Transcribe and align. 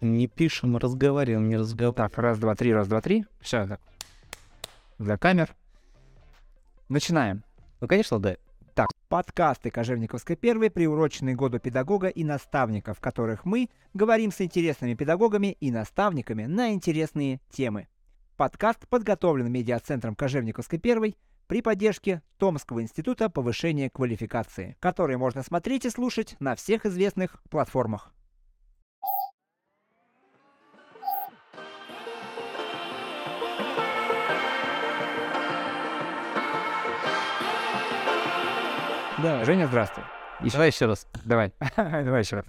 Не 0.00 0.28
пишем, 0.28 0.76
разговариваем, 0.76 1.48
не 1.48 1.56
разговариваем. 1.56 1.94
Так, 1.94 2.18
раз, 2.18 2.38
два, 2.38 2.54
три, 2.54 2.72
раз, 2.72 2.88
два, 2.88 3.00
три. 3.00 3.26
Все, 3.40 3.66
так. 3.66 3.80
Для 4.98 5.18
камер. 5.18 5.54
Начинаем. 6.88 7.44
Ну, 7.80 7.88
конечно, 7.88 8.18
да. 8.18 8.36
Подкасты 9.08 9.70
Кожевниковской 9.70 10.36
первой 10.36 10.70
приурочены 10.70 11.34
году 11.34 11.58
педагога 11.58 12.06
и 12.06 12.22
наставника, 12.22 12.94
в 12.94 13.00
которых 13.00 13.44
мы 13.44 13.68
говорим 13.92 14.30
с 14.30 14.40
интересными 14.40 14.94
педагогами 14.94 15.56
и 15.58 15.70
наставниками 15.70 16.44
на 16.44 16.72
интересные 16.72 17.40
темы. 17.50 17.88
Подкаст 18.36 18.86
подготовлен 18.88 19.50
медиацентром 19.50 20.14
Кожевниковской 20.14 20.78
первой 20.78 21.16
при 21.48 21.60
поддержке 21.60 22.22
Томского 22.38 22.80
института 22.82 23.28
повышения 23.28 23.90
квалификации, 23.90 24.76
который 24.78 25.16
можно 25.16 25.42
смотреть 25.42 25.84
и 25.84 25.90
слушать 25.90 26.36
на 26.38 26.54
всех 26.54 26.86
известных 26.86 27.42
платформах. 27.50 28.12
Да. 39.22 39.44
Женя, 39.44 39.66
здравствуй. 39.66 40.04
И 40.42 40.50
давай 40.50 40.68
еще 40.68 40.86
раз. 40.86 41.06
Давай. 41.24 41.52
Давай 41.76 42.20
еще 42.22 42.36
раз. 42.36 42.46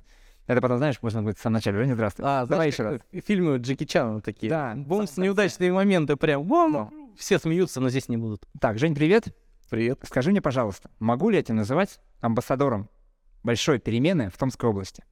Это 0.47 0.61
потом, 0.61 0.77
знаешь, 0.77 1.01
можно 1.01 1.21
будет 1.21 1.37
в 1.37 1.41
самом 1.41 1.55
начале. 1.55 1.77
Женя, 1.77 1.93
здравствуй. 1.95 2.25
А, 2.27 2.45
Давай 2.45 2.67
еще 2.67 2.83
раз. 2.83 3.01
э, 3.11 3.19
Фильмы 3.21 3.57
Джеки 3.57 3.85
Чана 3.85 4.21
такие. 4.21 4.49
Да. 4.49 4.73
Бум, 4.75 5.05
в 5.05 5.09
с 5.09 5.13
самом 5.13 5.25
неудачные 5.25 5.71
моменты 5.73 6.15
прям. 6.15 6.47
Ну. 6.47 7.13
все 7.17 7.39
смеются, 7.39 7.81
но 7.81 7.89
здесь 7.89 8.09
не 8.09 8.17
будут. 8.17 8.45
Так, 8.59 8.79
Жень, 8.79 8.95
привет. 8.95 9.35
Привет. 9.69 9.99
Скажи 10.03 10.31
мне, 10.31 10.41
пожалуйста, 10.41 10.89
могу 10.99 11.29
ли 11.29 11.37
я 11.37 11.43
тебя 11.43 11.55
называть 11.55 11.99
амбассадором 12.21 12.89
большой 13.43 13.79
перемены 13.79 14.29
в 14.29 14.37
Томской 14.37 14.69
области? 14.69 15.03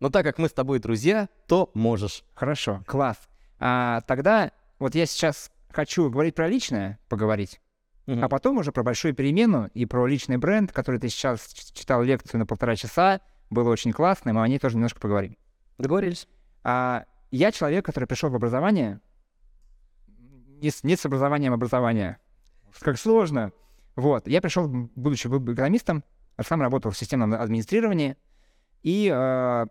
Но 0.00 0.10
так 0.10 0.24
как 0.24 0.38
мы 0.38 0.48
с 0.48 0.52
тобой 0.52 0.78
друзья, 0.78 1.28
то 1.46 1.70
можешь. 1.74 2.24
Хорошо, 2.34 2.82
класс. 2.86 3.16
А, 3.58 4.02
тогда 4.02 4.52
вот 4.78 4.94
я 4.94 5.06
сейчас 5.06 5.50
хочу 5.70 6.10
говорить 6.10 6.34
про 6.34 6.48
личное, 6.48 6.98
поговорить, 7.08 7.60
Мгм. 8.06 8.24
а 8.24 8.28
потом 8.28 8.58
уже 8.58 8.70
про 8.70 8.84
большую 8.84 9.14
перемену 9.14 9.68
и 9.74 9.84
про 9.84 10.06
личный 10.06 10.36
бренд, 10.36 10.70
который 10.70 11.00
ты 11.00 11.08
сейчас 11.08 11.48
читал 11.48 12.02
лекцию 12.02 12.38
на 12.38 12.46
полтора 12.46 12.76
часа, 12.76 13.20
было 13.50 13.70
очень 13.70 13.92
классно, 13.92 14.30
и 14.30 14.32
мы 14.32 14.42
о 14.42 14.48
ней 14.48 14.58
тоже 14.58 14.76
немножко 14.76 15.00
поговорим. 15.00 15.36
Договорились? 15.78 16.28
А, 16.62 17.04
я 17.30 17.50
человек, 17.50 17.84
который 17.84 18.06
пришел 18.06 18.30
в 18.30 18.34
образование, 18.36 19.00
не 20.60 20.70
с, 20.70 20.84
не 20.84 20.96
с 20.96 21.04
образованием 21.04 21.52
образования. 21.52 22.18
Как 22.80 22.98
сложно. 22.98 23.52
Вот. 23.94 24.28
Я 24.28 24.40
пришел, 24.40 24.68
будучи 24.68 25.26
экономистом, 25.26 26.04
а 26.36 26.42
сам 26.42 26.60
работал 26.60 26.90
в 26.92 26.98
системном 26.98 27.34
администрировании 27.34 28.16
и 28.82 29.10
э, 29.12 29.66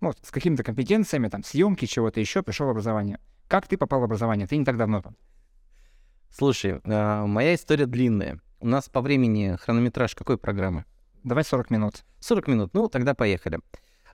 ну, 0.00 0.12
с 0.22 0.30
какими-то 0.30 0.62
компетенциями, 0.62 1.28
там, 1.28 1.42
съемки, 1.42 1.86
чего-то 1.86 2.20
еще, 2.20 2.42
пришел 2.42 2.66
в 2.66 2.70
образование. 2.70 3.18
Как 3.48 3.66
ты 3.66 3.76
попал 3.76 4.00
в 4.00 4.04
образование? 4.04 4.46
Ты 4.46 4.56
не 4.56 4.64
так 4.64 4.76
давно. 4.76 5.02
там. 5.02 5.16
Слушай, 6.36 6.80
а, 6.84 7.26
моя 7.26 7.54
история 7.54 7.86
длинная. 7.86 8.40
У 8.58 8.66
нас 8.66 8.88
по 8.88 9.00
времени 9.00 9.56
хронометраж 9.56 10.16
какой 10.16 10.36
программы? 10.36 10.84
Давай 11.22 11.44
40 11.44 11.70
минут. 11.70 12.04
40 12.18 12.48
минут. 12.48 12.74
Ну, 12.74 12.88
тогда 12.88 13.14
поехали. 13.14 13.60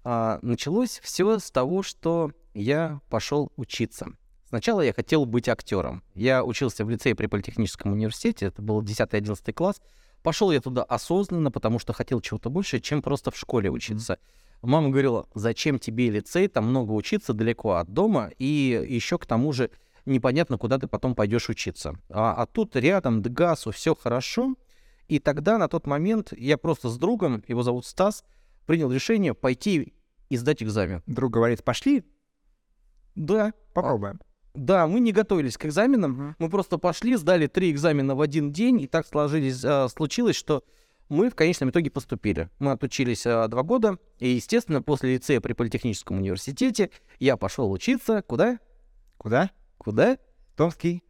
А, 0.04 0.38
началось 0.42 1.00
все 1.02 1.38
с 1.38 1.50
того, 1.50 1.82
что 1.82 2.32
я 2.52 3.00
пошел 3.08 3.50
учиться. 3.56 4.08
Сначала 4.46 4.82
я 4.82 4.92
хотел 4.92 5.24
быть 5.24 5.48
актером. 5.48 6.02
Я 6.14 6.44
учился 6.44 6.84
в 6.84 6.90
лицее 6.90 7.14
при 7.14 7.26
Политехническом 7.26 7.92
университете, 7.92 8.46
это 8.46 8.60
был 8.60 8.82
10-11 8.82 9.54
класс. 9.54 9.80
Пошел 10.22 10.50
я 10.50 10.60
туда 10.60 10.82
осознанно, 10.82 11.50
потому 11.50 11.78
что 11.78 11.94
хотел 11.94 12.20
чего-то 12.20 12.50
больше, 12.50 12.80
чем 12.80 13.00
просто 13.00 13.30
в 13.30 13.36
школе 13.38 13.70
учиться. 13.70 14.18
Мама 14.60 14.90
говорила, 14.90 15.26
зачем 15.34 15.78
тебе 15.78 16.10
лицей, 16.10 16.48
там 16.48 16.68
много 16.68 16.92
учиться 16.92 17.32
далеко 17.32 17.76
от 17.76 17.90
дома, 17.90 18.30
и 18.36 18.86
еще 18.86 19.16
к 19.16 19.24
тому 19.24 19.54
же 19.54 19.70
непонятно, 20.06 20.58
куда 20.58 20.78
ты 20.78 20.86
потом 20.86 21.14
пойдешь 21.14 21.48
учиться. 21.48 21.94
А, 22.08 22.34
а 22.34 22.46
тут 22.46 22.76
рядом 22.76 23.22
ДГАСу 23.22 23.70
все 23.72 23.94
хорошо, 23.94 24.54
и 25.08 25.18
тогда 25.18 25.58
на 25.58 25.68
тот 25.68 25.86
момент 25.86 26.32
я 26.36 26.56
просто 26.56 26.88
с 26.88 26.96
другом, 26.98 27.42
его 27.48 27.62
зовут 27.62 27.86
Стас, 27.86 28.24
принял 28.66 28.90
решение 28.92 29.34
пойти 29.34 29.94
и 30.28 30.36
сдать 30.36 30.62
экзамен. 30.62 31.02
Друг 31.06 31.32
говорит, 31.32 31.64
пошли, 31.64 32.04
Да, 33.16 33.52
попробуем. 33.74 34.20
да, 34.54 34.86
мы 34.86 35.00
не 35.00 35.12
готовились 35.12 35.56
к 35.56 35.66
экзаменам, 35.66 36.36
мы 36.38 36.48
просто 36.48 36.78
пошли, 36.78 37.16
сдали 37.16 37.46
три 37.48 37.70
экзамена 37.72 38.14
в 38.14 38.20
один 38.20 38.52
день, 38.52 38.80
и 38.80 38.86
так 38.86 39.06
сложились, 39.06 39.64
а, 39.64 39.88
случилось, 39.88 40.36
что 40.36 40.62
мы 41.08 41.28
в 41.28 41.34
конечном 41.34 41.70
итоге 41.70 41.90
поступили. 41.90 42.48
Мы 42.60 42.70
отучились 42.70 43.26
а, 43.26 43.48
два 43.48 43.64
года, 43.64 43.98
и, 44.20 44.28
естественно, 44.28 44.80
после 44.80 45.14
лицея 45.14 45.40
при 45.40 45.54
Политехническом 45.54 46.18
университете 46.18 46.90
я 47.18 47.36
пошел 47.36 47.70
учиться 47.72 48.22
куда? 48.22 48.60
Куда? 49.16 49.50
Куда? 49.80 50.18
Томский. 50.56 51.02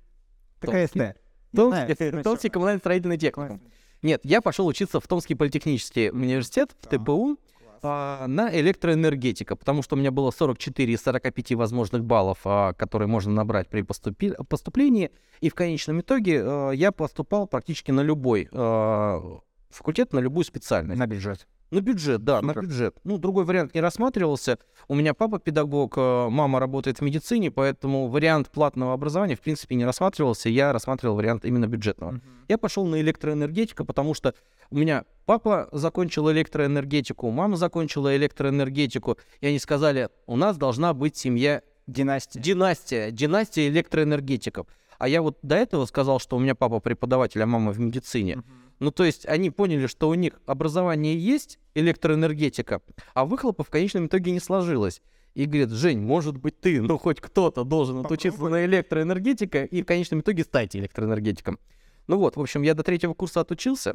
ТКСТ. 0.61 1.17
Томский, 1.55 2.23
Томский 2.23 2.49
коммунально-строительный 2.51 3.19
техникум. 3.19 3.61
Нет, 4.03 4.21
я 4.23 4.41
пошел 4.41 4.67
учиться 4.67 5.01
в 5.01 5.09
Томский 5.09 5.35
политехнический 5.35 6.11
университет, 6.11 6.77
в. 6.81 6.87
ТПУ, 6.87 7.37
а, 7.83 8.27
на 8.29 8.55
электроэнергетика, 8.57 9.57
потому 9.57 9.83
что 9.83 9.97
у 9.97 9.99
меня 9.99 10.13
было 10.13 10.31
44 10.31 10.93
из 10.93 11.03
45 11.03 11.55
возможных 11.57 12.05
баллов, 12.05 12.39
а, 12.45 12.73
которые 12.75 13.09
можно 13.09 13.33
набрать 13.33 13.69
при 13.69 13.83
поступи- 13.83 14.37
поступлении, 14.45 15.11
и 15.41 15.51
в 15.51 15.55
конечном 15.55 16.01
итоге 16.01 16.41
а, 16.43 16.71
я 16.71 16.93
поступал 16.93 17.49
практически 17.49 17.91
на 17.91 18.03
любой 18.03 18.49
а, 18.53 19.41
факультет, 19.71 20.13
на 20.13 20.21
любую 20.21 20.45
специальность. 20.45 20.99
На 20.99 21.07
бюджет. 21.07 21.49
На 21.71 21.81
бюджет, 21.81 22.25
да, 22.25 22.43
на 22.43 22.53
бюджет. 22.53 22.97
Ну, 23.05 23.19
другой 23.19 23.45
вариант 23.45 23.75
не 23.75 23.81
рассматривался. 23.81 24.59
У 24.89 24.95
меня 24.95 25.15
папа 25.15 25.39
педагог, 25.39 25.95
э, 25.97 26.29
мама 26.29 26.59
работает 26.59 26.99
в 26.99 27.03
медицине, 27.03 27.53
поэтому 27.53 28.09
вариант 28.09 28.51
платного 28.51 28.93
образования, 28.93 29.37
в 29.37 29.41
принципе, 29.41 29.77
не 29.77 29.85
рассматривался. 29.85 30.49
Я 30.49 30.73
рассматривал 30.73 31.15
вариант 31.15 31.45
именно 31.45 31.69
бюджетного. 31.69 32.21
Я 32.49 32.59
пошел 32.59 32.85
на 32.87 33.01
электроэнергетику, 33.01 33.85
потому 33.85 34.15
что 34.15 34.35
у 34.71 34.79
меня 34.79 35.05
папа 35.27 35.69
закончил 35.71 36.31
электроэнергетику, 36.31 37.31
мама 37.31 37.57
закончила 37.57 38.17
электроэнергетику, 38.17 39.19
и 39.41 39.47
они 39.47 39.59
сказали, 39.61 40.09
у 40.27 40.37
нас 40.37 40.57
должна 40.57 40.93
быть 40.93 41.17
семья 41.17 41.63
Династия. 41.87 42.41
династия, 42.41 43.11
династия 43.11 43.69
электроэнергетиков. 43.69 44.67
А 44.99 45.09
я 45.09 45.23
вот 45.23 45.39
до 45.43 45.57
этого 45.57 45.87
сказал, 45.87 46.21
что 46.21 46.37
у 46.37 46.41
меня 46.41 46.55
папа 46.55 46.79
преподаватель, 46.79 47.43
а 47.43 47.47
мама 47.47 47.73
в 47.73 47.81
медицине. 47.81 48.43
Ну, 48.81 48.91
то 48.91 49.05
есть 49.05 49.27
они 49.27 49.51
поняли, 49.51 49.87
что 49.87 50.09
у 50.09 50.15
них 50.15 50.41
образование 50.47 51.17
есть, 51.17 51.59
электроэнергетика, 51.75 52.81
а 53.13 53.27
выхлопа 53.27 53.63
в 53.63 53.69
конечном 53.69 54.07
итоге 54.07 54.33
не 54.33 54.41
сложилось. 54.41 55.03
И 55.35 55.45
говорит, 55.45 55.71
Жень, 55.71 56.01
может 56.01 56.39
быть 56.39 56.59
ты, 56.61 56.81
ну 56.81 56.99
хоть 56.99 57.21
кто-то 57.21 57.63
должен 57.63 57.99
отучиться 57.99 58.43
на 58.49 58.65
электроэнергетика 58.65 59.65
и 59.65 59.83
в 59.83 59.87
конечном 59.87 60.21
итоге 60.21 60.45
стать 60.45 60.75
электроэнергетиком. 60.75 61.61
Ну 62.07 62.17
вот, 62.17 62.37
в 62.37 62.41
общем, 62.41 62.63
я 62.63 62.75
до 62.75 62.83
третьего 62.83 63.13
курса 63.13 63.43
отучился, 63.43 63.95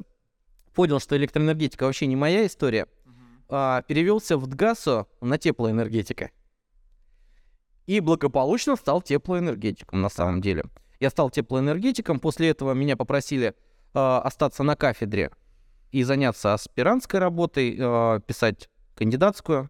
понял, 0.73 0.99
что 0.99 1.17
электроэнергетика 1.17 1.83
вообще 1.83 2.05
не 2.05 2.15
моя 2.15 2.45
история, 2.45 2.87
а, 3.49 3.81
перевелся 3.81 4.37
в 4.37 4.47
ДГАСу 4.47 5.07
на 5.19 5.37
теплоэнергетика. 5.39 6.29
И 7.87 7.99
благополучно 7.99 8.75
стал 8.75 9.01
теплоэнергетиком 9.01 10.01
на 10.01 10.09
самом 10.09 10.41
деле. 10.41 10.65
Я 10.99 11.09
стал 11.09 11.29
теплоэнергетиком, 11.31 12.19
после 12.19 12.49
этого 12.49 12.73
меня 12.73 12.95
попросили 12.95 13.55
остаться 13.95 14.63
на 14.63 14.75
кафедре 14.75 15.31
и 15.91 16.03
заняться 16.03 16.53
аспирантской 16.53 17.19
работой, 17.19 17.77
а, 17.79 18.19
писать 18.19 18.69
кандидатскую. 18.95 19.69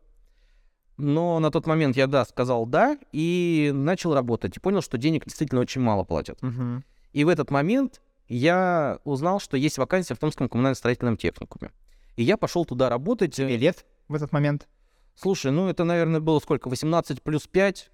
Но 0.97 1.39
на 1.39 1.51
тот 1.51 1.67
момент 1.67 1.97
я, 1.97 2.07
да, 2.07 2.25
сказал 2.25 2.65
да, 2.65 2.97
и 3.11 3.71
начал 3.73 4.13
работать. 4.13 4.55
И 4.55 4.59
понял, 4.59 4.81
что 4.81 4.97
денег 4.97 5.25
действительно 5.25 5.61
очень 5.61 5.81
мало 5.81 6.03
платят. 6.03 6.41
Мгм. 6.41 6.83
И 7.11 7.23
в 7.23 7.27
этот 7.29 7.51
момент 7.51 8.01
я 8.27 8.99
узнал, 9.03 9.39
что 9.39 9.57
есть 9.57 9.77
вакансия 9.77 10.15
в 10.15 10.19
Томском 10.19 10.49
коммунально-строительном 10.49 11.17
техникуме. 11.17 11.71
И 12.15 12.23
я 12.23 12.37
пошел 12.37 12.65
туда 12.65 12.89
работать. 12.89 13.35
Тебе 13.35 13.57
лет 13.57 13.85
в 14.07 14.15
этот 14.15 14.31
момент? 14.31 14.67
Слушай, 15.15 15.51
ну 15.51 15.67
это, 15.67 15.83
наверное, 15.83 16.21
было 16.21 16.39
сколько? 16.39 16.69
18 16.69 17.21
плюс 17.21 17.47
5? 17.47 17.91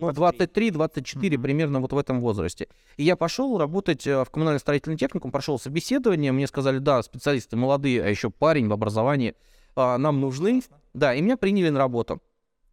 Ну, 0.00 0.10
23-24 0.10 1.36
Мгм. 1.36 1.42
примерно 1.42 1.80
вот 1.80 1.92
в 1.92 1.98
этом 1.98 2.20
возрасте. 2.20 2.68
И 2.96 3.02
я 3.04 3.16
пошел 3.16 3.58
работать 3.58 4.06
э, 4.06 4.24
в 4.24 4.30
коммунально-строительный 4.30 4.96
техникум, 4.96 5.30
прошел 5.32 5.58
собеседование, 5.58 6.32
мне 6.32 6.46
сказали, 6.46 6.78
да, 6.78 7.02
специалисты 7.02 7.56
молодые, 7.56 8.02
а 8.02 8.08
еще 8.08 8.30
парень 8.30 8.68
в 8.68 8.72
образовании, 8.72 9.34
а, 9.76 9.98
нам 9.98 10.20
нужны. 10.20 10.62
Да, 10.94 11.14
и 11.14 11.20
меня 11.20 11.36
приняли 11.36 11.68
на 11.70 11.78
работу. 11.78 12.20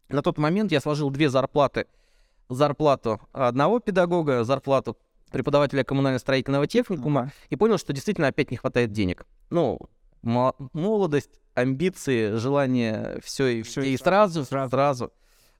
На 0.08 0.22
тот 0.22 0.38
момент 0.38 0.72
я 0.72 0.80
сложил 0.80 1.10
две 1.10 1.28
зарплаты. 1.28 1.86
Зарплату 2.48 3.20
одного 3.32 3.80
педагога, 3.80 4.44
зарплату 4.44 4.96
преподавателя 5.32 5.82
коммунально-строительного 5.82 6.68
техникума, 6.68 7.32
и 7.50 7.56
понял, 7.56 7.78
что 7.78 7.92
действительно 7.92 8.28
опять 8.28 8.52
не 8.52 8.56
хватает 8.56 8.92
денег. 8.92 9.26
Ну, 9.50 9.78
мо- 10.22 10.54
молодость, 10.72 11.40
амбиции, 11.54 12.34
желание 12.36 13.18
все 13.24 13.48
и, 13.48 13.62
Всё 13.62 13.82
и, 13.82 13.94
и 13.94 13.96
сразу, 13.96 14.44
сразу. 14.44 14.70
сразу. 14.70 15.12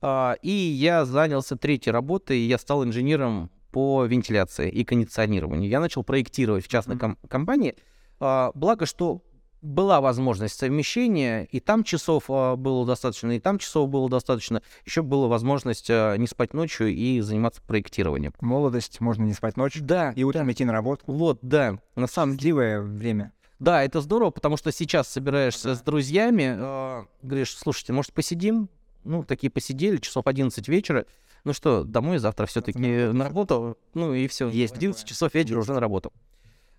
А, 0.02 0.36
и 0.42 0.50
я 0.50 1.04
занялся 1.04 1.56
третьей 1.56 1.92
работой, 1.92 2.38
я 2.40 2.58
стал 2.58 2.84
инженером 2.84 3.50
по 3.72 4.04
вентиляции 4.04 4.70
и 4.70 4.84
кондиционированию. 4.84 5.68
Я 5.68 5.80
начал 5.80 6.02
проектировать 6.02 6.64
в 6.64 6.68
частной 6.68 6.98
ком- 6.98 7.18
компании. 7.28 7.74
А, 8.20 8.50
благо, 8.54 8.86
что 8.86 9.22
была 9.62 10.00
возможность 10.00 10.56
совмещения, 10.58 11.44
и 11.44 11.60
там 11.60 11.82
часов 11.82 12.24
а, 12.28 12.56
было 12.56 12.86
достаточно, 12.86 13.32
и 13.32 13.40
там 13.40 13.58
часов 13.58 13.88
было 13.88 14.08
достаточно. 14.08 14.62
Еще 14.84 15.02
была 15.02 15.28
возможность 15.28 15.88
не 15.88 16.26
спать 16.26 16.54
ночью 16.54 16.88
и 16.94 17.20
заниматься 17.20 17.60
проектированием. 17.62 18.32
Молодость, 18.40 19.00
можно 19.00 19.24
не 19.24 19.32
спать 19.32 19.56
ночью 19.56 19.82
Да, 19.82 20.12
и 20.12 20.22
утром 20.24 20.46
да. 20.46 20.52
идти 20.52 20.64
на 20.64 20.72
работу. 20.72 21.02
Вот, 21.06 21.38
да. 21.42 21.78
На 21.96 22.06
самом 22.06 22.34
Счастливое 22.34 22.80
время. 22.80 23.32
да, 23.58 23.82
это 23.82 24.00
здорово, 24.02 24.30
потому 24.30 24.56
что 24.56 24.70
сейчас 24.70 25.08
собираешься 25.08 25.74
с 25.74 25.80
друзьями, 25.80 26.54
а, 26.58 27.06
говоришь, 27.22 27.56
слушайте, 27.56 27.92
может, 27.92 28.12
посидим? 28.12 28.68
Ну, 29.06 29.24
такие 29.24 29.50
посидели, 29.50 29.98
часов 29.98 30.26
11 30.26 30.68
вечера. 30.68 31.06
Ну 31.44 31.52
что, 31.52 31.84
домой 31.84 32.18
завтра 32.18 32.46
все-таки 32.46 32.78
на 32.78 33.24
работу. 33.24 33.78
Ну 33.94 34.14
и 34.14 34.26
все. 34.26 34.48
Есть 34.48 34.76
11 34.76 35.00
такое. 35.00 35.08
часов 35.08 35.34
вечера 35.34 35.60
уже 35.60 35.72
на 35.72 35.80
работу. 35.80 36.12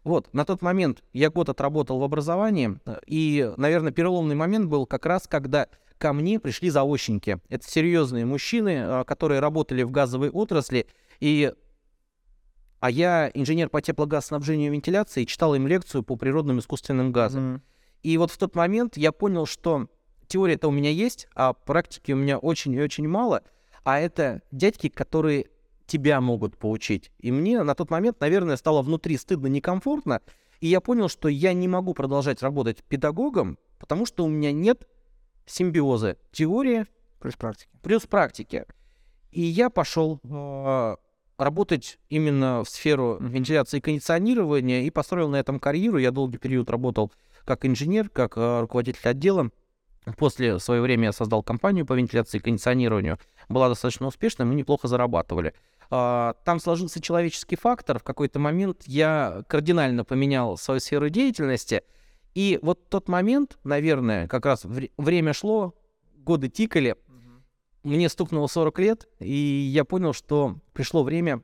Вот, 0.04 0.34
на 0.34 0.46
тот 0.46 0.62
момент 0.62 1.04
я 1.12 1.30
год 1.30 1.50
отработал 1.50 2.00
в 2.00 2.04
образовании, 2.04 2.80
и, 3.06 3.52
наверное, 3.58 3.92
переломный 3.92 4.36
момент 4.36 4.70
был 4.70 4.86
как 4.86 5.06
раз, 5.06 5.28
когда 5.28 5.68
ко 5.98 6.14
мне 6.14 6.40
пришли 6.40 6.70
заочники. 6.70 7.40
Это 7.50 7.70
серьезные 7.70 8.26
мужчины, 8.26 8.70
э, 8.70 9.04
которые 9.06 9.42
работали 9.42 9.84
в 9.84 9.92
газовой 9.92 10.30
отрасли, 10.30 10.88
и 11.20 11.52
а 12.80 12.92
я 12.92 13.32
инженер 13.34 13.70
по 13.70 13.82
теплогазснабжению 13.82 14.72
и 14.72 14.74
вентиляции, 14.74 15.26
читал 15.26 15.56
им 15.56 15.68
лекцию 15.68 16.04
по 16.04 16.16
природным 16.16 16.60
искусственным 16.60 17.12
газам. 17.12 17.44
Мгм. 17.44 17.62
И 18.04 18.18
вот 18.18 18.32
в 18.32 18.38
тот 18.38 18.56
момент 18.56 18.98
я 18.98 19.12
понял, 19.12 19.46
что 19.46 19.88
теория-то 20.28 20.68
у 20.68 20.72
меня 20.72 20.90
есть, 20.90 21.28
а 21.36 21.54
практики 21.54 22.12
у 22.12 22.16
меня 22.16 22.38
очень 22.38 22.74
и 22.74 22.82
очень 22.82 23.08
мало, 23.08 23.44
а 23.84 24.00
это 24.00 24.42
дядьки, 24.52 24.90
которые 24.90 25.48
тебя 25.86 26.20
могут 26.22 26.58
поучить. 26.58 27.12
И 27.20 27.32
мне 27.32 27.64
на 27.64 27.76
тот 27.76 27.90
момент, 27.90 28.20
наверное, 28.20 28.58
стало 28.58 28.82
внутри 28.82 29.18
стыдно, 29.18 29.48
некомфортно, 29.48 30.22
и 30.60 30.68
я 30.68 30.82
понял, 30.82 31.08
что 31.08 31.28
я 31.30 31.54
не 31.54 31.68
могу 31.68 31.94
продолжать 31.94 32.42
работать 32.42 32.84
педагогом, 32.84 33.58
потому 33.80 34.06
что 34.06 34.26
у 34.26 34.28
меня 34.28 34.52
нет 34.52 34.88
симбиоза 35.46 36.18
теория 36.32 36.88
Плюс 37.20 37.36
практики. 37.36 37.70
плюс 37.82 38.06
практики. 38.06 38.66
И 39.32 39.42
я 39.42 39.70
пошел 39.70 40.20
э, 40.24 40.96
работать 41.38 42.00
именно 42.10 42.64
в 42.64 42.70
сферу 42.70 43.18
вентиляции 43.20 43.78
и 43.78 43.82
кондиционирования 43.82 44.84
и 44.84 44.90
построил 44.90 45.30
на 45.30 45.38
этом 45.38 45.60
карьеру. 45.60 45.98
Я 45.98 46.12
долгий 46.12 46.38
период 46.38 46.70
работал 46.70 47.12
как 47.46 47.66
инженер, 47.66 48.10
как 48.10 48.38
э, 48.38 48.62
руководитель 48.62 49.08
отдела. 49.08 49.52
После 50.16 50.60
свое 50.60 50.82
время 50.82 51.06
я 51.06 51.12
создал 51.12 51.44
компанию 51.44 51.86
по 51.86 51.94
вентиляции 51.94 52.38
и 52.38 52.42
кондиционированию. 52.42 53.18
Была 53.50 53.68
достаточно 53.68 54.08
успешной, 54.08 54.48
мы 54.48 54.56
неплохо 54.56 54.88
зарабатывали. 54.88 55.54
А, 55.90 56.36
Там 56.46 56.60
сложился 56.60 57.02
человеческий 57.02 57.56
фактор. 57.56 58.00
В 58.00 58.04
какой-то 58.04 58.40
момент 58.40 58.84
я 58.86 59.44
кардинально 59.48 60.06
поменял 60.06 60.58
свою 60.58 60.80
сферу 60.80 61.10
деятельности. 61.10 61.84
И 62.36 62.60
вот 62.62 62.88
тот 62.90 63.08
момент, 63.10 63.58
наверное, 63.64 64.28
как 64.28 64.46
раз 64.46 64.64
вре- 64.64 64.92
время 64.98 65.34
шло, 65.34 65.74
годы 66.16 66.50
тикали, 66.50 66.96
мне 67.84 68.10
стукнуло 68.10 68.48
40 68.48 68.80
лет, 68.80 69.08
и 69.20 69.34
я 69.34 69.86
понял, 69.86 70.14
что 70.14 70.58
пришло 70.74 71.04
время 71.04 71.42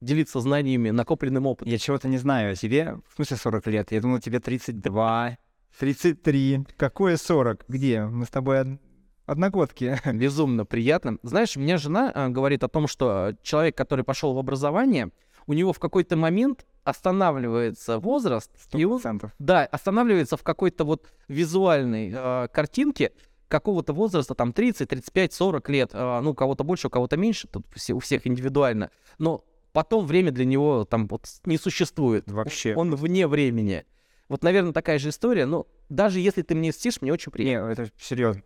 делиться 0.00 0.40
знаниями, 0.40 0.90
накопленным 0.90 1.46
опытом. 1.46 1.70
Я 1.72 1.78
чего-то 1.78 2.08
не 2.08 2.18
знаю 2.18 2.52
о 2.52 2.56
тебе. 2.56 2.98
В 3.08 3.14
смысле 3.14 3.36
40 3.36 3.66
лет? 3.68 3.92
Я 3.92 4.00
думал, 4.00 4.18
тебе 4.18 4.40
32, 4.40 5.38
33. 5.78 6.64
Какое 6.76 7.16
40? 7.16 7.64
Где? 7.68 8.04
Мы 8.04 8.24
с 8.24 8.30
тобой 8.30 8.60
од- 8.60 8.80
одногодки. 9.26 9.98
Безумно 10.12 10.64
приятно. 10.64 11.18
Знаешь, 11.22 11.56
у 11.56 11.60
меня 11.60 11.76
жена 11.78 12.10
а, 12.14 12.28
говорит 12.28 12.64
о 12.64 12.68
том, 12.68 12.86
что 12.86 13.08
а, 13.10 13.34
человек, 13.42 13.76
который 13.76 14.04
пошел 14.04 14.32
в 14.32 14.38
образование, 14.38 15.10
у 15.46 15.52
него 15.52 15.72
в 15.72 15.78
какой-то 15.78 16.16
момент 16.16 16.66
останавливается 16.84 17.98
возраст, 17.98 18.50
и 18.72 18.84
он, 18.84 19.00
100%. 19.00 19.30
да, 19.38 19.64
останавливается 19.66 20.36
в 20.36 20.42
какой-то 20.42 20.84
вот 20.84 21.08
визуальной 21.28 22.12
а, 22.14 22.48
картинке 22.48 23.12
какого-то 23.48 23.92
возраста, 23.92 24.34
там 24.34 24.52
30, 24.52 24.88
35, 24.88 25.32
40 25.32 25.68
лет, 25.68 25.90
а, 25.92 26.20
ну, 26.20 26.30
у 26.30 26.34
кого-то 26.34 26.64
больше, 26.64 26.86
у 26.88 26.90
кого-то 26.90 27.16
меньше, 27.16 27.48
тут 27.48 27.66
все, 27.74 27.92
у 27.94 28.00
всех 28.00 28.26
индивидуально, 28.26 28.90
но 29.18 29.44
потом 29.72 30.06
время 30.06 30.32
для 30.32 30.44
него 30.44 30.84
там 30.84 31.06
вот 31.06 31.26
не 31.44 31.58
существует. 31.58 32.30
Вообще. 32.30 32.74
Он 32.74 32.94
вне 32.94 33.26
времени. 33.26 33.84
Вот, 34.28 34.42
наверное, 34.42 34.72
такая 34.72 34.98
же 34.98 35.10
история, 35.10 35.46
но 35.46 35.66
даже 35.88 36.20
если 36.20 36.42
ты 36.42 36.54
мне 36.54 36.72
стишь, 36.72 37.00
мне 37.00 37.12
очень 37.12 37.30
приятно. 37.30 37.66
Не, 37.66 37.72
это 37.72 37.90
серьезно. 37.98 38.42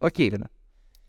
Окей. 0.00 0.32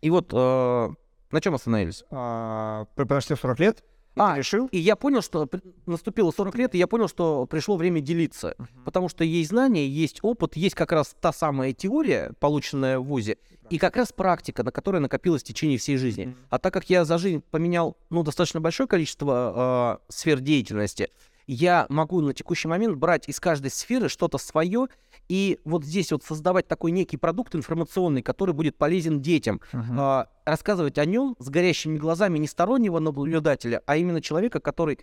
И 0.02 0.10
вот 0.10 0.30
э, 0.32 0.88
на 1.30 1.40
чем 1.40 1.54
остановились? 1.54 2.04
А, 2.10 2.86
пр- 2.96 3.06
подожди 3.06 3.34
40 3.34 3.60
лет? 3.60 3.84
А, 4.16 4.36
решил? 4.36 4.66
И 4.66 4.78
я 4.78 4.96
понял, 4.96 5.22
что 5.22 5.48
наступило 5.86 6.32
40 6.32 6.54
лет, 6.56 6.74
и 6.74 6.78
я 6.78 6.86
понял, 6.86 7.08
что 7.08 7.46
пришло 7.46 7.76
время 7.76 8.00
делиться. 8.00 8.56
Потому 8.84 9.08
что 9.08 9.22
есть 9.22 9.50
знания, 9.50 9.86
есть 9.86 10.18
опыт, 10.22 10.56
есть 10.56 10.74
как 10.74 10.92
раз 10.92 11.14
та 11.20 11.32
самая 11.32 11.72
теория, 11.72 12.32
полученная 12.40 12.98
в 12.98 13.04
ВУЗе, 13.04 13.38
и 13.70 13.78
как 13.78 13.96
раз 13.96 14.12
практика, 14.12 14.64
на 14.64 14.72
которой 14.72 15.00
накопилась 15.00 15.42
в 15.42 15.46
течение 15.46 15.78
всей 15.78 15.96
жизни. 15.96 16.26
Мгм. 16.26 16.36
А 16.50 16.58
так 16.58 16.74
как 16.74 16.90
я 16.90 17.04
за 17.04 17.18
жизнь 17.18 17.42
поменял 17.50 17.96
ну, 18.10 18.24
достаточно 18.24 18.60
большое 18.60 18.88
количество 18.88 20.00
э, 20.08 20.12
сфер 20.12 20.40
деятельности, 20.40 21.10
я 21.52 21.86
могу 21.88 22.20
на 22.20 22.32
текущий 22.32 22.68
момент 22.68 22.96
брать 22.96 23.28
из 23.28 23.40
каждой 23.40 23.72
сферы 23.72 24.08
что-то 24.08 24.38
свое 24.38 24.86
и 25.28 25.58
вот 25.64 25.84
здесь 25.84 26.12
вот 26.12 26.22
создавать 26.22 26.68
такой 26.68 26.92
некий 26.92 27.16
продукт 27.16 27.56
информационный, 27.56 28.22
который 28.22 28.54
будет 28.54 28.76
полезен 28.76 29.20
детям. 29.20 29.60
Мгм. 29.72 29.98
А, 29.98 30.28
рассказывать 30.44 30.96
о 30.98 31.04
нем 31.04 31.34
с 31.40 31.48
горящими 31.48 31.98
глазами 31.98 32.38
не 32.38 32.46
стороннего 32.46 33.00
наблюдателя, 33.00 33.82
а 33.86 33.96
именно 33.96 34.20
человека, 34.20 34.60
который 34.60 35.00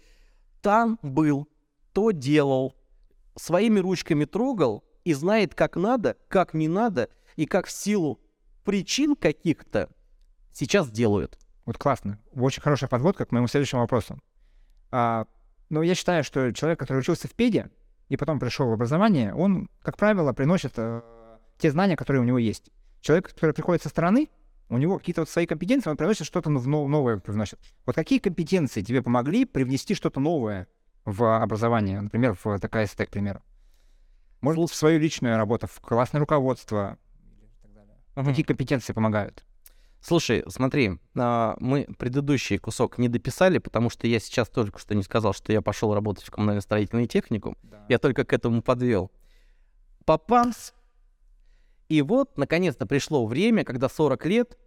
там 0.62 1.00
был, 1.02 1.50
то 1.92 2.12
делал, 2.12 2.76
своими 3.36 3.80
ручками 3.80 4.24
трогал 4.24 4.86
и 5.04 5.14
знает, 5.14 5.54
как 5.54 5.76
надо, 5.76 6.16
как 6.30 6.54
не 6.54 6.70
надо, 6.70 7.10
и 7.36 7.46
как 7.46 7.68
в 7.68 7.72
силу 7.72 8.22
причин 8.64 9.18
каких-то 9.18 9.90
сейчас 10.54 10.90
делают. 10.90 11.38
Вот 11.66 11.78
классно. 11.78 12.20
Очень 12.34 12.62
хорошая 12.62 12.90
подводка 12.90 13.26
к 13.26 13.34
моему 13.34 13.48
следующему 13.48 13.82
вопросу. 13.82 14.18
А, 14.92 15.26
ну, 15.70 15.82
я 15.82 15.96
считаю, 15.96 16.24
что 16.24 16.54
человек, 16.54 16.80
который 16.80 17.00
учился 17.00 17.28
в 17.28 17.32
педе 17.32 17.70
и 18.10 18.18
потом 18.18 18.40
пришел 18.40 18.68
в 18.68 18.74
образование, 18.74 19.34
он, 19.34 19.70
как 19.82 19.98
правило, 19.98 20.34
приносит 20.34 20.74
э, 20.78 21.02
те 21.58 21.72
знания, 21.72 21.98
которые 21.98 22.22
у 22.22 22.26
него 22.26 22.38
есть. 22.38 22.72
Человек, 23.02 23.34
который 23.34 23.54
приходит 23.54 23.84
со 23.84 23.90
стороны, 23.90 24.30
у 24.70 24.78
него 24.78 24.98
какие-то 24.98 25.22
вот 25.22 25.30
свои 25.30 25.46
компетенции, 25.46 25.90
он 25.90 25.98
приносит 25.98 26.26
что-то 26.26 26.50
но- 26.50 26.88
новое 26.88 27.18
привносит. 27.18 27.60
Вот 27.86 27.96
какие 27.96 28.20
компетенции 28.20 28.82
тебе 28.82 29.02
помогли 29.02 29.46
привнести 29.46 29.96
что-то 29.96 30.20
новое 30.20 30.68
в 31.06 31.42
образование? 31.42 32.02
Например, 32.02 32.38
в 32.42 32.60
ТКСТ, 32.60 33.06
к 33.06 33.10
примеру. 33.10 33.42
Может 34.42 34.62
быть, 34.62 34.72
в 34.72 34.76
свою 34.76 35.00
личную 35.00 35.38
работу, 35.38 35.68
в 35.68 35.80
классное 35.82 36.20
руководство. 36.20 36.98
Какие 38.16 38.46
компетенции 38.46 38.94
помогают? 38.94 39.44
Слушай, 40.02 40.44
смотри, 40.48 41.00
а, 41.16 41.56
мы 41.60 41.88
предыдущий 41.98 42.58
кусок 42.58 42.98
не 42.98 43.10
дописали, 43.10 43.58
потому 43.58 43.90
что 43.90 44.08
я 44.08 44.20
сейчас 44.20 44.48
только 44.48 44.80
что 44.80 44.96
не 44.96 45.04
сказал, 45.04 45.34
что 45.34 45.52
я 45.52 45.62
пошел 45.62 45.94
работать 45.94 46.24
в 46.24 46.32
коммунально-строительный 46.32 47.08
техникум. 47.08 47.58
Я 47.90 47.98
только 48.00 48.24
к 48.24 48.34
этому 48.34 48.62
подвел. 48.62 49.12
Попанс. 50.06 50.74
И 51.90 52.02
вот, 52.02 52.38
наконец-то 52.38 52.86
пришло 52.86 53.26
время, 53.26 53.64
когда 53.64 53.90
40 53.90 54.26
лет, 54.26 54.58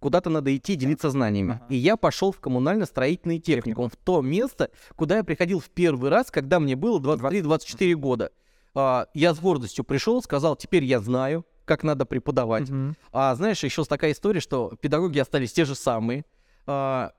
куда-то 0.00 0.30
надо 0.30 0.54
идти 0.56 0.76
делиться 0.76 1.10
знаниями. 1.10 1.54
Ага. 1.54 1.66
И 1.68 1.76
я 1.76 1.96
пошел 1.96 2.32
в 2.32 2.40
коммунально-строительный 2.40 3.38
техникум, 3.38 3.88
в 3.90 3.96
то 3.96 4.20
место, 4.22 4.70
куда 4.94 5.18
я 5.18 5.24
приходил 5.24 5.60
в 5.60 5.68
первый 5.70 6.10
раз, 6.10 6.30
когда 6.30 6.60
мне 6.60 6.76
было 6.76 7.00
23-24 7.00 7.94
года. 7.94 8.30
А, 8.74 9.08
Я 9.14 9.34
с 9.34 9.40
гордостью 9.40 9.84
пришел, 9.84 10.22
сказал, 10.22 10.56
теперь 10.56 10.84
я 10.84 11.00
знаю, 11.00 11.46
как 11.66 11.82
надо 11.82 12.06
преподавать. 12.06 12.70
Мгм. 12.70 12.96
А 13.12 13.34
знаешь, 13.34 13.62
еще 13.62 13.84
такая 13.84 14.12
история, 14.12 14.40
что 14.40 14.72
педагоги 14.80 15.18
остались 15.18 15.52
те 15.52 15.66
же 15.66 15.74
самые. 15.74 16.24
А, 16.66 17.12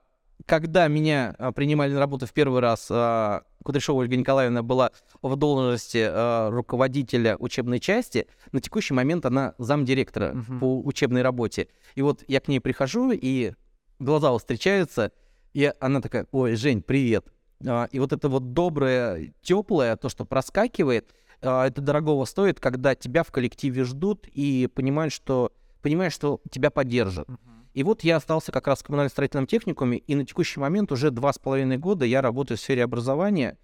Когда 0.46 0.86
меня 0.88 1.34
а, 1.38 1.50
принимали 1.52 1.92
на 1.92 1.98
работу 1.98 2.24
в 2.26 2.32
первый 2.32 2.60
раз, 2.60 2.86
а, 2.90 3.42
Кудряшова 3.64 4.00
Ольга 4.00 4.16
Николаевна 4.16 4.62
была 4.62 4.92
в 5.20 5.34
должности 5.36 5.98
а, 6.08 6.48
руководителя 6.50 7.36
учебной 7.38 7.80
части. 7.80 8.26
На 8.52 8.60
текущий 8.60 8.94
момент 8.94 9.26
она 9.26 9.54
замдиректора 9.58 10.34
Мгм. 10.34 10.60
по 10.60 10.80
учебной 10.80 11.22
работе. 11.22 11.68
И 11.96 12.02
вот 12.02 12.22
я 12.28 12.40
к 12.40 12.46
ней 12.48 12.60
прихожу, 12.60 13.10
и 13.12 13.52
глаза 13.98 14.36
встречаются, 14.38 15.10
и 15.54 15.72
она 15.80 16.00
такая, 16.00 16.26
ой, 16.30 16.54
Жень, 16.54 16.82
привет. 16.82 17.26
А, 17.66 17.88
И 17.90 17.98
вот 17.98 18.12
это 18.12 18.28
вот 18.28 18.52
доброе, 18.52 19.34
теплое, 19.42 19.96
то, 19.96 20.08
что 20.08 20.24
проскакивает, 20.24 21.12
это 21.40 21.80
дорогого 21.80 22.24
стоит, 22.24 22.60
когда 22.60 22.94
тебя 22.94 23.22
в 23.22 23.30
коллективе 23.30 23.84
ждут 23.84 24.26
и 24.32 24.68
понимают, 24.74 25.12
что, 25.12 25.52
понимаешь, 25.82 26.12
что 26.12 26.40
тебя 26.50 26.70
поддержат. 26.70 27.28
И 27.74 27.82
вот 27.84 28.02
я 28.02 28.16
остался 28.16 28.50
как 28.50 28.66
раз 28.66 28.80
в 28.80 28.84
коммунально-строительном 28.84 29.46
техникуме, 29.46 29.98
и 29.98 30.14
на 30.16 30.24
текущий 30.26 30.58
момент 30.58 30.90
уже 30.90 31.10
два 31.10 31.32
с 31.32 31.38
половиной 31.38 31.78
года 31.78 32.04
я 32.04 32.22
работаю 32.22 32.58
в 32.58 32.60
сфере 32.60 32.82
образования. 32.82 33.56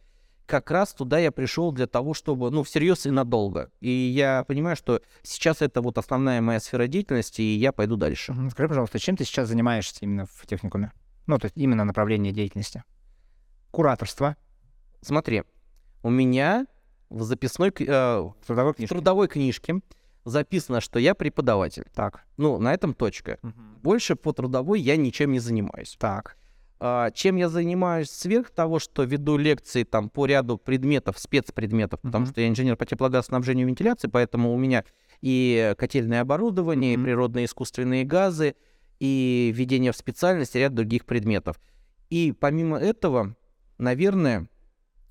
Как 0.46 0.70
раз 0.70 0.92
туда 0.92 1.18
я 1.18 1.32
пришел 1.32 1.72
для 1.72 1.86
того, 1.86 2.12
чтобы, 2.12 2.50
ну, 2.50 2.62
всерьез 2.62 3.06
и 3.06 3.10
надолго. 3.10 3.70
И 3.80 3.88
я 3.88 4.44
понимаю, 4.44 4.76
что 4.76 5.00
сейчас 5.22 5.62
это 5.62 5.80
вот 5.80 5.96
основная 5.96 6.40
моя 6.42 6.60
сфера 6.60 6.86
деятельности, 6.86 7.40
и 7.40 7.56
я 7.56 7.72
пойду 7.72 7.96
дальше. 7.96 8.34
Скажи, 8.50 8.68
пожалуйста, 8.68 8.98
чем 8.98 9.16
ты 9.16 9.24
сейчас 9.24 9.48
занимаешься 9.48 10.00
именно 10.02 10.26
в 10.26 10.46
техникуме? 10.46 10.92
Ну, 11.26 11.38
то 11.38 11.46
есть 11.46 11.56
именно 11.56 11.84
направление 11.84 12.32
деятельности. 12.32 12.84
Кураторство. 13.70 14.36
Смотри, 15.00 15.44
у 16.02 16.10
меня 16.10 16.66
в 17.14 17.22
записной 17.22 17.70
э, 17.78 18.18
В 18.20 18.34
трудовой 18.46 18.72
в 18.72 18.76
книжке. 18.76 18.94
трудовой 18.94 19.28
книжке 19.28 19.80
записано, 20.24 20.80
что 20.80 20.98
я 20.98 21.14
преподаватель. 21.14 21.84
Так. 21.94 22.24
Ну, 22.36 22.58
на 22.58 22.72
этом 22.74 22.94
точка. 22.94 23.38
Больше 23.82 24.16
по 24.16 24.32
трудовой 24.32 24.80
я 24.80 24.96
ничем 24.96 25.32
не 25.32 25.38
занимаюсь. 25.38 25.96
Так. 25.98 26.36
А, 26.80 27.10
чем 27.12 27.36
я 27.36 27.48
занимаюсь 27.48 28.10
сверх 28.10 28.50
того, 28.50 28.78
что 28.78 29.04
веду 29.04 29.36
лекции 29.36 29.84
там 29.84 30.08
по 30.10 30.26
ряду 30.26 30.58
предметов, 30.58 31.18
спецпредметов, 31.18 32.00
потому 32.00 32.24
Мгм. 32.24 32.32
что 32.32 32.40
я 32.40 32.48
инженер 32.48 32.76
по 32.76 32.84
теплогазоснабжению 32.84 33.66
и 33.66 33.68
вентиляции, 33.68 34.08
поэтому 34.08 34.52
у 34.52 34.58
меня 34.58 34.84
и 35.20 35.74
котельное 35.78 36.20
оборудование, 36.22 36.96
Мгм. 36.96 37.02
и 37.02 37.04
природные 37.06 37.44
искусственные 37.46 38.04
газы, 38.04 38.54
и 39.00 39.52
введение 39.54 39.92
в 39.92 39.96
специальность, 39.96 40.56
и 40.56 40.58
ряд 40.58 40.74
других 40.74 41.04
предметов. 41.06 41.60
И 42.10 42.32
помимо 42.38 42.76
этого, 42.78 43.34
наверное, 43.78 44.48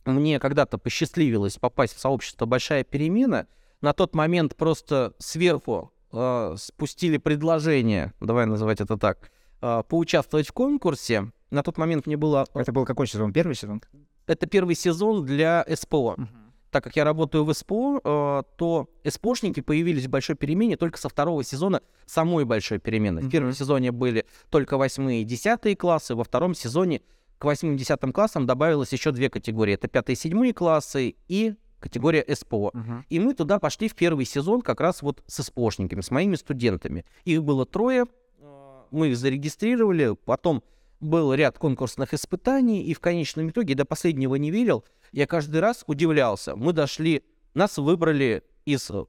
мне 0.05 0.39
когда-то 0.39 0.77
посчастливилось 0.77 1.57
попасть 1.57 1.95
в 1.95 1.99
сообщество 1.99 2.45
«Большая 2.45 2.83
перемена». 2.83 3.47
На 3.81 3.93
тот 3.93 4.15
момент 4.15 4.55
просто 4.55 5.13
сверху 5.19 5.91
э, 6.11 6.55
спустили 6.57 7.17
предложение, 7.17 8.13
давай 8.21 8.45
называть 8.45 8.79
это 8.79 8.97
так, 8.97 9.31
э, 9.61 9.83
поучаствовать 9.87 10.47
в 10.47 10.53
конкурсе. 10.53 11.31
На 11.51 11.63
тот 11.63 11.77
момент 11.77 12.07
мне 12.07 12.17
было... 12.17 12.45
Это 12.53 12.71
был 12.71 12.85
какой 12.85 13.07
сезон? 13.07 13.33
Первый 13.33 13.55
сезон? 13.55 13.81
Это 14.25 14.47
первый 14.47 14.75
сезон 14.75 15.25
для 15.25 15.65
СПО. 15.69 16.15
Так 16.71 16.85
как 16.85 16.95
я 16.95 17.03
работаю 17.03 17.43
в 17.43 17.53
СПО, 17.53 18.01
э, 18.03 18.43
то 18.57 18.89
СПОшники 19.07 19.59
появились 19.59 20.05
в 20.05 20.09
большой 20.09 20.35
перемене 20.35 20.75
только 20.75 20.97
со 20.97 21.07
второго 21.07 21.43
сезона 21.43 21.81
самой 22.05 22.45
большой 22.45 22.79
перемены. 22.79 23.21
В 23.21 23.29
первом 23.29 23.53
сезоне 23.53 23.91
были 23.91 24.25
только 24.49 24.77
восьмые 24.77 25.21
и 25.21 25.25
десятые 25.25 25.75
классы, 25.75 26.15
во 26.15 26.23
втором 26.23 26.55
сезоне 26.55 27.01
к 27.43 27.45
восьмым 27.45 27.75
и 27.75 27.77
десятым 27.77 28.13
классам 28.13 28.45
добавилось 28.45 28.93
еще 28.93 29.11
две 29.11 29.29
категории. 29.29 29.73
Это 29.73 29.89
пятые 29.89 30.13
и 30.13 30.17
седьмые 30.17 30.53
классы 30.53 31.15
и 31.27 31.55
категория 31.81 32.25
СПО. 32.33 32.71
И 33.09 33.19
мы 33.19 33.33
туда 33.33 33.59
пошли 33.59 33.89
в 33.89 33.95
первый 33.95 34.23
сезон 34.23 34.61
как 34.61 34.79
раз 34.79 35.01
вот 35.01 35.21
с 35.27 35.43
СПОшниками, 35.43 35.99
с 35.99 36.09
моими 36.09 36.35
студентами. 36.35 37.03
Их 37.25 37.43
было 37.43 37.65
трое, 37.65 38.05
э, 38.39 38.81
мы 38.91 39.09
их 39.09 39.17
зарегистрировали, 39.17 40.15
потом 40.23 40.63
был 41.01 41.33
ряд 41.33 41.57
конкурсных 41.57 42.13
испытаний, 42.13 42.81
и 42.81 42.93
в 42.93 43.01
конечном 43.01 43.49
итоге 43.49 43.75
до 43.75 43.83
последнего 43.83 44.35
не 44.35 44.49
верил. 44.49 44.85
Я 45.11 45.27
каждый 45.27 45.59
раз 45.59 45.83
удивлялся. 45.85 46.55
Мы 46.55 46.71
дошли, 46.71 47.25
нас 47.53 47.77
выбрали 47.77 48.43
из 48.63 48.89
э, 48.89 49.03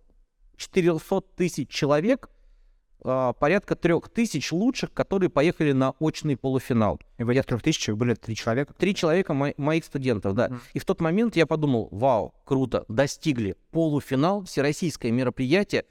400 0.57 1.21
тысяч 1.37 1.69
человек, 1.69 2.31
порядка 3.05 3.77
трех 3.77 4.09
тысяч 4.09 4.51
лучших, 4.51 4.93
которые 4.93 5.29
поехали 5.31 5.73
на 5.73 5.91
очный 5.99 6.37
полуфинал. 6.37 6.99
И 7.19 7.25
в 7.25 7.29
этих 7.29 7.45
трех 7.45 7.63
тысячах 7.63 7.97
были 7.97 8.15
три 8.15 8.35
человека. 8.35 8.73
Три 8.75 8.95
человека 8.95 9.35
мо- 9.35 9.53
моих 9.59 9.85
студентов, 9.85 10.35
да. 10.35 10.49
Мгм. 10.49 10.61
И 10.73 10.79
в 10.79 10.85
тот 10.85 11.01
момент 11.01 11.37
я 11.37 11.47
подумал, 11.47 11.89
вау, 11.91 12.35
круто, 12.45 12.85
достигли 12.89 13.57
полуфинал, 13.71 14.45
всероссийское 14.45 15.13
мероприятие, 15.13 15.85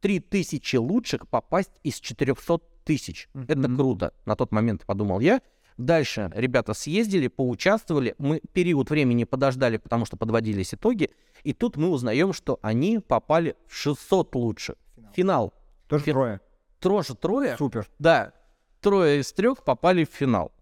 три 0.00 0.18
тысячи 0.20 0.76
лучших 0.76 1.28
попасть 1.28 1.72
из 1.82 2.00
400 2.00 2.58
тысяч. 2.84 3.28
Это 3.34 3.58
Мгм. 3.68 3.76
круто, 3.76 4.12
на 4.24 4.34
тот 4.36 4.50
момент 4.52 4.86
подумал 4.86 5.20
я. 5.20 5.40
Дальше 5.76 6.32
ребята 6.34 6.72
съездили, 6.72 7.28
поучаствовали, 7.28 8.14
мы 8.16 8.40
период 8.54 8.88
времени 8.88 9.24
подождали, 9.24 9.76
потому 9.76 10.06
что 10.06 10.16
подводились 10.16 10.72
итоги, 10.72 11.10
и 11.44 11.52
тут 11.52 11.76
мы 11.76 11.90
узнаем, 11.90 12.32
что 12.32 12.58
они 12.62 12.98
попали 12.98 13.56
в 13.66 13.74
600 13.74 14.34
лучших. 14.36 14.76
Финал. 15.14 15.52
Тоже 15.86 16.04
Фи- 16.04 16.12
трое. 16.12 16.40
Тоже 16.86 17.14
трое. 17.14 17.56
Супер. 17.56 17.88
Да, 17.98 18.32
трое 18.80 19.20
из 19.20 19.32
трех 19.32 19.64
попали 19.64 20.04
в 20.04 20.10
финал. 20.10 20.52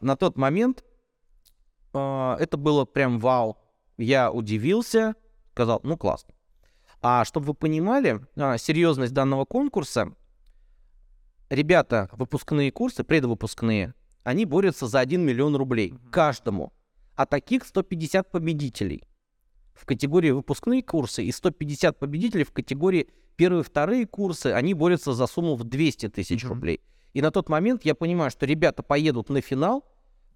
На 0.00 0.16
тот 0.16 0.36
момент 0.36 0.84
а, 1.92 2.36
это 2.40 2.56
было 2.56 2.84
прям 2.84 3.20
вау. 3.20 3.56
Я 3.96 4.32
удивился, 4.32 5.14
сказал, 5.52 5.80
ну 5.84 5.96
классно. 5.96 6.34
А 7.00 7.24
чтобы 7.24 7.46
вы 7.46 7.54
понимали 7.54 8.20
а, 8.36 8.58
серьезность 8.58 9.12
данного 9.12 9.44
конкурса, 9.44 10.12
ребята, 11.50 12.08
выпускные 12.12 12.72
курсы, 12.72 13.04
предвыпускные, 13.04 13.94
они 14.24 14.44
борются 14.44 14.86
за 14.86 15.00
1 15.00 15.20
миллион 15.20 15.54
рублей 15.54 15.94
каждому. 16.10 16.72
А 17.14 17.26
таких 17.26 17.64
150 17.64 18.30
победителей 18.30 19.04
в 19.74 19.86
категории 19.86 20.30
выпускные 20.30 20.82
курсы 20.82 21.24
и 21.24 21.32
150 21.32 21.98
победителей 21.98 22.44
в 22.44 22.52
категории 22.52 23.08
первые 23.36 23.62
и 23.62 23.64
вторые 23.64 24.06
курсы, 24.06 24.48
они 24.48 24.74
борются 24.74 25.12
за 25.12 25.26
сумму 25.26 25.56
в 25.56 25.64
200 25.64 26.08
тысяч 26.10 26.44
рублей. 26.44 26.80
И 27.14 27.20
на 27.20 27.30
тот 27.30 27.48
момент 27.48 27.84
я 27.84 27.94
понимаю, 27.94 28.30
что 28.30 28.46
ребята 28.46 28.82
поедут 28.82 29.28
на 29.28 29.40
финал 29.40 29.84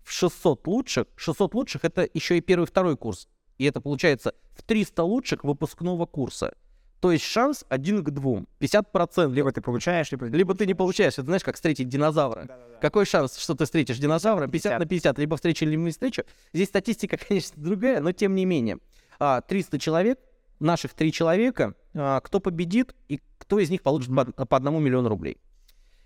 в 0.03 0.13
600 0.13 0.67
лучших. 0.67 1.07
600 1.17 1.55
лучших— 1.55 1.85
это 1.85 2.09
еще 2.13 2.39
и 2.39 2.41
первый 2.41 2.65
и 2.65 2.67
второй 2.67 2.97
курс. 2.97 3.29
И 3.59 3.65
это 3.65 3.81
получается 3.81 4.35
в 4.55 4.63
300 4.63 5.03
лучших 5.03 5.45
выпускного 5.45 6.07
курса. 6.07 6.55
То 7.01 7.13
есть 7.13 7.25
шанс 7.25 7.65
один 7.69 8.03
к 8.03 8.11
двум. 8.11 8.49
50%. 8.61 9.33
Либо 9.33 9.53
ты 9.53 9.61
получаешь, 9.61 10.11
либо... 10.11 10.27
Либо 10.27 10.55
ты 10.55 10.67
не 10.67 10.75
получаешь. 10.75 11.15
Это 11.15 11.25
знаешь, 11.25 11.45
как 11.45 11.57
встретить 11.57 11.89
динозавра. 11.89 12.49
Какой 12.81 13.05
шанс, 13.05 13.37
что 13.37 13.55
ты 13.55 13.65
встретишь 13.65 13.99
динозавра? 13.99 14.47
50 14.47 14.79
на 14.79 14.87
50. 14.87 15.19
Либо 15.19 15.37
встречу, 15.37 15.65
либо 15.67 15.83
не 15.83 15.91
встречу. 15.91 16.25
Здесь 16.53 16.69
статистика, 16.69 17.17
конечно, 17.29 17.63
другая, 17.63 18.01
но 18.01 18.13
тем 18.13 18.35
не 18.35 18.45
менее. 18.45 18.79
А, 19.19 19.41
300 19.41 19.79
человек, 19.79 20.19
наших 20.59 20.95
три 20.95 21.13
человека, 21.13 21.75
а, 21.95 22.21
кто 22.21 22.41
победит 22.41 22.95
и 23.09 23.21
кто 23.39 23.59
из 23.59 23.71
них 23.71 23.83
получит 23.83 24.15
по, 24.15 24.47
по 24.47 24.57
одному 24.57 24.79
миллиону 24.79 25.09
рублей. 25.09 25.39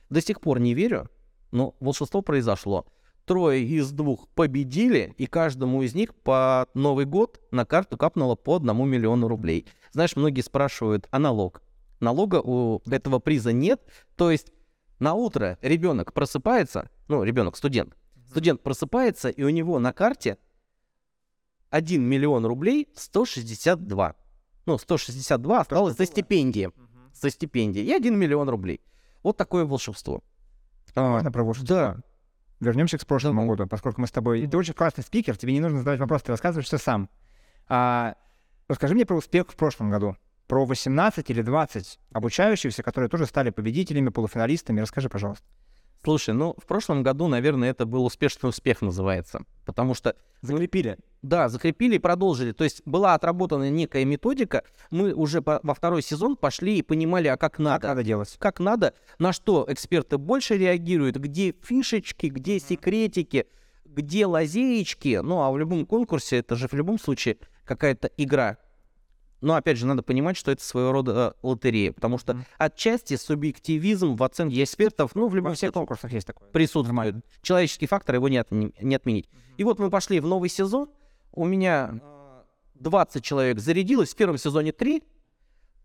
До 0.08 0.20
сих 0.20 0.40
пор 0.40 0.58
не 0.58 0.74
верю, 0.74 1.08
но 1.52 1.74
волшебство 1.80 2.22
произошло. 2.22 2.86
Трое 3.24 3.62
из 3.62 3.92
двух 3.92 4.28
победили, 4.30 5.14
и 5.18 5.26
каждому 5.26 5.82
из 5.82 5.94
них 5.94 6.14
по 6.14 6.66
Новый 6.74 7.04
год 7.04 7.40
на 7.50 7.64
карту 7.64 7.96
капнуло 7.96 8.34
по 8.34 8.56
одному 8.56 8.86
миллиону 8.86 9.28
рублей. 9.28 9.66
Знаешь, 9.92 10.16
многие 10.16 10.40
спрашивают, 10.40 11.06
а 11.10 11.18
налог? 11.18 11.62
Налога 12.00 12.40
у 12.42 12.82
этого 12.90 13.18
приза 13.18 13.52
нет. 13.52 13.82
То 14.16 14.30
есть 14.30 14.52
на 14.98 15.14
утро 15.14 15.58
ребенок 15.62 16.12
просыпается, 16.12 16.90
ну, 17.08 17.22
ребенок, 17.22 17.56
студент, 17.56 17.94
студент 18.28 18.62
просыпается, 18.62 19.28
и 19.28 19.42
у 19.42 19.50
него 19.50 19.78
на 19.78 19.92
карте 19.92 20.38
1 21.70 22.02
миллион 22.02 22.44
рублей 22.46 22.88
162. 22.94 24.14
Ну, 24.66 24.78
162 24.78 25.60
осталось 25.60 25.96
за 25.96 26.06
стипендии. 26.06 26.70
За 27.12 27.30
стипендии. 27.30 27.82
И 27.82 27.92
1 27.92 28.18
миллион 28.18 28.48
рублей. 28.48 28.80
Вот 29.22 29.36
такое 29.36 29.64
волшебство. 29.64 30.22
А, 30.94 31.30
про 31.30 31.44
волшебство? 31.44 31.76
да. 31.76 31.96
Вернемся 32.60 32.98
к 32.98 33.06
прошлому 33.06 33.40
Давай. 33.40 33.56
году, 33.56 33.68
поскольку 33.68 34.02
мы 34.02 34.06
с 34.06 34.10
тобой... 34.10 34.46
Ты 34.46 34.56
очень 34.56 34.74
классный 34.74 35.02
спикер, 35.02 35.36
тебе 35.36 35.54
не 35.54 35.60
нужно 35.60 35.78
задавать 35.78 35.98
вопрос, 35.98 36.22
ты 36.22 36.32
рассказываешь 36.32 36.66
все 36.66 36.76
сам. 36.76 37.08
А, 37.68 38.16
расскажи 38.68 38.94
мне 38.94 39.06
про 39.06 39.16
успех 39.16 39.50
в 39.50 39.56
прошлом 39.56 39.90
году. 39.90 40.16
Про 40.46 40.66
18 40.66 41.30
или 41.30 41.40
20 41.40 41.98
обучающихся, 42.12 42.82
которые 42.82 43.08
тоже 43.08 43.24
стали 43.24 43.48
победителями, 43.48 44.10
полуфиналистами. 44.10 44.80
Расскажи, 44.80 45.08
пожалуйста. 45.08 45.44
Слушай, 46.02 46.34
ну, 46.34 46.54
в 46.56 46.64
прошлом 46.66 47.02
году, 47.02 47.28
наверное, 47.28 47.70
это 47.70 47.84
был 47.84 48.06
успешный 48.06 48.48
успех 48.48 48.80
называется. 48.80 49.42
Потому 49.66 49.94
что 49.94 50.16
Закрепили. 50.42 50.96
Да, 51.20 51.50
закрепили 51.50 51.96
и 51.96 51.98
продолжили. 51.98 52.52
То 52.52 52.64
есть 52.64 52.80
была 52.86 53.12
отработана 53.12 53.68
некая 53.68 54.06
методика. 54.06 54.62
Мы 54.90 55.12
уже 55.12 55.42
по- 55.42 55.60
во 55.62 55.74
второй 55.74 56.00
сезон 56.00 56.34
пошли 56.36 56.78
и 56.78 56.82
понимали, 56.82 57.28
а 57.28 57.36
как 57.36 57.52
Как 57.52 57.58
надо. 57.58 57.88
надо 57.88 58.02
делать? 58.02 58.36
Как 58.38 58.58
надо, 58.58 58.94
на 59.18 59.34
что 59.34 59.66
эксперты 59.68 60.16
больше 60.16 60.56
реагируют, 60.56 61.16
где 61.16 61.54
фишечки, 61.62 62.26
где 62.28 62.58
секретики, 62.58 63.46
где 63.84 64.24
лазеечки. 64.24 65.20
Ну, 65.22 65.42
а 65.42 65.50
в 65.50 65.58
любом 65.58 65.84
конкурсе 65.84 66.38
это 66.38 66.56
же 66.56 66.68
в 66.68 66.72
любом 66.72 66.98
случае 66.98 67.36
какая-то 67.66 68.10
игра. 68.16 68.56
Но 69.40 69.54
опять 69.54 69.78
же, 69.78 69.86
надо 69.86 70.02
понимать, 70.02 70.36
что 70.36 70.50
это 70.50 70.62
своего 70.62 70.92
рода 70.92 71.34
э, 71.42 71.46
лотерея, 71.46 71.92
потому 71.92 72.18
что 72.18 72.44
отчасти 72.58 73.16
субъективизм 73.16 74.14
в 74.14 74.22
оценке 74.22 74.62
экспертов, 74.62 75.14
ну, 75.14 75.28
в 75.28 75.34
любом 75.34 75.54
всех 75.54 75.72
конкурсах 75.72 76.12
есть 76.12 76.26
такое. 76.26 76.48
присутствует. 76.50 77.16
Человеческий 77.42 77.86
фактор, 77.86 78.16
его 78.16 78.28
не, 78.28 78.36
отни- 78.38 78.74
не 78.80 78.94
отменить. 78.94 79.28
И 79.56 79.64
вот 79.64 79.78
мы 79.78 79.88
пошли 79.90 80.20
в 80.20 80.26
новый 80.26 80.50
сезон. 80.50 80.90
У 81.32 81.44
меня 81.46 82.00
э, 82.02 82.42
20 82.74 83.24
человек 83.24 83.60
зарядилось. 83.60 84.12
В 84.12 84.16
первом 84.16 84.36
сезоне 84.36 84.72
3. 84.72 85.02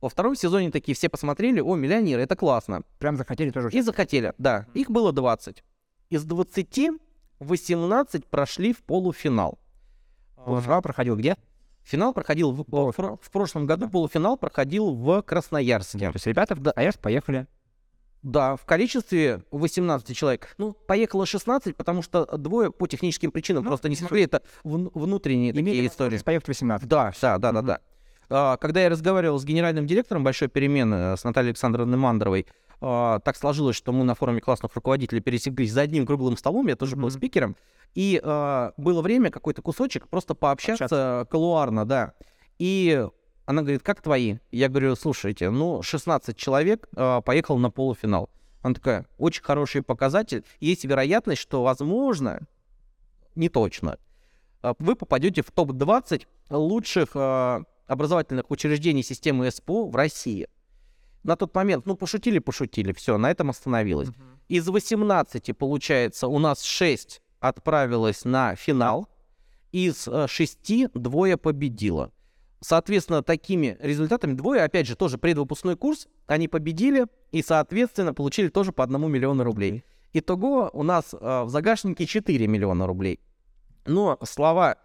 Во 0.02 0.10
втором 0.10 0.36
сезоне 0.36 0.70
такие 0.72 0.96
все 0.96 1.10
посмотрели, 1.10 1.62
о, 1.62 1.76
миллионеры, 1.76 2.22
это 2.22 2.36
классно. 2.36 2.84
Прям 3.00 3.16
захотели 3.16 3.52
тоже 3.52 3.70
И 3.72 3.82
захотели, 3.82 4.34
да. 4.38 4.68
Их 4.74 4.92
было 4.92 5.14
20. 5.14 5.64
Из 6.10 6.24
20 6.26 6.90
18 7.40 8.26
прошли 8.28 8.74
в 8.74 8.84
полуфинал. 8.84 9.58
Полуфинал 10.36 10.82
проходил 10.82 11.16
где? 11.16 11.38
Финал 11.86 12.14
проходил 12.14 12.52
в, 12.52 12.66
в, 12.68 12.92
про- 12.94 13.18
в 13.22 13.32
прошлом 13.32 13.66
году, 13.68 13.88
полуфинал 13.90 14.38
проходил 14.38 14.94
в 14.94 15.22
Красноярске. 15.22 16.00
То 16.00 16.12
есть 16.16 16.26
ребята 16.28 16.56
в 16.56 16.62
Красноярск 16.64 17.00
поехали. 17.00 17.48
Да, 18.24 18.56
в 18.56 18.66
количестве 18.66 19.44
18 19.52 20.18
человек. 20.18 20.56
Ну, 20.58 20.74
поехало 20.74 21.28
16, 21.28 21.76
потому 21.76 22.02
что 22.02 22.26
двое 22.38 22.72
по 22.72 22.88
техническим 22.88 23.30
причинам 23.32 23.64
Ну, 23.64 23.70
просто 23.70 23.88
не 23.88 23.96
смогли. 23.96 24.24
Это 24.24 24.42
вн- 24.64 24.90
внутренние 24.96 25.54
такие 25.54 25.64
Имели 25.76 25.88
истории. 25.88 26.06
возможность 26.06 26.26
поехать 26.26 26.48
18. 26.48 26.88
Да, 26.88 27.14
да, 27.22 27.38
да, 27.38 27.52
да, 27.52 27.60
Мгм. 27.60 27.68
да. 27.68 27.80
А, 28.28 28.58
Когда 28.58 28.82
я 28.82 28.90
разговаривал 28.90 29.38
с 29.38 29.46
генеральным 29.46 29.86
директором 29.86 30.24
Большой 30.24 30.48
перемены 30.48 30.96
э, 30.96 31.18
с 31.18 31.24
Натальей 31.24 31.50
Александровной 31.52 32.00
Мандровой, 32.00 32.48
а, 32.82 33.20
так 33.20 33.36
сложилось, 33.38 33.76
что 33.76 33.92
мы 33.92 34.04
на 34.04 34.16
форуме 34.16 34.42
классных 34.42 34.76
руководителей 34.76 35.22
пересеклись 35.22 35.72
за 35.72 35.82
одним 35.82 36.06
круглым 36.06 36.38
столом, 36.38 36.68
я 36.68 36.76
тоже 36.76 36.96
был 36.96 37.08
Мгм. 37.08 37.12
спикером, 37.12 37.56
и 37.94 38.20
а, 38.24 38.74
было 38.78 39.02
время 39.02 39.32
какой-то 39.32 39.62
кусочек 39.62 40.08
просто 40.08 40.36
пообщаться 40.36 41.28
колуарно, 41.30 41.86
да. 41.86 42.14
И 42.60 43.06
она 43.46 43.62
говорит, 43.62 43.84
как 43.84 44.02
твои? 44.02 44.38
Я 44.52 44.70
говорю, 44.70 44.96
слушайте, 44.96 45.50
ну, 45.50 45.82
16 45.82 46.36
человек 46.36 46.88
э, 46.96 47.22
поехал 47.24 47.58
на 47.58 47.70
полуфинал. 47.70 48.30
Она 48.64 48.74
такая, 48.74 49.06
очень 49.20 49.44
хороший 49.44 49.84
показатель. 49.84 50.44
Есть 50.60 50.84
вероятность, 50.86 51.42
что, 51.42 51.62
возможно, 51.62 52.48
не 53.36 53.50
точно, 53.50 54.00
э, 54.64 54.74
вы 54.80 54.96
попадете 54.96 55.44
в 55.44 55.52
топ-20 55.52 56.26
лучших 56.50 57.10
э, 57.14 57.64
образовательных 57.86 58.50
учреждений 58.50 59.04
системы 59.04 59.52
СПО 59.52 59.88
в 59.88 59.96
России. 59.96 60.48
На 61.26 61.36
тот 61.36 61.56
момент, 61.56 61.88
ну, 61.88 61.96
пошутили-пошутили, 61.96 62.94
все, 62.94 63.18
на 63.18 63.32
этом 63.32 63.50
остановилось. 63.50 64.10
Uh-huh. 64.10 64.38
Из 64.48 64.68
18, 64.68 65.58
получается, 65.58 66.28
у 66.28 66.38
нас 66.38 66.62
6 66.62 67.20
отправилось 67.40 68.26
на 68.26 68.56
финал, 68.56 69.10
из 69.72 70.08
6 70.28 70.72
э, 70.72 70.90
двое 70.94 71.38
победило. 71.38 72.12
Соответственно, 72.62 73.24
такими 73.24 73.76
результатами 73.80 74.34
двое, 74.34 74.62
опять 74.62 74.86
же, 74.86 74.96
тоже 74.96 75.18
предвыпускной 75.18 75.76
курс, 75.76 76.08
они 76.28 76.48
победили 76.48 77.08
и, 77.32 77.42
соответственно, 77.42 78.14
получили 78.14 78.50
тоже 78.50 78.72
по 78.72 78.84
одному 78.84 79.08
миллиону 79.08 79.44
рублей. 79.44 79.84
Итого 80.14 80.70
у 80.74 80.84
нас 80.84 81.12
э, 81.12 81.44
в 81.44 81.50
загашнике 81.50 82.06
4 82.06 82.46
миллиона 82.46 82.86
рублей. 82.86 83.20
Но 83.88 84.20
слова 84.22 84.78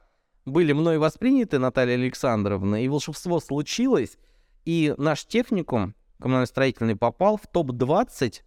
были 0.47 0.73
мной 0.73 0.97
восприняты, 0.97 1.59
Наталья 1.59 1.97
Александровна, 1.97 2.83
и 2.83 2.89
волшебство 2.89 3.41
случилось, 3.41 4.17
и 4.65 4.95
наш 4.97 5.27
техникум 5.27 5.95
коммунально-строительный 6.21 6.97
попал 6.97 7.37
в 7.37 7.47
топ-20 7.47 8.43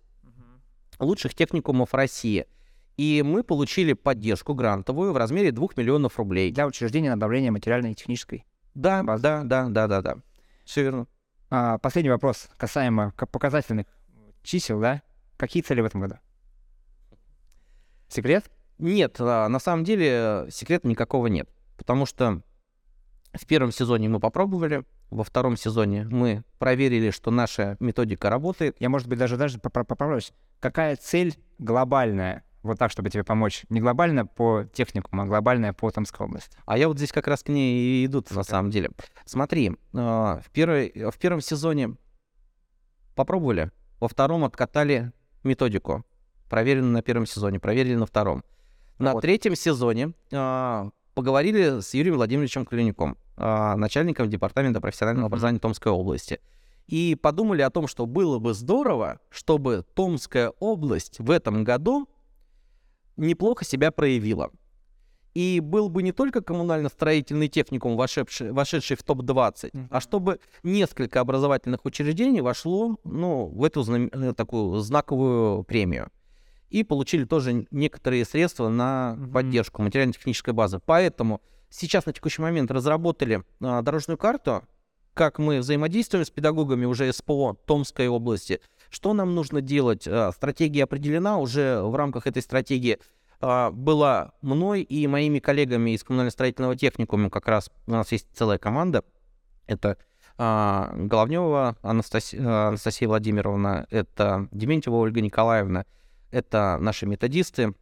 лучших 1.00 1.36
техникумов 1.36 1.94
России. 1.94 2.46
И 2.96 3.24
мы 3.26 3.44
получили 3.44 3.94
поддержку 3.94 4.54
грантовую 4.54 5.14
в 5.14 5.18
размере 5.18 5.52
2 5.52 5.68
миллионов 5.76 6.18
рублей. 6.20 6.52
Для 6.52 6.68
учреждения 6.68 7.10
направления 7.10 7.50
материальной 7.52 7.92
и 7.92 7.96
технической 7.96 8.46
Да, 8.76 9.04
базы. 9.04 9.24
да, 9.24 9.44
да, 9.44 9.68
да, 9.70 9.88
да, 9.88 10.02
да. 10.02 10.16
Все 10.64 10.84
верно. 10.84 11.08
А, 11.50 11.78
последний 11.80 12.12
вопрос 12.12 12.50
касаемо 12.58 13.12
показательных 13.12 13.88
чисел, 14.44 14.80
да? 14.80 15.02
Какие 15.38 15.64
цели 15.64 15.82
в 15.82 15.86
этом 15.86 16.02
году? 16.02 16.16
Секрет? 18.08 18.50
Нет, 18.78 19.18
а, 19.20 19.48
на 19.50 19.60
самом 19.60 19.84
деле 19.84 20.48
секрета 20.52 20.88
никакого 20.88 21.28
нет. 21.28 21.50
Потому 21.78 22.06
что 22.06 22.42
в 23.34 23.46
первом 23.48 23.72
сезоне 23.72 24.10
мы 24.10 24.20
попробовали, 24.20 24.84
во 25.14 25.24
втором 25.24 25.56
сезоне 25.58 26.06
мы 26.10 26.44
проверили, 26.60 27.12
что 27.12 27.32
наша 27.32 27.78
методика 27.80 28.30
работает. 28.30 28.76
Я, 28.80 28.90
может 28.90 29.08
быть, 29.08 29.20
даже 29.20 29.38
даже 29.38 29.60
поправлюсь. 29.60 30.34
Какая 30.60 30.96
цель 30.96 31.38
глобальная? 31.60 32.44
Вот 32.64 32.80
так, 32.80 32.92
чтобы 32.92 33.10
тебе 33.10 33.24
помочь. 33.24 33.66
Не 33.70 33.82
глобально 33.82 34.26
по 34.26 34.64
техникуму, 34.74 35.24
а 35.24 35.26
глобальная 35.26 35.74
по 35.74 35.92
Томской 35.92 36.26
области. 36.26 36.58
А 36.66 36.78
я 36.78 36.88
вот 36.88 36.98
здесь 36.98 37.12
как 37.12 37.28
раз 37.28 37.44
к 37.44 37.50
ней 37.50 38.04
и 38.04 38.06
иду 38.06 38.24
на 38.32 38.44
самом 38.44 38.72
деле. 38.72 38.92
Смотри, 39.26 39.74
а, 39.94 40.40
в, 40.40 40.50
первой, 40.50 40.92
в 41.12 41.18
первом 41.18 41.42
сезоне 41.42 41.98
попробовали, 43.16 43.72
во 44.00 44.08
втором 44.08 44.46
откатали 44.46 45.12
методику. 45.44 46.06
Проверили 46.50 46.84
на 46.84 47.02
первом 47.02 47.26
сезоне, 47.26 47.60
проверили 47.60 47.96
на 47.96 48.06
втором. 48.06 48.44
На 48.98 49.14
вот. 49.14 49.22
третьем 49.22 49.56
сезоне 49.56 50.14
а, 50.32 50.90
поговорили 51.14 51.82
с 51.82 51.94
Юрием 51.94 52.16
Владимировичем 52.16 52.66
Клюняком, 52.66 53.18
а, 53.38 53.76
начальником 53.76 54.30
департамента 54.30 54.82
профессионального 54.82 55.28
образования 55.28 55.60
Томской 55.60 55.92
области. 55.92 56.40
И 56.88 57.16
подумали 57.16 57.62
о 57.62 57.70
том, 57.70 57.88
что 57.88 58.06
было 58.06 58.40
бы 58.40 58.54
здорово, 58.54 59.20
чтобы 59.30 59.86
Томская 59.94 60.50
область 60.60 61.20
в 61.20 61.32
этом 61.32 61.64
году 61.64 62.10
неплохо 63.16 63.64
себя 63.64 63.92
проявила. 63.92 64.52
И 65.34 65.60
был 65.62 65.90
бы 65.90 66.04
не 66.04 66.12
только 66.12 66.42
коммунально-строительный 66.42 67.48
техникум, 67.48 67.96
вошедший, 67.96 68.52
вошедший 68.52 68.96
в 68.96 69.04
топ-20, 69.04 69.72
mm-hmm. 69.72 69.88
а 69.90 70.00
чтобы 70.00 70.40
несколько 70.62 71.22
образовательных 71.22 71.86
учреждений 71.86 72.42
вошло 72.42 72.98
ну, 73.04 73.48
в 73.48 73.64
эту 73.64 73.82
знам... 73.82 74.10
Э, 74.12 74.34
такую 74.34 74.80
знаковую 74.80 75.64
премию 75.64 76.12
и 76.74 76.84
получили 76.84 77.24
тоже 77.24 77.68
некоторые 77.70 78.26
средства 78.26 78.68
на 78.68 79.16
mm-hmm. 79.16 79.32
поддержку 79.32 79.82
материально-технической 79.84 80.54
базы. 80.54 80.80
Поэтому 80.84 81.40
сейчас 81.70 82.08
на 82.08 82.14
текущий 82.14 82.42
момент 82.42 82.72
разработали 82.72 83.44
а, 83.62 83.84
дорожную 83.84 84.18
карту, 84.18 84.64
как 85.14 85.38
мы 85.38 85.60
взаимодействуем 85.60 86.26
с 86.26 86.32
педагогами 86.32 86.86
уже 86.86 87.14
СПО 87.14 87.56
Томской 87.68 88.08
области, 88.08 88.60
что 88.90 89.14
нам 89.14 89.36
нужно 89.36 89.62
делать. 89.62 90.08
А, 90.08 90.32
стратегия 90.32 90.86
определена, 90.86 91.38
уже 91.38 91.80
в 91.84 91.96
рамках 91.96 92.26
этой 92.26 92.42
стратегии 92.42 92.98
а, 93.40 93.70
была 93.70 94.32
мной 94.42 94.82
и 94.82 95.06
моими 95.06 95.38
коллегами 95.38 95.92
из 95.92 96.04
коммунально-строительного 96.04 96.76
техникума, 96.76 97.30
как 97.30 97.48
раз 97.48 97.70
у 97.86 97.92
нас 97.92 98.12
есть 98.12 98.28
целая 98.34 98.58
команда, 98.58 99.04
это 99.68 99.98
а, 100.40 100.92
Головнева 100.96 101.78
Анастасия, 101.84 102.70
Анастасия 102.70 103.08
Владимировна, 103.08 103.86
это 103.92 104.48
Дементьева 104.52 104.96
Ольга 104.96 105.22
Николаевна, 105.22 105.86
это 106.34 106.78
наши 106.82 107.06
методисты. 107.06 107.74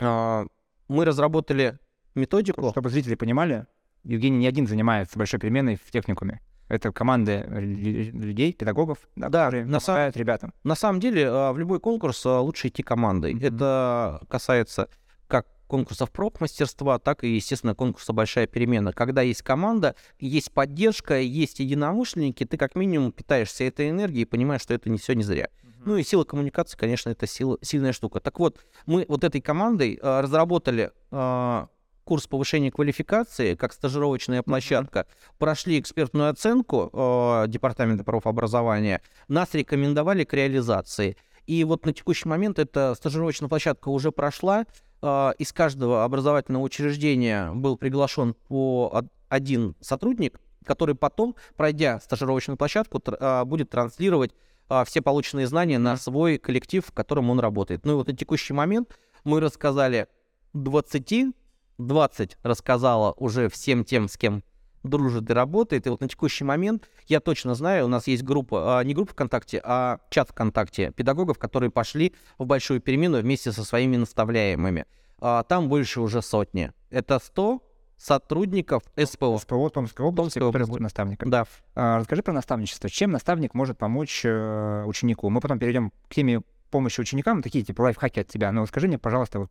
А, 0.00 0.46
мы 0.88 1.04
разработали 1.04 1.78
методику. 2.14 2.70
Чтобы 2.70 2.90
зрители 2.90 3.14
понимали, 3.14 3.66
Евгений 4.04 4.38
не 4.38 4.46
один 4.46 4.66
занимается 4.66 5.18
большой 5.18 5.40
переменой 5.40 5.76
в 5.76 5.90
техникуме. 5.90 6.40
Это 6.68 6.92
команды 6.92 7.44
людей, 7.48 8.52
педагогов, 8.52 8.98
да, 9.14 9.28
да 9.28 9.44
которые 9.46 9.64
на 9.66 9.80
помогают 9.80 10.14
сам... 10.14 10.20
ребятам. 10.20 10.54
На 10.64 10.74
самом 10.74 11.00
деле, 11.00 11.28
а, 11.28 11.52
в 11.52 11.58
любой 11.58 11.80
конкурс 11.80 12.26
а, 12.26 12.40
лучше 12.40 12.68
идти 12.68 12.82
командой. 12.82 13.34
Mm-hmm. 13.34 13.46
Это 13.46 14.20
касается 14.28 14.88
как 15.28 15.46
конкурсов 15.68 16.10
проб 16.10 16.40
мастерства, 16.40 16.98
так 16.98 17.24
и, 17.24 17.28
естественно, 17.28 17.74
конкурса 17.74 18.12
«Большая 18.12 18.46
перемена». 18.46 18.92
Когда 18.92 19.22
есть 19.22 19.42
команда, 19.42 19.94
есть 20.18 20.52
поддержка, 20.52 21.18
есть 21.18 21.60
единомышленники, 21.60 22.44
ты 22.44 22.56
как 22.56 22.74
минимум 22.74 23.12
питаешься 23.12 23.64
этой 23.64 23.90
энергией 23.90 24.22
и 24.22 24.26
понимаешь, 24.26 24.62
что 24.62 24.74
это 24.74 24.90
не 24.90 24.98
все 24.98 25.14
не 25.14 25.22
зря. 25.22 25.48
Ну 25.86 25.96
и 25.96 26.02
сила 26.02 26.24
коммуникации, 26.24 26.76
конечно, 26.76 27.10
это 27.10 27.28
сила, 27.28 27.58
сильная 27.62 27.92
штука. 27.92 28.18
Так 28.18 28.40
вот, 28.40 28.58
мы 28.86 29.06
вот 29.08 29.22
этой 29.22 29.40
командой 29.40 29.96
э, 30.02 30.20
разработали 30.20 30.90
э, 31.12 31.66
курс 32.02 32.26
повышения 32.26 32.72
квалификации, 32.72 33.54
как 33.54 33.72
стажировочная 33.72 34.42
площадка, 34.42 35.00
mm-hmm. 35.00 35.32
прошли 35.38 35.78
экспертную 35.78 36.28
оценку 36.30 36.90
э, 36.92 37.44
Департамента 37.46 38.02
правообразования, 38.02 39.00
нас 39.28 39.54
рекомендовали 39.54 40.24
к 40.24 40.32
реализации. 40.32 41.16
И 41.46 41.62
вот 41.62 41.86
на 41.86 41.92
текущий 41.92 42.28
момент 42.28 42.58
эта 42.58 42.96
стажировочная 42.96 43.48
площадка 43.48 43.88
уже 43.88 44.10
прошла. 44.10 44.66
Э, 45.02 45.34
из 45.38 45.52
каждого 45.52 46.02
образовательного 46.02 46.64
учреждения 46.64 47.52
был 47.52 47.76
приглашен 47.76 48.34
по 48.48 49.04
один 49.28 49.76
сотрудник, 49.80 50.40
который 50.64 50.96
потом, 50.96 51.36
пройдя 51.56 52.00
стажировочную 52.00 52.56
площадку, 52.56 52.98
тр- 52.98 53.44
будет 53.44 53.70
транслировать 53.70 54.32
а, 54.68 54.84
все 54.84 55.02
полученные 55.02 55.46
знания 55.46 55.78
на 55.78 55.96
свой 55.96 56.38
коллектив, 56.38 56.84
в 56.84 56.92
котором 56.92 57.30
он 57.30 57.40
работает. 57.40 57.84
Ну 57.84 57.92
и 57.92 57.94
вот 57.96 58.08
на 58.08 58.16
текущий 58.16 58.52
момент 58.52 58.98
мы 59.24 59.40
рассказали 59.40 60.08
20, 60.54 61.34
20 61.78 62.38
рассказала 62.42 63.12
уже 63.12 63.48
всем 63.48 63.84
тем, 63.84 64.08
с 64.08 64.16
кем 64.16 64.42
дружит 64.82 65.28
и 65.28 65.32
работает. 65.32 65.86
И 65.86 65.90
вот 65.90 66.00
на 66.00 66.08
текущий 66.08 66.44
момент 66.44 66.88
я 67.06 67.20
точно 67.20 67.54
знаю, 67.54 67.86
у 67.86 67.88
нас 67.88 68.06
есть 68.06 68.22
группа, 68.22 68.78
а, 68.78 68.84
не 68.84 68.94
группа 68.94 69.12
ВКонтакте, 69.12 69.60
а 69.64 69.98
чат 70.10 70.30
ВКонтакте 70.30 70.92
педагогов, 70.92 71.38
которые 71.38 71.70
пошли 71.70 72.14
в 72.38 72.46
большую 72.46 72.80
перемену 72.80 73.18
вместе 73.18 73.52
со 73.52 73.64
своими 73.64 73.96
наставляемыми. 73.96 74.86
А, 75.18 75.42
там 75.44 75.68
больше 75.68 76.00
уже 76.00 76.22
сотни. 76.22 76.72
Это 76.90 77.18
100 77.18 77.62
сотрудников 77.96 78.82
СПО. 78.96 79.38
СПО 79.38 79.70
Томской 79.70 80.04
области, 80.04 80.38
Томской 80.38 80.50
которые 80.50 80.66
будут 80.66 80.82
наставниками. 80.82 81.30
Да. 81.30 81.46
А, 81.74 81.98
расскажи 81.98 82.22
про 82.22 82.32
наставничество. 82.32 82.90
Чем 82.90 83.10
наставник 83.10 83.54
может 83.54 83.78
помочь 83.78 84.22
э, 84.24 84.84
ученику? 84.86 85.30
Мы 85.30 85.40
потом 85.40 85.58
перейдем 85.58 85.90
к 86.08 86.14
теме 86.14 86.42
помощи 86.70 87.00
ученикам, 87.00 87.42
такие 87.42 87.64
типа 87.64 87.82
лайфхаки 87.82 88.20
от 88.20 88.28
тебя. 88.28 88.52
Но 88.52 88.66
скажи 88.66 88.88
мне, 88.88 88.98
пожалуйста, 88.98 89.40
вот 89.40 89.50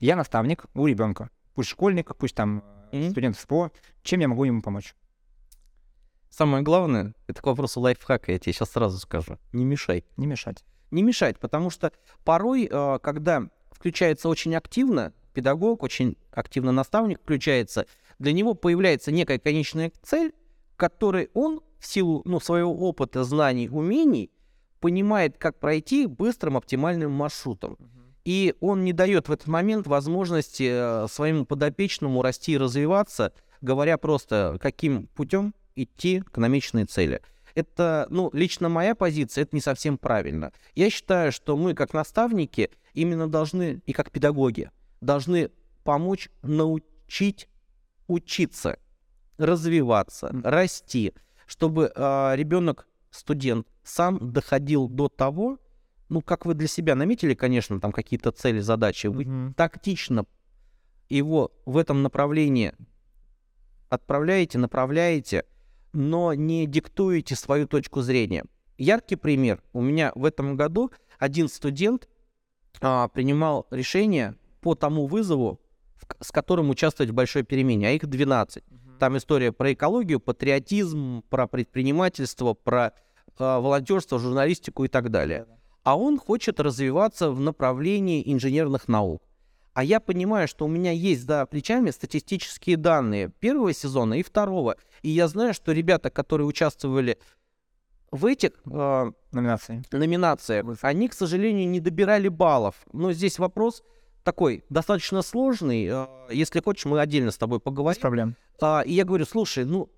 я 0.00 0.16
наставник 0.16 0.66
у 0.74 0.86
ребенка, 0.86 1.30
пусть 1.54 1.70
школьник, 1.70 2.14
пусть 2.16 2.34
там 2.34 2.62
mm-hmm. 2.92 3.10
студент 3.10 3.36
СПО. 3.36 3.70
Чем 4.02 4.20
я 4.20 4.28
могу 4.28 4.44
ему 4.44 4.62
помочь? 4.62 4.94
Самое 6.30 6.62
главное, 6.62 7.14
это 7.26 7.40
к 7.40 7.46
вопросу 7.46 7.80
лайфхака, 7.80 8.32
я 8.32 8.38
тебе 8.38 8.52
сейчас 8.52 8.70
сразу 8.70 8.98
скажу. 8.98 9.38
Не 9.52 9.64
мешай. 9.64 10.04
Не 10.16 10.26
мешать. 10.26 10.64
Не 10.90 11.02
мешать, 11.02 11.38
потому 11.38 11.70
что 11.70 11.92
порой, 12.24 12.68
э, 12.70 12.98
когда 13.02 13.48
включается 13.70 14.28
очень 14.28 14.54
активно, 14.54 15.12
педагог, 15.36 15.82
очень 15.82 16.16
активно 16.32 16.72
наставник 16.72 17.20
включается, 17.20 17.86
для 18.18 18.32
него 18.32 18.54
появляется 18.54 19.12
некая 19.12 19.38
конечная 19.38 19.92
цель, 20.02 20.32
которой 20.76 21.28
он 21.34 21.60
в 21.78 21.86
силу 21.86 22.22
ну, 22.24 22.40
своего 22.40 22.74
опыта, 22.74 23.22
знаний, 23.24 23.68
умений 23.68 24.30
понимает, 24.80 25.36
как 25.36 25.58
пройти 25.58 26.06
быстрым 26.06 26.56
оптимальным 26.56 27.12
маршрутом. 27.12 27.76
И 28.24 28.54
он 28.60 28.84
не 28.84 28.92
дает 28.92 29.28
в 29.28 29.32
этот 29.32 29.46
момент 29.46 29.86
возможности 29.86 30.68
э, 30.68 31.06
своему 31.08 31.44
подопечному 31.44 32.22
расти 32.22 32.52
и 32.52 32.58
развиваться, 32.58 33.32
говоря 33.60 33.98
просто, 33.98 34.58
каким 34.60 35.06
путем 35.08 35.54
идти 35.76 36.22
к 36.32 36.38
намеченной 36.38 36.86
цели. 36.86 37.20
Это, 37.54 38.06
ну, 38.10 38.30
лично 38.32 38.68
моя 38.68 38.94
позиция, 38.94 39.42
это 39.42 39.54
не 39.54 39.62
совсем 39.62 39.96
правильно. 39.96 40.52
Я 40.74 40.90
считаю, 40.90 41.30
что 41.30 41.56
мы, 41.56 41.74
как 41.74 41.94
наставники, 41.94 42.70
именно 42.94 43.28
должны, 43.28 43.80
и 43.86 43.92
как 43.92 44.10
педагоги, 44.10 44.70
должны 45.00 45.50
помочь 45.84 46.30
научить 46.42 47.48
учиться. 48.08 48.78
развиваться, 49.38 50.30
расти, 50.44 51.12
чтобы 51.46 51.92
э, 51.94 52.32
ребенок, 52.36 52.88
студент, 53.10 53.66
сам 53.84 54.32
доходил 54.32 54.88
до 54.88 55.10
того, 55.10 55.58
ну, 56.08 56.22
как 56.22 56.46
вы 56.46 56.54
для 56.54 56.68
себя 56.68 56.94
наметили, 56.94 57.34
конечно, 57.34 57.78
там 57.78 57.92
какие-то 57.92 58.30
цели, 58.32 58.60
задачи, 58.60 59.08
вы 59.08 59.24
Мгм. 59.26 59.52
тактично 59.54 60.24
его 61.10 61.52
в 61.66 61.76
этом 61.76 62.02
направлении 62.02 62.72
отправляете, 63.88 64.58
направляете, 64.58 65.44
но 65.92 66.34
не 66.34 66.66
диктуете 66.66 67.36
свою 67.36 67.66
точку 67.66 68.00
зрения. 68.02 68.44
Яркий 68.78 69.16
пример. 69.16 69.62
У 69.72 69.80
меня 69.80 70.12
в 70.14 70.24
этом 70.24 70.56
году 70.56 70.90
один 71.18 71.48
студент 71.48 72.08
а, 72.80 73.08
принимал 73.08 73.66
решение 73.70 74.36
по 74.66 74.74
тому 74.74 75.06
вызову, 75.06 75.60
с 76.20 76.32
которым 76.32 76.70
участвовать 76.70 77.10
в 77.12 77.14
большой 77.14 77.44
перемене, 77.44 77.86
а 77.86 77.90
их 77.92 78.04
12. 78.04 78.64
Там 78.98 79.16
история 79.16 79.52
про 79.52 79.72
экологию, 79.72 80.18
патриотизм, 80.18 81.22
про 81.30 81.46
предпринимательство, 81.46 82.54
про 82.54 82.92
а, 83.38 83.60
волонтерство, 83.60 84.18
журналистику 84.18 84.84
и 84.84 84.88
так 84.88 85.12
далее. 85.12 85.46
А 85.84 85.96
он 85.96 86.18
хочет 86.18 86.58
развиваться 86.58 87.30
в 87.30 87.38
направлении 87.38 88.24
инженерных 88.26 88.88
наук. 88.88 89.22
А 89.72 89.84
я 89.84 90.00
понимаю, 90.00 90.48
что 90.48 90.64
у 90.64 90.68
меня 90.68 90.90
есть 90.90 91.22
за 91.22 91.46
плечами 91.46 91.92
статистические 91.92 92.76
данные 92.76 93.28
первого 93.28 93.72
сезона 93.72 94.14
и 94.14 94.24
второго. 94.24 94.78
И 95.02 95.10
я 95.10 95.28
знаю, 95.28 95.54
что 95.54 95.70
ребята, 95.70 96.10
которые 96.10 96.48
участвовали 96.48 97.18
в 98.10 98.26
этих 98.26 98.50
а, 98.68 99.12
Номинации. 99.30 99.84
номинациях, 99.92 100.78
они, 100.82 101.08
к 101.08 101.14
сожалению, 101.14 101.68
не 101.68 101.78
добирали 101.78 102.26
баллов. 102.26 102.74
Но 102.92 103.12
здесь 103.12 103.38
вопрос 103.38 103.84
такой, 104.26 104.64
достаточно 104.68 105.22
сложный. 105.22 105.88
А, 105.88 106.08
Если 106.30 106.60
хочешь, 106.60 106.84
мы 106.84 107.00
отдельно 107.00 107.30
с 107.30 107.38
тобой 107.38 107.58
Без 107.58 107.62
поговорим. 107.62 108.00
проблем. 108.00 108.36
А, 108.60 108.82
и 108.84 108.92
я 108.92 109.04
говорю, 109.04 109.24
слушай, 109.24 109.64
ну, 109.64 109.88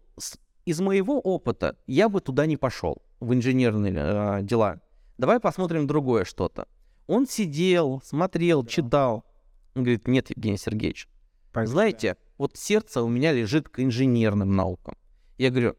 из 0.66 0.80
моего 0.80 1.18
опыта 1.18 1.76
я 1.86 2.10
бы 2.10 2.20
туда 2.20 2.44
не 2.44 2.58
пошел, 2.58 3.02
в 3.20 3.32
инженерные 3.32 3.94
а, 3.96 4.42
дела. 4.42 4.80
Давай 5.16 5.40
посмотрим 5.40 5.86
другое 5.86 6.24
что-то. 6.24 6.68
Он 7.06 7.26
сидел, 7.26 8.02
смотрел, 8.04 8.66
читал. 8.66 9.24
Он 9.74 9.82
говорит, 9.82 10.06
нет, 10.06 10.28
Евгений 10.28 10.58
Сергеевич, 10.58 11.08
Пойду 11.52 11.72
знаете, 11.72 12.16
вот 12.36 12.56
сердце 12.56 13.02
у 13.02 13.08
меня 13.08 13.32
лежит 13.32 13.70
к 13.70 13.80
инженерным 13.80 14.54
наукам. 14.54 14.94
Я 15.38 15.48
говорю, 15.50 15.74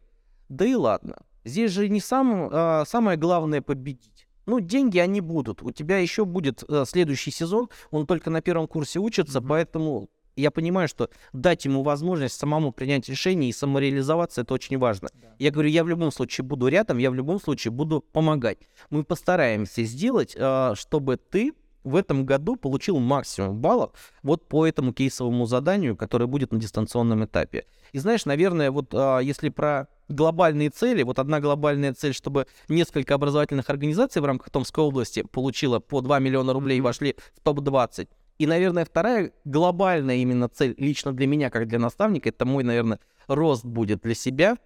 да 0.49 0.65
и 0.65 0.73
ладно, 0.73 1.17
здесь 1.43 1.71
же 1.71 1.87
не 1.87 1.99
сам, 2.01 2.49
а, 2.51 2.83
самое 2.87 3.15
главное 3.15 3.61
победить. 3.61 4.18
Ну, 4.49 4.59
деньги 4.59 4.97
они 4.97 5.21
будут. 5.21 5.61
У 5.61 5.69
тебя 5.69 5.99
еще 5.99 6.25
будет 6.25 6.63
а, 6.67 6.83
следующий 6.85 7.29
сезон, 7.29 7.69
он 7.91 8.07
только 8.07 8.31
на 8.31 8.41
первом 8.41 8.67
курсе 8.67 8.99
учится, 8.99 9.41
Мгм. 9.41 9.49
поэтому 9.49 10.09
я 10.35 10.49
понимаю, 10.49 10.87
что 10.87 11.09
дать 11.33 11.65
ему 11.65 11.83
возможность 11.83 12.35
самому 12.35 12.71
принять 12.71 13.07
решение 13.09 13.51
и 13.51 13.53
самореализоваться, 13.53 14.41
это 14.41 14.55
очень 14.55 14.79
важно. 14.79 15.09
Да. 15.13 15.35
Я 15.37 15.51
говорю, 15.51 15.69
я 15.69 15.83
в 15.83 15.87
любом 15.87 16.11
случае 16.11 16.45
буду 16.45 16.67
рядом, 16.67 16.97
я 16.97 17.11
в 17.11 17.13
любом 17.13 17.39
случае 17.39 17.71
буду 17.71 18.01
помогать. 18.01 18.57
Мы 18.89 19.03
постараемся 19.03 19.83
сделать, 19.83 20.35
а, 20.39 20.73
чтобы 20.75 21.17
ты 21.17 21.53
в 21.83 21.95
этом 21.95 22.25
году 22.25 22.55
получил 22.55 22.97
максимум 22.97 23.59
баллов 23.61 23.91
вот 24.23 24.47
по 24.47 24.65
этому 24.65 24.93
кейсовому 24.93 25.45
заданию, 25.45 25.95
которое 25.95 26.25
будет 26.25 26.51
на 26.51 26.59
дистанционном 26.59 27.23
этапе. 27.23 27.65
И 27.91 27.99
знаешь, 27.99 28.25
наверное, 28.25 28.71
вот 28.71 28.95
а, 28.95 29.19
если 29.19 29.49
про 29.49 29.87
глобальные 30.09 30.69
цели, 30.69 31.03
вот 31.03 31.19
одна 31.19 31.39
глобальная 31.39 31.93
цель, 31.93 32.13
чтобы 32.13 32.47
несколько 32.67 33.15
образовательных 33.15 33.69
организаций 33.69 34.21
в 34.21 34.25
рамках 34.25 34.49
Томской 34.49 34.83
области 34.83 35.23
получило 35.23 35.79
по 35.79 36.01
2 36.01 36.19
миллиона 36.19 36.51
рублей 36.51 36.79
и 36.79 36.81
вошли 36.81 37.15
в 37.35 37.39
топ-20. 37.41 38.09
И, 38.39 38.47
наверное, 38.47 38.85
вторая 38.85 39.31
глобальная 39.45 40.15
именно 40.17 40.49
цель 40.49 40.73
лично 40.77 41.13
для 41.13 41.27
меня, 41.27 41.49
как 41.49 41.67
для 41.67 41.79
наставника, 41.79 42.29
это 42.29 42.45
мой, 42.45 42.63
наверное, 42.63 42.99
рост 43.27 43.65
будет 43.65 44.01
для 44.01 44.15
себя. 44.15 44.57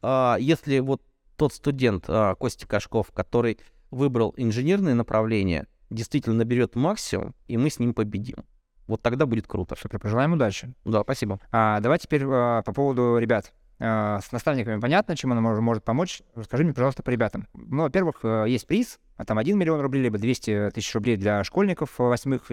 А, 0.00 0.36
Если 0.40 0.78
вот 0.78 1.02
тот 1.36 1.52
студент, 1.52 2.04
а, 2.08 2.34
Костя 2.34 2.66
Кашков, 2.66 3.10
который 3.12 3.58
выбрал 3.90 4.32
инженерное 4.36 4.94
направление, 4.94 5.66
действительно 5.90 6.36
наберет 6.36 6.74
максимум, 6.76 7.34
и 7.46 7.56
мы 7.56 7.70
с 7.70 7.78
ним 7.78 7.94
победим. 7.94 8.44
Вот 8.86 9.02
тогда 9.02 9.26
будет 9.26 9.48
круто. 9.48 9.74
Супер, 9.76 9.98
пожелаем 9.98 10.34
удачи. 10.34 10.72
Да, 10.84 11.02
спасибо. 11.02 11.40
А, 11.50 11.80
давай 11.80 11.98
теперь 11.98 12.22
а, 12.24 12.62
по 12.62 12.72
поводу 12.72 13.18
ребят. 13.18 13.52
А, 13.78 14.20
с 14.20 14.32
наставниками 14.32 14.80
понятно, 14.80 15.16
чем 15.16 15.32
он 15.32 15.38
мож- 15.44 15.60
может 15.60 15.84
помочь. 15.84 16.22
Расскажи 16.34 16.64
мне, 16.64 16.72
пожалуйста, 16.72 17.02
по 17.02 17.10
ребятам. 17.10 17.46
Ну, 17.52 17.82
во-первых, 17.82 18.20
э, 18.22 18.46
есть 18.48 18.66
приз, 18.66 18.98
а 19.16 19.24
там 19.24 19.38
1 19.38 19.58
миллион 19.58 19.80
рублей, 19.80 20.02
либо 20.02 20.18
200 20.18 20.70
тысяч 20.70 20.94
рублей 20.94 21.16
для 21.16 21.44
школьников 21.44 21.98
восьмых, 21.98 22.50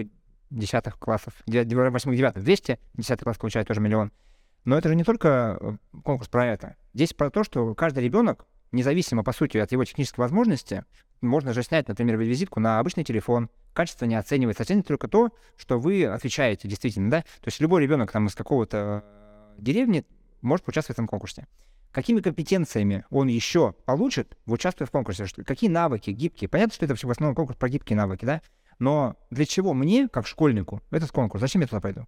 десятых 0.50 0.98
классов, 0.98 1.34
восьмых, 1.46 2.16
девятых, 2.16 2.42
200, 2.42 2.78
десятый 2.94 3.24
класс 3.24 3.38
получает 3.38 3.66
тоже 3.68 3.80
миллион. 3.80 4.12
Но 4.64 4.76
это 4.76 4.88
же 4.88 4.94
не 4.94 5.04
только 5.04 5.58
э, 5.60 5.76
конкурс 6.02 6.28
про 6.28 6.46
это. 6.46 6.76
Здесь 6.92 7.14
про 7.14 7.30
то, 7.30 7.42
что 7.42 7.74
каждый 7.74 8.04
ребенок, 8.04 8.46
независимо, 8.72 9.24
по 9.24 9.32
сути, 9.32 9.56
от 9.58 9.72
его 9.72 9.84
технической 9.84 10.22
возможности, 10.22 10.84
можно 11.22 11.54
же 11.54 11.62
снять, 11.62 11.88
например, 11.88 12.16
визитку 12.18 12.60
на 12.60 12.78
обычный 12.80 13.04
телефон, 13.04 13.48
качество 13.72 14.04
не 14.04 14.14
оценивается, 14.14 14.62
оценивает 14.62 14.88
только 14.88 15.08
то, 15.08 15.30
что 15.56 15.78
вы 15.78 16.04
отвечаете 16.04 16.68
действительно, 16.68 17.10
да? 17.10 17.20
То 17.22 17.46
есть 17.46 17.60
любой 17.60 17.82
ребенок 17.82 18.12
там 18.12 18.26
из 18.26 18.34
какого-то 18.34 19.04
э, 19.04 19.60
деревни 19.62 20.04
может 20.44 20.64
поучаствовать 20.64 20.96
в 20.96 20.98
этом 20.98 21.08
конкурсе. 21.08 21.46
Какими 21.90 22.20
компетенциями 22.20 23.04
он 23.10 23.28
еще 23.28 23.72
получит, 23.84 24.36
участвуя 24.46 24.86
в 24.86 24.90
конкурсе? 24.90 25.26
Что- 25.26 25.44
Какие 25.44 25.70
навыки 25.70 26.10
гибкие? 26.10 26.48
Понятно, 26.48 26.74
что 26.74 26.84
это 26.84 26.94
все 26.94 27.06
в 27.06 27.10
основном 27.10 27.34
конкурс 27.36 27.58
про 27.58 27.68
гибкие 27.68 27.96
навыки, 27.96 28.24
да? 28.24 28.42
Но 28.78 29.16
для 29.30 29.46
чего 29.46 29.74
мне, 29.74 30.08
как 30.08 30.26
школьнику, 30.26 30.82
этот 30.90 31.12
конкурс? 31.12 31.40
Зачем 31.40 31.62
я 31.62 31.68
туда 31.68 31.80
пойду? 31.80 32.06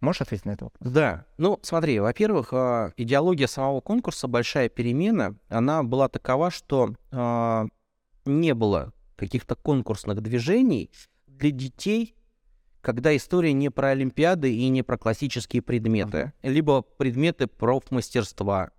Можешь 0.00 0.22
ответить 0.22 0.44
на 0.44 0.52
это? 0.52 0.64
вопрос? 0.66 0.92
Да, 0.92 1.24
ну 1.38 1.58
смотри, 1.62 1.98
во-первых, 1.98 2.48
а, 2.52 2.92
идеология 2.96 3.46
самого 3.46 3.80
конкурса 3.80 4.28
«Большая 4.28 4.68
перемена», 4.68 5.34
она 5.48 5.82
была 5.82 6.08
такова, 6.08 6.50
что 6.50 6.94
а, 7.10 7.66
не 8.24 8.54
было 8.54 8.92
каких-то 9.16 9.54
конкурсных 9.54 10.20
движений 10.20 10.90
для 11.26 11.50
детей, 11.50 12.14
когда 12.84 13.16
история 13.16 13.54
не 13.54 13.70
про 13.70 13.88
олимпиады 13.88 14.54
и 14.54 14.68
не 14.68 14.82
про 14.82 14.98
классические 14.98 15.62
предметы, 15.62 16.34
либо 16.42 16.82
предметы 16.82 17.46
профмастерства. 17.46 18.72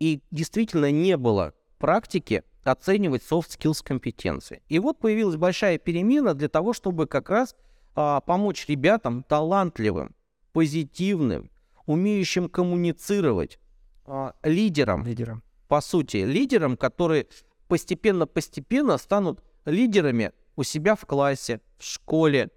И 0.00 0.22
действительно 0.32 0.90
не 0.90 1.16
было 1.16 1.54
практики 1.78 2.42
оценивать 2.64 3.22
soft 3.22 3.56
skills 3.56 3.84
компетенции. 3.84 4.62
И 4.68 4.80
вот 4.80 4.98
появилась 4.98 5.36
большая 5.36 5.78
перемена 5.78 6.34
для 6.34 6.48
того, 6.48 6.72
чтобы 6.72 7.06
как 7.06 7.30
раз 7.30 7.54
а, 7.94 8.20
помочь 8.22 8.66
ребятам 8.66 9.22
талантливым, 9.22 10.16
позитивным, 10.52 11.50
умеющим 11.86 12.48
коммуницировать, 12.48 13.60
а, 14.04 14.34
лидерам, 14.42 15.04
Лидером. 15.06 15.44
по 15.68 15.80
сути, 15.80 16.18
лидерам, 16.18 16.76
которые 16.76 17.28
постепенно-постепенно 17.68 18.98
станут 18.98 19.44
лидерами 19.64 20.32
у 20.56 20.64
себя 20.64 20.96
в 20.96 21.06
классе, 21.06 21.60
в 21.78 21.84
школе, 21.84 22.50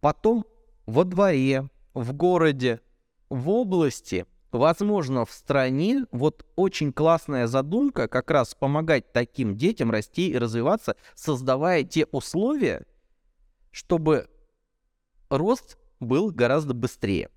потом 0.00 0.44
во 0.86 1.04
дворе, 1.04 1.68
в 1.94 2.12
городе, 2.12 2.80
в 3.28 3.48
области, 3.48 4.26
возможно, 4.52 5.24
в 5.24 5.30
стране. 5.30 6.04
Вот 6.10 6.46
очень 6.56 6.92
классная 6.92 7.46
задумка 7.46 8.08
как 8.08 8.30
раз 8.30 8.54
помогать 8.54 9.12
таким 9.12 9.56
детям 9.56 9.90
расти 9.90 10.30
и 10.30 10.38
развиваться, 10.38 10.96
создавая 11.14 11.84
те 11.84 12.06
условия, 12.06 12.84
чтобы 13.70 14.28
рост 15.28 15.78
был 16.00 16.30
гораздо 16.30 16.74
быстрее. 16.74 17.30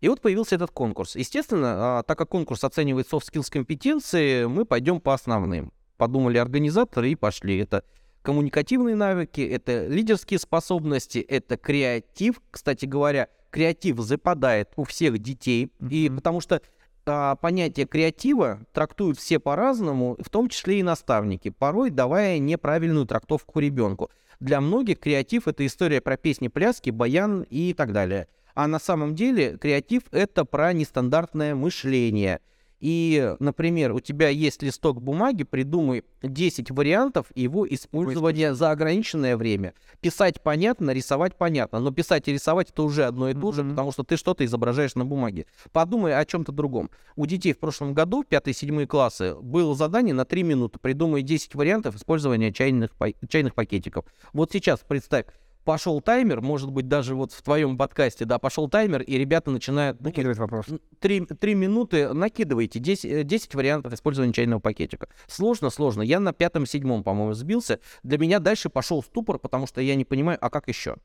И 0.00 0.08
вот 0.08 0.20
появился 0.20 0.54
этот 0.54 0.70
конкурс. 0.70 1.16
Естественно, 1.16 1.98
а, 1.98 2.02
так 2.04 2.16
как 2.16 2.28
конкурс 2.28 2.62
оценивает 2.62 3.10
soft 3.10 3.32
skills 3.32 3.50
компетенции, 3.50 4.44
мы 4.44 4.64
пойдем 4.64 5.00
по 5.00 5.12
основным. 5.12 5.72
Подумали 5.96 6.38
организаторы 6.38 7.10
и 7.10 7.16
пошли. 7.16 7.58
Это 7.58 7.82
коммуникативные 8.22 8.94
навыки, 8.94 9.40
это 9.40 9.86
лидерские 9.86 10.38
способности, 10.38 11.18
это 11.18 11.56
креатив. 11.56 12.40
Кстати 12.50 12.84
говоря, 12.86 13.28
креатив 13.50 13.98
западает 14.00 14.70
у 14.76 14.84
всех 14.84 15.18
детей. 15.18 15.70
И 15.90 16.08
Мгм. 16.08 16.16
потому 16.16 16.40
что 16.40 16.60
а, 17.06 17.36
понятие 17.36 17.86
креатива 17.86 18.60
трактуют 18.72 19.18
все 19.18 19.38
по-разному, 19.38 20.16
в 20.20 20.28
том 20.28 20.48
числе 20.48 20.80
и 20.80 20.82
наставники, 20.82 21.48
порой 21.48 21.90
давая 21.90 22.38
неправильную 22.38 23.06
трактовку 23.06 23.60
ребенку. 23.60 24.10
Для 24.40 24.60
многих 24.60 25.00
креатив 25.00 25.48
это 25.48 25.64
история 25.66 26.00
про 26.00 26.16
песни, 26.16 26.48
пляски, 26.48 26.90
баян 26.90 27.46
и 27.48 27.72
так 27.72 27.92
далее. 27.92 28.28
А 28.54 28.66
на 28.66 28.78
самом 28.78 29.14
деле 29.14 29.56
креатив 29.56 30.02
это 30.10 30.44
про 30.44 30.72
нестандартное 30.72 31.54
мышление. 31.54 32.40
И, 32.80 33.34
например, 33.40 33.92
у 33.92 34.00
тебя 34.00 34.28
есть 34.28 34.62
листок 34.62 35.02
бумаги, 35.02 35.42
придумай 35.42 36.04
10 36.22 36.70
вариантов 36.70 37.26
его 37.34 37.66
использования 37.68 38.54
за 38.54 38.70
ограниченное 38.70 39.36
время. 39.36 39.74
Писать 40.00 40.40
понятно, 40.42 40.92
рисовать 40.92 41.36
понятно, 41.36 41.80
но 41.80 41.90
писать 41.90 42.28
и 42.28 42.32
рисовать 42.32 42.70
это 42.70 42.82
уже 42.82 43.04
одно 43.04 43.30
и 43.30 43.34
то 43.34 43.52
же, 43.52 43.64
потому 43.64 43.90
что 43.92 44.04
ты 44.04 44.16
что-то 44.16 44.44
изображаешь 44.44 44.94
на 44.94 45.04
бумаге. 45.04 45.46
Подумай 45.72 46.16
о 46.16 46.24
чем-то 46.24 46.52
другом. 46.52 46.90
У 47.16 47.26
детей 47.26 47.52
в 47.52 47.58
прошлом 47.58 47.94
году, 47.94 48.24
5-7 48.28 48.86
классы, 48.86 49.34
было 49.34 49.74
задание 49.74 50.14
на 50.14 50.24
3 50.24 50.42
минуты. 50.44 50.78
Придумай 50.78 51.22
10 51.22 51.54
вариантов 51.54 51.96
использования 51.96 52.52
чайных, 52.52 52.90
чайных 53.28 53.54
пакетиков. 53.54 54.04
Вот 54.32 54.52
сейчас 54.52 54.80
представь, 54.86 55.26
пошел 55.68 56.00
таймер, 56.00 56.40
может 56.40 56.70
быть, 56.70 56.88
даже 56.88 57.14
вот 57.14 57.30
в 57.32 57.42
твоем 57.42 57.76
подкасте, 57.76 58.24
да, 58.24 58.38
пошел 58.38 58.70
таймер, 58.70 59.02
и 59.02 59.18
ребята 59.18 59.50
начинают... 59.50 60.00
Накидывает 60.00 60.38
вопрос. 60.38 60.64
Три, 60.98 61.20
три 61.26 61.54
минуты 61.54 62.14
накидывайте, 62.14 62.78
10, 62.78 63.26
10 63.26 63.54
вариантов 63.54 63.92
использования 63.92 64.32
чайного 64.32 64.60
пакетика. 64.60 65.10
Сложно, 65.26 65.68
сложно. 65.68 66.00
Я 66.00 66.20
на 66.20 66.32
пятом-седьмом, 66.32 67.02
по-моему, 67.02 67.34
сбился. 67.34 67.80
Для 68.02 68.16
меня 68.16 68.38
дальше 68.38 68.70
пошел 68.70 69.02
ступор, 69.02 69.38
потому 69.38 69.66
что 69.66 69.82
я 69.82 69.94
не 69.94 70.06
понимаю, 70.06 70.38
а 70.40 70.48
как 70.48 70.68
еще? 70.68 70.96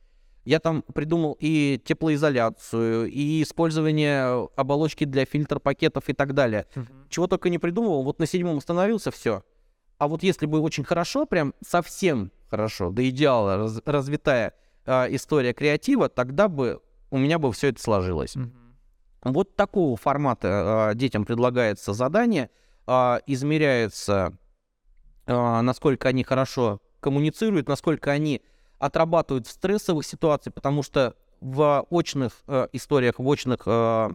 Я 0.46 0.62
там 0.62 0.82
придумал 0.84 1.36
и 1.42 1.82
теплоизоляцию, 1.84 3.12
и 3.12 3.44
использование 3.44 4.48
оболочки 4.56 5.04
для 5.04 5.26
фильтр 5.26 5.60
пакетов 5.60 6.08
и 6.08 6.14
так 6.14 6.34
далее. 6.34 6.68
Мгм. 6.74 6.88
Чего 7.10 7.28
только 7.28 7.50
не 7.50 7.58
придумывал. 7.58 8.04
Вот 8.04 8.18
на 8.20 8.26
седьмом 8.26 8.60
остановился, 8.60 9.12
все. 9.12 9.44
А 9.98 10.08
вот 10.08 10.24
если 10.24 10.46
бы 10.46 10.62
очень 10.62 10.86
хорошо, 10.86 11.26
прям 11.26 11.54
совсем 11.66 12.32
хорошо, 12.54 12.92
до 12.92 13.10
идеала 13.10 13.58
раз- 13.58 13.82
развитая 13.84 14.54
а, 14.86 15.08
история 15.10 15.54
креатива, 15.54 16.08
тогда 16.08 16.48
бы 16.48 16.82
у 17.10 17.18
меня 17.18 17.40
бы 17.40 17.52
все 17.52 17.70
это 17.70 17.82
сложилось. 17.82 18.36
Мгм. 18.36 18.76
Вот 19.24 19.56
такого 19.56 19.98
формата 19.98 20.90
а, 20.92 20.94
детям 20.94 21.26
предлагается 21.26 21.94
задание, 21.94 22.52
а, 22.86 23.22
измеряется, 23.26 24.38
а, 25.26 25.64
насколько 25.64 26.10
они 26.10 26.24
хорошо 26.24 26.80
коммуницируют, 27.00 27.68
насколько 27.68 28.12
они 28.12 28.44
отрабатывают 28.78 29.48
в 29.48 29.52
стрессовых 29.52 30.06
ситуациях, 30.06 30.54
потому 30.54 30.84
что 30.84 31.16
в 31.40 31.88
очных 31.90 32.34
э, 32.48 32.68
историях, 32.72 33.16
в 33.18 33.28
очных 33.28 33.64
э, 33.66 34.10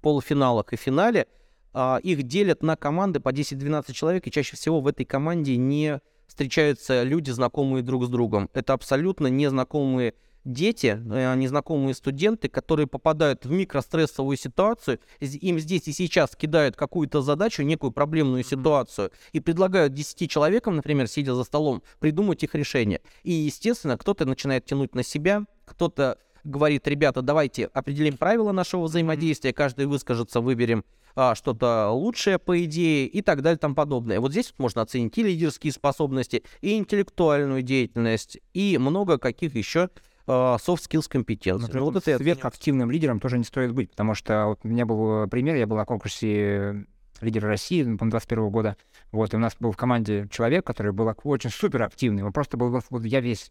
полуфиналах 0.00 0.72
и 0.72 0.76
финале 0.76 1.28
а, 1.72 1.98
их 2.02 2.22
делят 2.24 2.62
на 2.62 2.76
команды 2.76 3.20
по 3.20 3.28
10-12 3.28 3.92
человек, 3.92 4.26
и 4.26 4.30
чаще 4.30 4.56
всего 4.56 4.80
в 4.80 4.86
этой 4.86 5.04
команде 5.04 5.56
не 5.56 6.00
встречаются 6.30 7.02
люди, 7.02 7.32
знакомые 7.32 7.82
друг 7.82 8.04
с 8.04 8.08
другом. 8.08 8.48
Это 8.54 8.72
абсолютно 8.72 9.26
незнакомые 9.26 10.14
дети, 10.44 10.96
э, 11.12 11.34
незнакомые 11.34 11.92
студенты, 11.92 12.48
которые 12.48 12.86
попадают 12.86 13.44
в 13.44 13.50
микрострессовую 13.50 14.36
ситуацию, 14.36 15.00
им 15.18 15.58
здесь 15.58 15.88
и 15.88 15.92
сейчас 15.92 16.36
кидают 16.36 16.76
какую-то 16.76 17.20
задачу, 17.20 17.62
некую 17.62 17.90
проблемную 17.90 18.44
ситуацию, 18.44 19.10
и 19.32 19.40
предлагают 19.40 19.92
10 19.92 20.30
человекам, 20.30 20.76
например, 20.76 21.08
сидя 21.08 21.34
за 21.34 21.42
столом, 21.42 21.82
придумать 21.98 22.44
их 22.44 22.54
решение. 22.54 23.00
И, 23.24 23.32
естественно, 23.32 23.98
кто-то 23.98 24.24
начинает 24.24 24.64
тянуть 24.64 24.94
на 24.94 25.02
себя, 25.02 25.44
кто-то 25.64 26.16
говорит, 26.44 26.86
ребята, 26.88 27.22
давайте 27.22 27.66
определим 27.66 28.16
правила 28.16 28.52
нашего 28.52 28.84
взаимодействия, 28.84 29.52
каждый 29.52 29.86
выскажется, 29.86 30.40
выберем 30.40 30.84
а, 31.16 31.34
что-то 31.34 31.90
лучшее 31.90 32.38
по 32.38 32.62
идее 32.64 33.06
и 33.06 33.22
так 33.22 33.42
далее 33.42 33.56
и 33.56 33.60
тому 33.60 33.74
подобное. 33.74 34.20
Вот 34.20 34.32
здесь 34.32 34.52
вот 34.52 34.62
можно 34.62 34.82
оценить 34.82 35.16
и 35.18 35.22
лидерские 35.22 35.72
способности, 35.72 36.44
и 36.60 36.76
интеллектуальную 36.76 37.62
деятельность, 37.62 38.38
и 38.54 38.78
много 38.78 39.18
каких 39.18 39.54
еще 39.54 39.90
а, 40.26 40.56
soft 40.56 40.88
skills 40.88 41.08
компетенций. 41.08 41.62
Например, 41.62 41.80
Ну, 41.80 41.90
вот 41.92 42.06
это 42.06 42.16
сверхактивным 42.18 42.90
лидером 42.90 43.20
тоже 43.20 43.38
не 43.38 43.44
стоит 43.44 43.72
быть, 43.72 43.90
потому 43.90 44.14
что 44.14 44.46
вот 44.46 44.60
у 44.62 44.68
меня 44.68 44.86
был 44.86 45.24
э, 45.24 45.26
пример, 45.28 45.56
я 45.56 45.66
был 45.66 45.76
на 45.76 45.84
конкурсе 45.84 46.28
э, 46.28 46.84
лидера 47.20 47.48
России, 47.48 47.82
ну, 47.82 47.98
по-моему, 47.98 48.12
21 48.12 48.50
года, 48.50 48.76
вот, 49.10 49.32
и 49.32 49.36
у 49.36 49.40
нас 49.40 49.56
был 49.58 49.72
в 49.72 49.76
команде 49.76 50.28
человек, 50.30 50.64
который 50.64 50.92
был 50.92 51.12
очень 51.24 51.50
суперактивный, 51.50 52.22
он 52.22 52.32
просто 52.32 52.56
был, 52.56 52.80
вот 52.90 53.04
я 53.04 53.20
весь, 53.20 53.50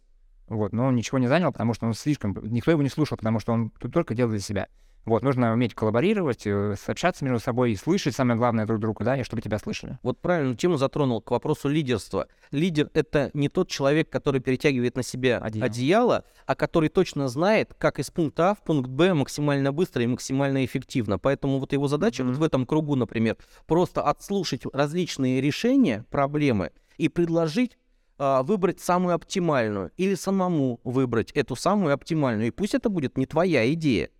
вот, 0.50 0.72
но 0.74 0.86
он 0.86 0.96
ничего 0.96 1.18
не 1.18 1.28
занял, 1.28 1.52
потому 1.52 1.72
что 1.72 1.86
он 1.86 1.94
слишком, 1.94 2.36
никто 2.42 2.70
его 2.70 2.82
не 2.82 2.90
слушал, 2.90 3.16
потому 3.16 3.38
что 3.40 3.52
он 3.52 3.70
тут 3.70 3.92
только 3.94 4.14
делал 4.14 4.30
для 4.30 4.40
себя. 4.40 4.66
Вот, 5.06 5.22
нужно 5.22 5.54
уметь 5.54 5.74
коллаборировать, 5.74 6.46
э, 6.46 6.74
общаться 6.86 7.24
между 7.24 7.40
собой 7.40 7.72
и 7.72 7.76
слышать, 7.76 8.14
самое 8.14 8.36
главное, 8.36 8.66
друг 8.66 8.80
друга, 8.80 9.02
да, 9.02 9.16
и 9.16 9.22
чтобы 9.22 9.40
тебя 9.40 9.58
слышали. 9.58 9.98
Вот 10.02 10.20
правильную 10.20 10.56
тему 10.56 10.76
затронул 10.76 11.22
к 11.22 11.30
вопросу 11.30 11.70
лидерства. 11.70 12.26
Лидер— 12.50 12.90
это 12.94 13.30
не 13.32 13.48
тот 13.48 13.70
человек, 13.70 14.10
который 14.10 14.42
перетягивает 14.42 14.96
на 14.96 15.02
себя 15.02 15.38
Одеяло. 15.38 15.66
одеяло. 15.66 16.24
а 16.46 16.54
который 16.54 16.90
точно 16.90 17.28
знает, 17.28 17.72
как 17.78 17.98
из 17.98 18.10
пункта 18.10 18.50
А 18.50 18.54
в 18.54 18.58
пункт 18.62 18.90
Б 18.90 19.14
максимально 19.14 19.72
быстро 19.72 20.02
и 20.02 20.06
максимально 20.06 20.66
эффективно. 20.66 21.18
Поэтому 21.18 21.60
вот 21.60 21.72
его 21.72 21.88
задача 21.88 22.22
вот 22.22 22.32
Мгм. 22.32 22.40
в 22.40 22.42
этом 22.42 22.66
кругу, 22.66 22.94
например, 22.94 23.38
просто 23.66 24.02
отслушать 24.02 24.62
различные 24.70 25.40
решения 25.40 26.04
проблемы 26.10 26.72
и 26.98 27.08
предложить 27.08 27.78
а, 28.22 28.42
выбрать 28.42 28.80
самую 28.80 29.14
оптимальную 29.14 29.92
или 29.96 30.14
самому 30.14 30.78
выбрать 30.84 31.32
эту 31.32 31.56
самую 31.56 31.94
оптимальную. 31.94 32.48
И 32.48 32.50
пусть 32.50 32.74
это 32.74 32.90
будет 32.90 33.16
не 33.16 33.24
твоя 33.24 33.72
идея. 33.72 34.10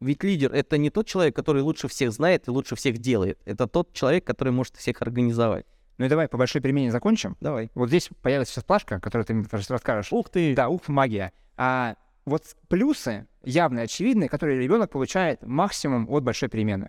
Ведь 0.00 0.24
лидер— 0.24 0.52
это 0.54 0.78
не 0.78 0.88
тот 0.88 1.06
человек, 1.06 1.36
который 1.36 1.60
лучше 1.60 1.86
всех 1.88 2.12
знает 2.12 2.48
и 2.48 2.50
лучше 2.50 2.76
всех 2.76 2.96
делает. 2.96 3.38
Это 3.44 3.66
тот 3.66 3.92
человек, 3.92 4.24
который 4.24 4.54
может 4.54 4.76
всех 4.76 5.02
организовать. 5.02 5.66
Ну 5.98 6.06
и 6.06 6.08
давай 6.08 6.28
по 6.28 6.38
большой 6.38 6.62
перемене 6.62 6.90
закончим. 6.90 7.36
Давай. 7.42 7.70
Вот 7.74 7.88
здесь 7.88 8.08
появится 8.22 8.54
сейчас 8.54 8.64
плашка, 8.64 9.00
которую 9.00 9.26
ты 9.26 9.34
мне 9.34 9.46
рас- 9.50 9.70
расскажешь. 9.70 10.14
Ух 10.14 10.30
ты! 10.30 10.54
Да, 10.54 10.70
ух, 10.70 10.88
магия. 10.88 11.34
А 11.58 11.96
вот 12.24 12.56
плюсы 12.68 13.26
явные, 13.44 13.84
очевидные, 13.84 14.30
которые 14.30 14.58
ребенок 14.58 14.90
получает 14.90 15.42
максимум 15.42 16.08
от 16.08 16.24
большой 16.24 16.48
перемены. 16.48 16.88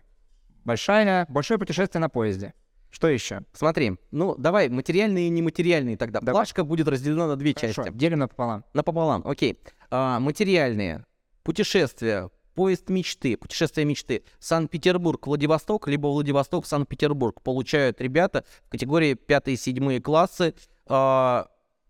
Большая, 0.64 1.26
большое 1.28 1.60
путешествие 1.60 2.00
на 2.00 2.08
поезде. 2.08 2.54
Что 2.90 3.08
еще? 3.08 3.42
Смотри, 3.54 3.98
ну 4.12 4.36
давай 4.38 4.70
материальные 4.70 5.28
и 5.28 5.30
нематериальные 5.30 5.98
тогда. 5.98 6.20
Давай. 6.20 6.34
Плашка 6.34 6.64
будет 6.64 6.88
разделена 6.88 7.28
на 7.28 7.36
две 7.36 7.54
Хорошо, 7.54 7.84
части. 7.84 7.98
делим 7.98 8.20
напополам. 8.20 8.64
Напополам, 8.74 9.22
окей. 9.26 9.60
А, 9.92 10.20
материальные. 10.20 11.06
Путешествия. 11.44 12.30
Поезд 12.56 12.90
мечты, 12.90 13.38
путешествие 13.38 13.86
мечты. 13.86 14.24
Санкт-Петербург, 14.40 15.28
Владивосток, 15.28 15.88
либо 15.88 16.08
Владивосток, 16.08 16.66
Санкт-Петербург. 16.66 17.42
Получают 17.44 18.02
ребята 18.02 18.46
в 18.66 18.70
категории 18.72 19.14
5-7 19.16 20.02
классы. 20.02 20.56
А, 20.88 21.48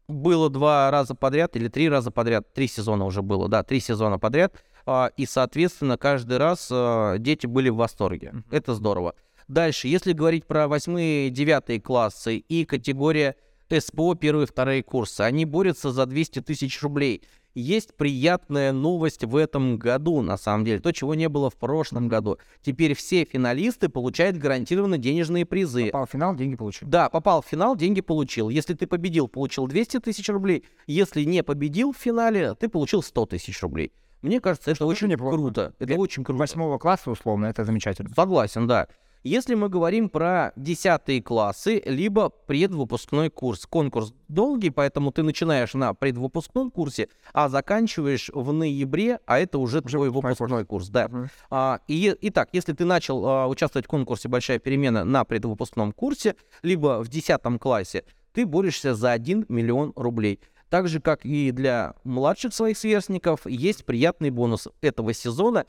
было 0.08 0.50
два 0.50 0.92
раза 0.92 1.16
подряд 1.16 1.56
или 1.56 1.70
три 1.70 1.90
раза 1.90 2.12
подряд. 2.12 2.54
Три 2.54 2.68
сезона 2.68 3.06
уже 3.06 3.22
было, 3.22 3.48
да, 3.48 3.64
три 3.64 3.80
сезона 3.80 4.20
подряд. 4.20 4.54
А, 4.86 5.12
и, 5.18 5.26
соответственно, 5.26 5.98
каждый 5.98 6.38
раз 6.38 6.70
а, 6.72 7.18
дети 7.18 7.46
были 7.46 7.70
в 7.70 7.76
восторге. 7.76 8.32
Мгм. 8.32 8.46
Это 8.52 8.74
здорово. 8.74 9.16
Дальше, 9.48 9.88
если 9.88 10.12
говорить 10.12 10.46
про 10.46 10.66
8-9 10.66 11.80
классы 11.80 12.38
и 12.38 12.66
категория 12.66 13.36
СПО 13.70 14.16
первые 14.16 14.46
и 14.46 14.48
вторые 14.48 14.84
курсы, 14.84 15.22
они 15.22 15.46
борются 15.46 15.92
за 15.92 16.06
200 16.06 16.42
тысяч 16.42 16.82
рублей. 16.82 17.24
Есть 17.56 17.96
приятная 17.96 18.72
новость 18.72 19.24
в 19.24 19.36
этом 19.36 19.78
году, 19.78 20.22
на 20.22 20.38
самом 20.38 20.64
деле, 20.64 20.80
то, 20.80 20.92
чего 20.92 21.16
не 21.16 21.28
было 21.28 21.50
в 21.50 21.56
прошлом 21.56 22.08
году. 22.08 22.38
Теперь 22.62 22.94
все 22.94 23.26
финалисты 23.26 23.90
получают 23.90 24.38
гарантированно 24.38 25.00
денежные 25.00 25.44
призы. 25.44 25.86
Попал 25.88 26.06
в 26.06 26.12
финал, 26.12 26.36
деньги 26.36 26.56
получил. 26.56 26.88
Да, 26.88 27.10
попал 27.10 27.42
в 27.42 27.48
финал, 27.48 27.76
деньги 27.76 28.02
получил. 28.02 28.50
Если 28.50 28.76
ты 28.76 28.86
победил, 28.86 29.28
получил 29.28 29.66
200 29.66 30.02
тысяч 30.02 30.30
рублей. 30.30 30.66
Если 30.86 31.24
не 31.24 31.42
победил 31.42 31.94
в 31.94 31.98
финале, 31.98 32.54
ты 32.54 32.70
получил 32.70 33.02
100 33.02 33.26
тысяч 33.26 33.60
рублей. 33.64 33.92
Мне 34.22 34.40
кажется, 34.40 34.72
это 34.72 34.80
тоже 34.80 34.92
очень 34.92 35.08
неплохо. 35.08 35.38
круто. 35.38 35.74
Это 35.80 35.96
очень 35.96 36.24
круто. 36.24 36.40
Восьмого 36.40 36.78
класса, 36.78 37.10
условно, 37.10 37.48
это 37.48 37.64
замечательно. 37.64 38.10
Согласен, 38.16 38.68
да. 38.68 38.88
Если 39.24 39.56
мы 39.56 39.70
говорим 39.70 40.10
про 40.10 40.54
10 40.56 41.24
классы, 41.24 41.82
либо 41.86 42.30
предвыпускной 42.30 43.30
курс. 43.30 43.66
Конкурс 43.66 44.14
долгий, 44.28 44.70
поэтому 44.70 45.12
ты 45.12 45.24
начинаешь 45.24 45.74
на 45.74 45.94
предвыпускном 45.94 46.72
курсе, 46.72 47.10
а 47.34 47.50
заканчиваешь 47.50 48.30
в 48.34 48.54
ноябре, 48.54 49.20
а 49.26 49.40
это 49.40 49.58
уже, 49.58 49.82
твой 49.82 50.10
выпускной 50.10 50.66
курс. 50.66 50.90
Да. 50.90 51.08
Мгм. 51.08 51.30
А, 51.50 51.80
и, 51.88 52.16
итак, 52.22 52.50
если 52.54 52.74
ты 52.74 52.86
начал 52.86 53.26
а, 53.28 53.48
участвовать 53.48 53.86
в 53.86 53.90
конкурсе 53.90 54.30
«Большая 54.30 54.60
перемена» 54.60 55.04
на 55.04 55.24
предвыпускном 55.26 55.92
курсе, 55.92 56.36
либо 56.62 57.04
в 57.04 57.10
10 57.10 57.60
классе, 57.60 58.04
ты 58.34 58.46
борешься 58.46 58.94
за 58.94 59.12
1 59.12 59.46
миллион 59.50 59.94
рублей. 59.96 60.40
Так 60.70 60.90
же, 60.90 61.00
как 61.00 61.26
и 61.26 61.52
для 61.52 61.96
младших 62.04 62.54
своих 62.54 62.78
сверстников, 62.78 63.46
есть 63.46 63.86
приятный 63.86 64.32
бонус 64.32 64.68
этого 64.82 65.14
сезона. 65.14 65.66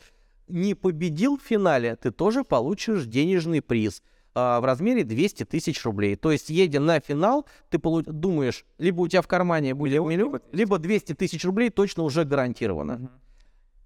Не 0.48 0.74
победил 0.74 1.38
в 1.38 1.42
финале, 1.42 1.96
ты 1.96 2.10
тоже 2.10 2.44
получишь 2.44 3.04
денежный 3.04 3.62
приз 3.62 4.02
а, 4.34 4.60
в 4.60 4.64
размере 4.64 5.04
200 5.04 5.44
тысяч 5.44 5.84
рублей. 5.84 6.16
То 6.16 6.30
есть, 6.30 6.48
едя 6.50 6.80
на 6.80 7.00
финал, 7.00 7.46
ты 7.70 7.78
получ- 7.78 8.10
думаешь, 8.10 8.64
либо 8.78 9.00
у 9.00 9.08
тебя 9.08 9.22
в 9.22 9.28
кармане 9.28 9.74
будет 9.74 10.02
миллион, 10.02 10.40
либо 10.52 10.78
200 10.78 11.14
тысяч 11.14 11.44
рублей 11.44 11.70
точно 11.70 12.04
уже 12.04 12.24
гарантировано. 12.24 12.94
Мгм. 12.94 13.10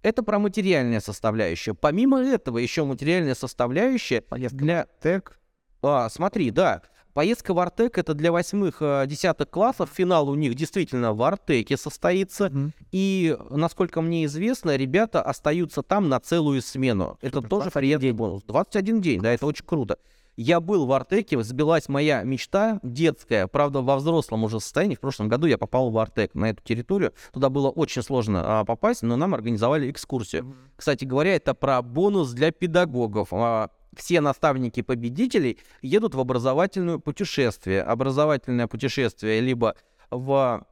Это 0.03 0.23
про 0.23 0.39
материальная 0.39 1.01
составляющая. 1.01 1.75
Помимо 1.75 2.21
этого, 2.21 2.59
еще 2.59 2.85
материальная 2.85 3.35
составляющая 3.35 4.21
Поездка 4.21 4.59
для... 4.59 4.87
Тек. 5.03 5.39
А, 5.81 6.09
смотри, 6.09 6.51
да. 6.51 6.83
Поездка 7.15 7.53
в 7.53 7.59
Артек 7.59 7.99
это 7.99 8.15
для 8.15 8.33
восьмых, 8.33 8.77
а, 8.81 9.07
десятых 9.07 9.51
классов. 9.51 9.91
Финал 9.93 10.29
у 10.31 10.35
них 10.35 10.55
действительно 10.55 11.13
в 11.13 11.23
Артеке 11.23 11.77
состоится. 11.77 12.49
Мгм. 12.49 12.73
И, 12.91 13.37
насколько 13.51 14.01
мне 14.01 14.25
известно, 14.25 14.77
ребята 14.77 15.23
остаются 15.23 15.83
там 15.83 16.09
на 16.09 16.21
целую 16.21 16.63
смену. 16.63 17.19
Это 17.21 17.37
Супер, 17.37 17.49
тоже 17.49 17.63
21 17.65 17.81
приятный 17.81 18.13
бонус. 18.13 18.43
21 18.45 19.01
день, 19.01 19.21
да, 19.21 19.33
это 19.33 19.47
очень 19.47 19.67
круто. 19.67 19.99
Я 20.37 20.61
был 20.61 20.87
в 20.87 20.93
Артеке, 20.93 21.43
сбилась 21.43 21.91
моя 21.91 22.23
мечта 22.23 22.81
детская, 22.83 23.47
правда, 23.47 23.83
во 23.83 23.97
взрослом 23.97 24.45
уже 24.45 24.61
состоянии. 24.61 24.95
В 24.95 25.01
прошлом 25.01 25.29
году 25.29 25.47
я 25.47 25.59
попал 25.59 25.91
в 25.91 25.99
Артек, 25.99 26.35
на 26.35 26.49
эту 26.49 26.63
территорию. 26.63 27.13
Туда 27.35 27.51
было 27.51 27.69
очень 27.69 28.03
сложно 28.03 28.61
а, 28.61 28.65
попасть, 28.65 29.03
но 29.03 29.17
нам 29.17 29.35
организовали 29.35 29.91
экскурсию. 29.91 30.45
Мгм. 30.45 30.57
Кстати 30.77 31.05
говоря, 31.05 31.37
это 31.37 31.53
про 31.53 31.83
бонус 31.83 32.33
для 32.33 32.51
педагогов. 32.51 33.29
А, 33.33 33.69
Все 33.97 34.21
наставники 34.21 34.83
победителей 34.83 35.59
едут 35.83 36.15
в 36.15 36.21
образовательное 36.21 36.99
путешествие. 36.99 37.83
Образовательное 37.83 38.67
путешествие 38.67 39.41
либо 39.41 39.77
в 40.11 40.67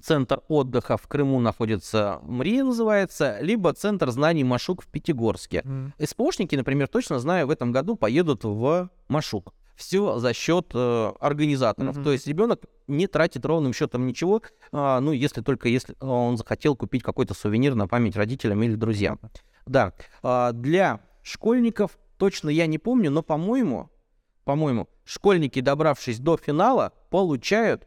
центр 0.00 0.40
отдыха 0.48 0.96
в 0.96 1.06
Крыму 1.06 1.40
находится, 1.40 2.20
МРИ 2.22 2.62
называется, 2.62 3.38
либо 3.40 3.72
центр 3.72 4.10
знаний 4.10 4.44
Машук 4.44 4.82
в 4.82 4.86
Пятигорске. 4.86 5.62
Mm. 5.64 6.06
СПОшники, 6.06 6.56
например, 6.56 6.88
точно 6.88 7.18
знаю, 7.18 7.46
в 7.46 7.50
этом 7.50 7.72
году 7.72 7.96
поедут 7.96 8.44
в 8.44 8.90
Машук. 9.08 9.52
Все 9.74 10.18
за 10.18 10.32
счет 10.32 10.70
э, 10.74 11.12
организаторов. 11.18 11.96
Мгм. 11.96 12.04
То 12.04 12.12
есть 12.12 12.26
ребенок 12.26 12.60
не 12.86 13.06
тратит 13.06 13.44
ровным 13.44 13.72
счетом 13.72 14.06
ничего, 14.06 14.42
а, 14.70 15.00
ну, 15.00 15.12
если 15.12 15.40
только 15.40 15.68
если 15.68 15.96
он 16.00 16.36
захотел 16.36 16.76
купить 16.76 17.02
какой-то 17.02 17.34
сувенир 17.34 17.74
на 17.74 17.88
память 17.88 18.14
родителям 18.14 18.62
или 18.62 18.74
друзьям. 18.74 19.18
Да. 19.66 19.92
А, 20.22 20.52
для 20.52 21.00
школьников 21.22 21.98
точно 22.16 22.48
я 22.48 22.66
не 22.66 22.78
помню, 22.78 23.10
но, 23.10 23.22
по-моему, 23.22 23.90
по-моему, 24.44 24.88
школьники, 25.04 25.60
добравшись 25.60 26.18
до 26.18 26.36
финала, 26.36 26.92
получают, 27.10 27.86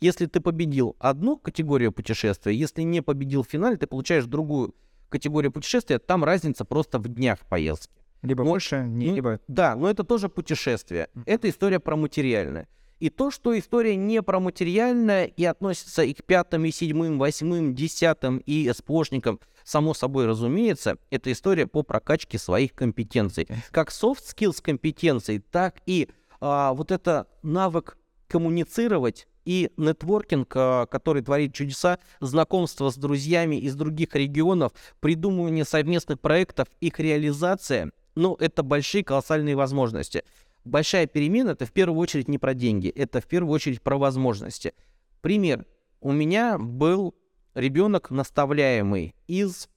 если 0.00 0.26
ты 0.26 0.40
победил 0.40 0.96
одну 0.98 1.36
категорию 1.36 1.92
путешествия, 1.92 2.54
если 2.54 2.82
не 2.82 3.00
победил 3.00 3.42
в 3.42 3.48
финале, 3.48 3.76
ты 3.76 3.86
получаешь 3.86 4.24
другую 4.24 4.74
категорию 5.08 5.52
путешествия, 5.52 5.98
там 5.98 6.24
разница 6.24 6.64
просто 6.64 6.98
в 6.98 7.06
днях 7.06 7.40
поездки. 7.48 7.94
Либо 8.22 8.42
Ну, 8.42 8.50
больше, 8.50 8.84
не, 8.84 9.08
ну, 9.08 9.14
либо... 9.14 9.40
Да, 9.48 9.76
но 9.76 9.88
это 9.88 10.02
тоже 10.02 10.28
путешествие. 10.28 11.08
Мгм. 11.14 11.24
Это 11.26 11.48
история 11.48 11.78
про 11.78 11.94
материальное. 11.94 12.68
И 13.00 13.10
то, 13.10 13.30
что 13.30 13.58
история 13.58 13.96
не 13.96 14.22
про 14.22 14.40
материальное 14.40 15.24
и 15.24 15.44
относится 15.44 16.02
и 16.02 16.14
к 16.14 16.24
пятым, 16.24 16.64
и 16.64 16.70
седьмым, 16.70 17.18
восьмым, 17.18 17.74
десятым 17.74 18.38
и 18.38 18.72
СПОшникам, 18.72 19.40
само 19.64 19.94
собой 19.94 20.26
разумеется, 20.26 20.96
это 21.10 21.32
история 21.32 21.66
по 21.66 21.82
прокачке 21.82 22.38
своих 22.38 22.72
компетенций. 22.74 23.48
Как 23.70 23.90
soft 23.90 24.22
skills 24.34 24.62
компетенций, 24.62 25.38
так 25.38 25.76
и 25.86 26.08
а, 26.40 26.72
вот 26.72 26.90
это 26.92 27.26
навык 27.42 27.96
коммуницировать 28.28 29.26
и 29.44 29.70
нетворкинг, 29.76 30.52
а, 30.56 30.86
который 30.86 31.22
творит 31.22 31.54
чудеса, 31.54 31.98
знакомство 32.20 32.90
с 32.90 32.96
друзьями 32.96 33.56
из 33.56 33.74
других 33.74 34.14
регионов, 34.14 34.72
придумывание 35.00 35.64
совместных 35.64 36.20
проектов, 36.20 36.68
их 36.80 37.00
реализация, 37.00 37.90
ну, 38.14 38.36
это 38.38 38.62
большие 38.62 39.02
колоссальные 39.02 39.56
возможности. 39.56 40.22
Большая 40.64 41.06
перемена 41.06 41.50
это 41.50 41.66
в 41.66 41.72
первую 41.72 41.98
очередь 42.00 42.28
не 42.28 42.38
про 42.38 42.54
деньги, 42.54 42.88
это 42.88 43.20
в 43.20 43.26
первую 43.26 43.52
очередь 43.52 43.82
про 43.82 43.98
возможности. 43.98 44.72
Пример. 45.20 45.66
У 46.00 46.12
меня 46.12 46.58
был 46.58 47.14
ребенок 47.54 48.10
наставляемый 48.10 49.14
из 49.26 49.68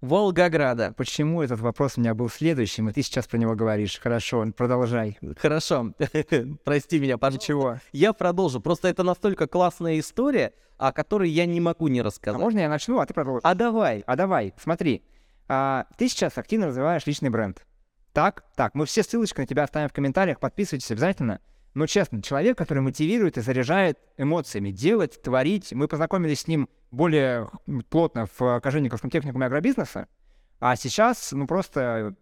Волгограда. 0.00 0.94
Почему 0.96 1.42
этот 1.42 1.60
вопрос 1.60 1.98
у 1.98 2.00
меня 2.00 2.14
был 2.14 2.30
следующим, 2.30 2.88
и 2.88 2.92
ты 2.92 3.02
сейчас 3.02 3.26
про 3.26 3.36
него 3.36 3.54
говоришь? 3.54 3.98
Хорошо, 4.00 4.46
продолжай. 4.56 5.18
Хорошо, 5.36 5.92
прости 6.64 6.98
меня, 6.98 7.18
пожалуйста. 7.18 7.52
Ничего. 7.52 7.78
Я 7.92 8.12
продолжу. 8.14 8.60
Просто 8.60 8.88
это 8.88 9.02
настолько 9.02 9.46
классная 9.46 9.98
история, 9.98 10.54
о 10.78 10.92
которой 10.92 11.28
я 11.28 11.44
не 11.44 11.60
могу 11.60 11.88
не 11.88 12.00
А 12.00 12.04
рассказать. 12.04 12.40
можно 12.40 12.60
я 12.60 12.68
начну, 12.70 12.98
а 12.98 13.04
ты 13.06 13.12
продолжишь? 13.12 13.42
А 13.44 13.54
давай. 13.54 14.02
А 14.06 14.16
давай, 14.16 14.54
смотри. 14.56 15.02
а, 15.48 15.84
ты 15.98 16.08
сейчас 16.08 16.38
активно 16.38 16.68
развиваешь 16.68 17.04
личный 17.06 17.28
бренд. 17.28 17.66
Так? 18.12 18.44
Так, 18.56 18.74
мы 18.74 18.86
все 18.86 19.02
ссылочки 19.02 19.40
на 19.40 19.46
тебя 19.46 19.64
оставим 19.64 19.88
в 19.88 19.92
комментариях, 19.92 20.40
подписывайтесь 20.40 20.90
обязательно. 20.90 21.40
Но 21.74 21.86
честно, 21.86 22.20
человек, 22.20 22.58
который 22.58 22.80
мотивирует 22.80 23.38
и 23.38 23.42
заряжает 23.42 23.98
эмоциями, 24.16 24.72
делать, 24.72 25.22
творить. 25.22 25.72
Мы 25.72 25.86
познакомились 25.86 26.40
с 26.40 26.46
ним 26.48 26.68
более 26.90 27.48
плотно 27.88 28.26
в 28.38 28.60
Кожевниковском 28.60 29.10
техникуме 29.10 29.46
агробизнеса. 29.46 30.08
А 30.58 30.74
сейчас, 30.74 31.30
ну 31.30 31.46
просто, 31.46 32.16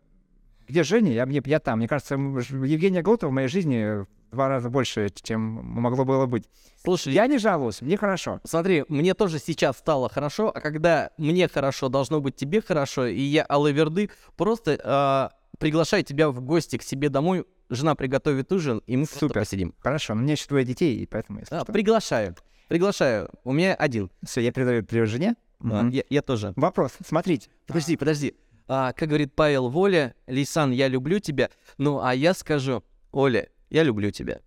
где 0.68 0.82
Женя? 0.82 1.12
Я, 1.12 1.26
я, 1.26 1.40
я 1.44 1.60
там. 1.60 1.78
Мне 1.78 1.88
кажется, 1.88 2.14
Евгения 2.14 3.02
Глотова 3.02 3.30
в 3.30 3.32
моей 3.32 3.48
жизни 3.48 4.02
в 4.02 4.06
два 4.30 4.48
раза 4.48 4.68
больше, 4.68 5.08
чем 5.22 5.40
могло 5.40 6.04
было 6.04 6.26
быть. 6.26 6.44
Слушай, 6.84 7.14
Я 7.14 7.26
не 7.26 7.38
жалуюсь, 7.38 7.80
мне 7.80 7.96
хорошо. 7.96 8.40
Смотри, 8.44 8.84
мне 8.88 9.14
тоже 9.14 9.38
сейчас 9.38 9.78
стало 9.78 10.08
хорошо, 10.10 10.52
а 10.54 10.60
когда 10.60 11.10
мне 11.16 11.48
хорошо, 11.48 11.88
должно 11.88 12.20
быть 12.20 12.36
тебе 12.36 12.60
хорошо, 12.60 13.06
и 13.06 13.20
я 13.20 13.44
Алаверды 13.44 14.10
просто 14.36 14.78
а, 14.84 15.30
приглашаю 15.58 16.04
тебя 16.04 16.30
в 16.30 16.40
гости 16.40 16.78
к 16.78 16.82
себе 16.82 17.08
домой, 17.08 17.44
жена 17.68 17.94
приготовит 17.94 18.52
ужин, 18.52 18.82
и 18.86 18.96
мы 18.96 19.06
Супер. 19.06 19.40
посидим. 19.40 19.74
Хорошо, 19.80 20.14
но 20.14 20.20
у 20.20 20.22
меня 20.24 20.32
еще 20.32 20.46
двое 20.48 20.64
детей, 20.64 20.96
и 20.96 21.06
поэтому... 21.06 21.42
А, 21.50 21.64
приглашаю, 21.64 22.34
приглашаю. 22.68 23.30
У 23.44 23.52
меня 23.52 23.74
один. 23.74 24.10
Все, 24.24 24.40
я 24.40 24.52
передаю 24.52 24.84
привет 24.84 25.08
жене. 25.08 25.36
А, 25.60 25.88
я, 25.90 26.02
я 26.08 26.22
тоже. 26.22 26.52
Вопрос, 26.56 26.92
смотрите. 27.06 27.50
Подожди, 27.66 27.96
подожди. 27.96 28.34
А, 28.68 28.92
как 28.92 29.08
говорит 29.08 29.34
Павел 29.34 29.68
Воля, 29.68 30.14
Лейсан, 30.26 30.70
я 30.70 30.88
люблю 30.88 31.18
тебя. 31.18 31.50
Ну, 31.78 32.00
а 32.00 32.14
я 32.14 32.34
скажу, 32.34 32.84
Оля, 33.12 33.48
я 33.70 33.82
люблю 33.82 34.10
тебя. 34.10 34.40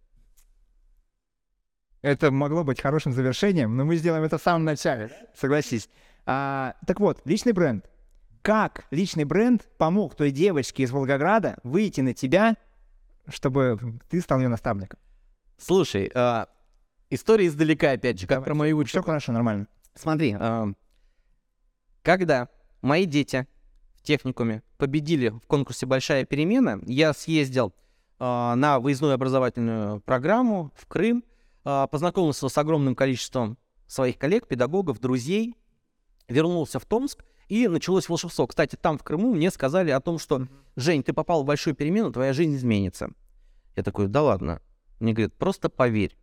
Это 2.02 2.32
могло 2.32 2.63
быть 2.63 2.82
хорошим 2.82 3.13
завершением, 3.13 3.76
но 3.76 3.86
мы 3.86 3.95
сделаем 3.95 4.24
это 4.24 4.38
в 4.38 4.41
самом 4.41 4.63
начале, 4.63 5.12
согласись. 5.36 5.88
А, 6.26 6.76
так 6.88 7.00
вот, 7.00 7.21
личный 7.26 7.52
бренд. 7.52 7.86
Как 8.41 8.86
личный 8.89 9.23
бренд 9.23 9.69
помог 9.77 10.15
той 10.15 10.32
девочке 10.32 10.84
из 10.84 10.91
Волгограда 10.91 11.58
выйти 11.63 12.01
на 12.01 12.13
тебя, 12.13 12.58
чтобы 13.27 13.99
ты 14.10 14.19
стал 14.19 14.39
ее 14.39 14.47
наставником? 14.47 14.99
Слушай, 15.58 16.12
а, 16.15 16.47
история 17.12 17.45
издалека, 17.45 17.91
опять 17.91 18.19
же, 18.19 18.25
как 18.25 18.38
Давай. 18.38 18.45
про 18.45 18.54
мою 18.56 18.84
Все 18.86 19.04
хорошо, 19.04 19.32
нормально. 19.32 19.67
Смотри, 19.93 20.36
ам, 20.39 20.75
когда 22.01 22.49
мои 22.82 23.06
дети 23.06 23.47
в 23.93 24.01
техникуме 24.01 24.63
победили 24.77 25.30
в 25.30 25.41
конкурсе 25.45 25.86
«Большая 25.86 26.25
перемена», 26.25 26.80
я 26.88 27.13
съездил 27.13 27.75
а, 28.17 28.56
на 28.56 28.80
выездную 28.80 29.13
образовательную 29.13 30.01
программу 30.01 30.71
в 30.75 30.88
Крым, 30.88 31.23
а, 31.63 31.86
познакомился 31.86 32.49
с 32.49 32.58
огромным 32.58 32.95
количеством 32.95 33.60
своих 33.86 34.17
коллег, 34.17 34.47
педагогов, 34.47 34.99
друзей, 34.99 35.56
вернулся 36.27 36.80
в 36.80 36.86
Томск, 36.86 37.23
и 37.51 37.67
началось 37.67 38.07
волшебство. 38.07 38.47
Кстати, 38.47 38.77
там, 38.77 38.97
в 38.97 39.03
Крыму, 39.03 39.33
мне 39.33 39.51
сказали 39.51 39.91
о 39.91 39.99
том, 39.99 40.19
что 40.19 40.47
«Жень, 40.77 41.03
ты 41.03 41.11
попал 41.11 41.43
в 41.43 41.45
большую 41.45 41.75
перемену, 41.75 42.09
твоя 42.09 42.31
жизнь 42.31 42.55
изменится». 42.55 43.09
Я 43.75 43.83
такой, 43.83 44.07
да 44.07 44.21
ладно. 44.21 44.61
Мне 45.01 45.11
говорят, 45.11 45.33
просто 45.33 45.67
поверь. 45.67 46.17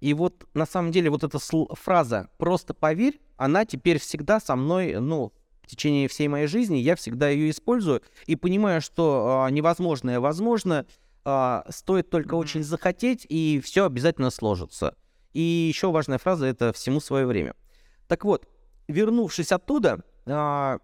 И 0.00 0.12
вот 0.12 0.46
на 0.52 0.66
самом 0.66 0.92
деле 0.92 1.08
вот 1.08 1.24
эта 1.24 1.38
фраза 1.38 2.28
«просто 2.36 2.74
поверь», 2.74 3.18
она 3.38 3.64
теперь 3.64 3.98
всегда 3.98 4.40
со 4.40 4.56
мной, 4.56 5.00
ну, 5.00 5.32
в 5.62 5.68
течение 5.68 6.06
всей 6.06 6.28
моей 6.28 6.46
жизни, 6.46 6.76
я 6.76 6.96
всегда 6.96 7.30
ее 7.30 7.48
использую 7.48 8.02
и 8.26 8.36
понимаю, 8.36 8.82
что 8.82 9.44
а, 9.46 9.50
невозможное 9.50 10.20
возможно, 10.20 10.84
а, 11.24 11.64
стоит 11.70 12.10
только 12.10 12.34
очень 12.34 12.62
захотеть, 12.62 13.24
и 13.30 13.62
все 13.64 13.86
обязательно 13.86 14.28
сложится. 14.28 14.94
И 15.32 15.40
еще 15.40 15.90
важная 15.90 16.18
фраза— 16.18 16.44
это 16.46 16.74
«всему 16.74 17.00
свое 17.00 17.24
время». 17.24 17.54
Так 18.06 18.26
вот, 18.26 18.46
вернувшись 18.86 19.52
оттуда, 19.52 20.04
а, 20.28 20.78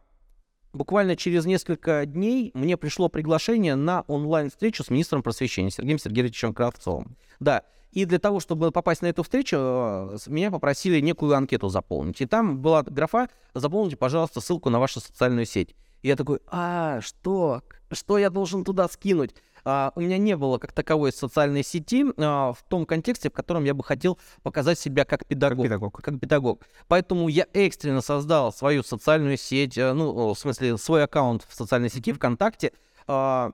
буквально 0.72 1.16
через 1.16 1.46
несколько 1.46 2.04
дней 2.06 2.50
мне 2.54 2.76
пришло 2.76 3.08
приглашение 3.08 3.74
на 3.74 4.02
онлайн-встречу 4.02 4.84
с 4.84 4.90
министром 4.90 5.22
просвещения 5.22 5.70
Сергеем 5.70 5.98
Сергеевичем 5.98 6.54
Кравцовым. 6.54 7.16
Да, 7.40 7.62
и 7.92 8.04
для 8.06 8.18
того, 8.18 8.40
чтобы 8.40 8.72
попасть 8.72 9.02
на 9.02 9.06
эту 9.06 9.22
встречу, 9.22 9.56
э, 9.56 10.16
меня 10.26 10.50
попросили 10.50 11.00
некую 11.00 11.34
анкету 11.34 11.68
заполнить. 11.68 12.20
И 12.20 12.26
там 12.26 12.60
была 12.60 12.82
графа 12.82 13.28
«Заполните, 13.54 13.96
пожалуйста, 13.96 14.40
ссылку 14.40 14.68
на 14.68 14.80
вашу 14.80 15.00
социальную 15.00 15.46
сеть». 15.46 15.76
И 16.02 16.08
я 16.08 16.16
такой, 16.16 16.40
а, 16.48 17.00
что? 17.00 17.62
Что 17.92 18.18
я 18.18 18.30
должен 18.30 18.64
туда 18.64 18.88
скинуть? 18.88 19.34
А, 19.64 19.92
у 19.94 20.00
меня 20.00 20.18
не 20.18 20.36
было 20.36 20.58
как 20.58 20.72
таковой 20.72 21.12
социальной 21.12 21.64
сети 21.64 22.04
а, 22.18 22.52
в 22.52 22.62
том 22.68 22.84
контексте, 22.84 23.30
в 23.30 23.32
котором 23.32 23.64
я 23.64 23.74
бы 23.74 23.82
хотел 23.82 24.18
показать 24.42 24.78
себя 24.78 25.04
как 25.04 25.20
Как 25.20 25.28
педагог 25.28 25.64
педагог. 25.64 26.02
как 26.02 26.20
педагог. 26.20 26.62
Поэтому 26.88 27.28
я 27.28 27.46
экстренно 27.54 28.02
создал 28.02 28.52
свою 28.52 28.82
социальную 28.82 29.38
сеть, 29.38 29.78
э, 29.78 29.92
ну, 29.92 30.34
в 30.34 30.38
смысле, 30.38 30.76
свой 30.76 31.04
аккаунт 31.04 31.46
в 31.48 31.54
социальной 31.54 31.88
сети 31.88 32.12
ВКонтакте, 32.12 32.72
а, 33.06 33.52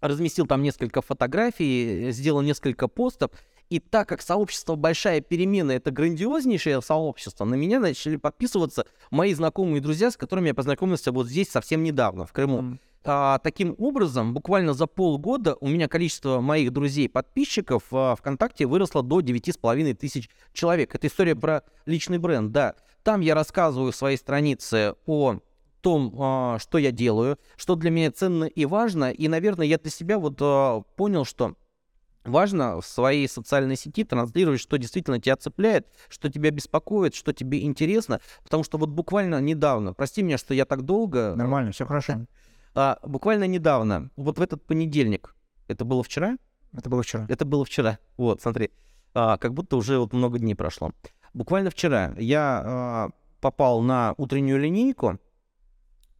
разместил 0.00 0.46
там 0.46 0.62
несколько 0.62 1.02
фотографий, 1.02 2.10
сделал 2.12 2.40
несколько 2.40 2.88
постов. 2.88 3.30
И 3.68 3.80
так 3.80 4.08
как 4.08 4.22
сообщество 4.22 4.76
«Большая 4.76 5.20
перемена»— 5.20 5.72
это 5.72 5.90
грандиознейшее 5.90 6.80
сообщество, 6.80 7.44
на 7.44 7.56
меня 7.56 7.80
начали 7.80 8.16
подписываться 8.16 8.86
мои 9.10 9.34
знакомые 9.34 9.78
и 9.78 9.80
друзья, 9.80 10.12
с 10.12 10.16
которыми 10.16 10.48
я 10.48 10.54
познакомился 10.54 11.10
вот 11.10 11.26
здесь 11.26 11.50
совсем 11.50 11.82
недавно, 11.82 12.26
в 12.26 12.32
Крыму. 12.32 12.58
М. 12.58 12.80
А, 13.08 13.38
таким 13.38 13.74
образом, 13.78 14.34
буквально 14.34 14.74
за 14.74 14.86
полгода 14.86 15.56
у 15.60 15.68
меня 15.68 15.88
количество 15.88 16.40
моих 16.40 16.72
друзей-подписчиков 16.72 17.84
а, 17.92 18.16
ВКонтакте 18.16 18.66
выросло 18.66 19.02
до 19.02 19.20
9,5 19.20 19.94
тысяч 19.94 20.28
человек. 20.52 20.94
Это 20.94 21.06
история 21.06 21.36
про 21.36 21.62
личный 21.86 22.18
бренд, 22.18 22.50
да. 22.50 22.74
Там 23.04 23.20
я 23.20 23.34
рассказываю 23.36 23.92
в 23.92 23.96
своей 23.96 24.16
странице 24.16 24.94
о 25.06 25.38
том, 25.80 26.14
а, 26.18 26.58
что 26.58 26.78
я 26.78 26.90
делаю, 26.90 27.38
что 27.56 27.76
для 27.76 27.90
меня 27.90 28.10
ценно 28.10 28.44
и 28.44 28.64
важно. 28.64 29.12
И, 29.12 29.28
наверное, 29.28 29.66
я 29.66 29.78
для 29.78 29.90
себя 29.90 30.18
вот 30.18 30.38
а, 30.40 30.80
понял, 30.96 31.24
что 31.24 31.54
важно 32.24 32.80
в 32.80 32.86
своей 32.86 33.28
социальной 33.28 33.76
сети 33.76 34.02
транслировать, 34.02 34.60
что 34.60 34.78
действительно 34.78 35.20
тебя 35.20 35.36
цепляет, 35.36 35.86
что 36.08 36.28
тебя 36.28 36.50
беспокоит, 36.50 37.14
что 37.14 37.32
тебе 37.32 37.62
интересно. 37.62 38.20
Потому 38.42 38.64
что 38.64 38.78
вот 38.78 38.88
буквально 38.88 39.40
недавно, 39.40 39.92
прости 39.92 40.22
меня, 40.22 40.38
что 40.38 40.54
я 40.54 40.64
так 40.64 40.82
долго... 40.82 41.36
Нормально, 41.36 41.70
все 41.70 41.86
хорошо. 41.86 42.26
А, 42.76 42.98
буквально 43.02 43.44
недавно, 43.44 44.10
вот 44.16 44.38
в 44.38 44.42
этот 44.42 44.62
понедельник, 44.66 45.34
это 45.66 45.86
было 45.86 46.02
вчера? 46.02 46.36
Это 46.76 46.90
было 46.90 47.02
вчера. 47.02 47.24
Это 47.30 47.46
было 47.46 47.64
вчера. 47.64 47.98
Вот, 48.18 48.42
смотри, 48.42 48.70
а, 49.14 49.38
как 49.38 49.54
будто 49.54 49.76
уже 49.78 49.98
вот 49.98 50.12
много 50.12 50.38
дней 50.38 50.54
прошло. 50.54 50.92
Буквально 51.32 51.70
вчера 51.70 52.14
я 52.18 53.08
э, 53.10 53.16
попал 53.40 53.80
на 53.80 54.14
утреннюю 54.18 54.58
линейку, 54.60 55.18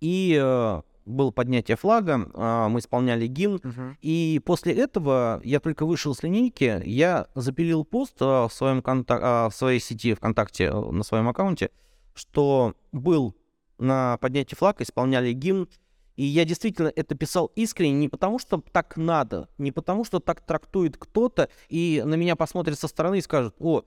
и 0.01 0.39
э, 0.43 0.83
было 1.05 1.31
поднятие 1.31 1.77
флага, 1.77 2.31
э, 2.35 2.69
мы 2.69 2.81
исполняли 2.81 3.27
гимн, 3.27 3.61
Мгм. 3.63 3.97
и 4.01 4.41
после 4.45 4.75
этого 4.75 5.41
я 5.45 5.61
только 5.61 5.85
вышел 5.87 6.15
с 6.15 6.23
линейки, 6.23 6.83
я 6.87 7.29
запилил 7.35 7.85
пост 7.85 8.17
э, 8.21 8.25
в, 8.25 8.51
своем 8.51 8.79
контак- 8.81 9.21
а, 9.23 9.49
в 9.51 9.55
своей 9.55 9.81
сети 9.81 10.15
ВКонтакте, 10.15 10.65
э, 10.65 10.75
на 10.91 11.03
своем 11.03 11.29
аккаунте, 11.29 11.71
что 12.15 12.75
был 12.93 13.35
на 13.79 14.17
поднятии 14.19 14.55
флага, 14.55 14.83
исполняли 14.85 15.33
гимн, 15.33 15.69
и 16.17 16.25
я 16.25 16.45
действительно 16.45 16.93
это 16.95 17.15
писал 17.15 17.53
искренне 17.57 17.95
не 17.95 18.09
потому, 18.09 18.39
что 18.39 18.63
так 18.73 18.97
надо, 18.97 19.49
не 19.59 19.71
потому, 19.71 20.05
что 20.05 20.19
так 20.19 20.41
трактует 20.41 20.97
кто-то, 20.97 21.49
и 21.69 22.03
на 22.05 22.15
меня 22.15 22.37
посмотрят 22.37 22.79
со 22.79 22.89
стороны 22.89 23.19
и 23.19 23.23
скажут, 23.23 23.55
о, 23.59 23.83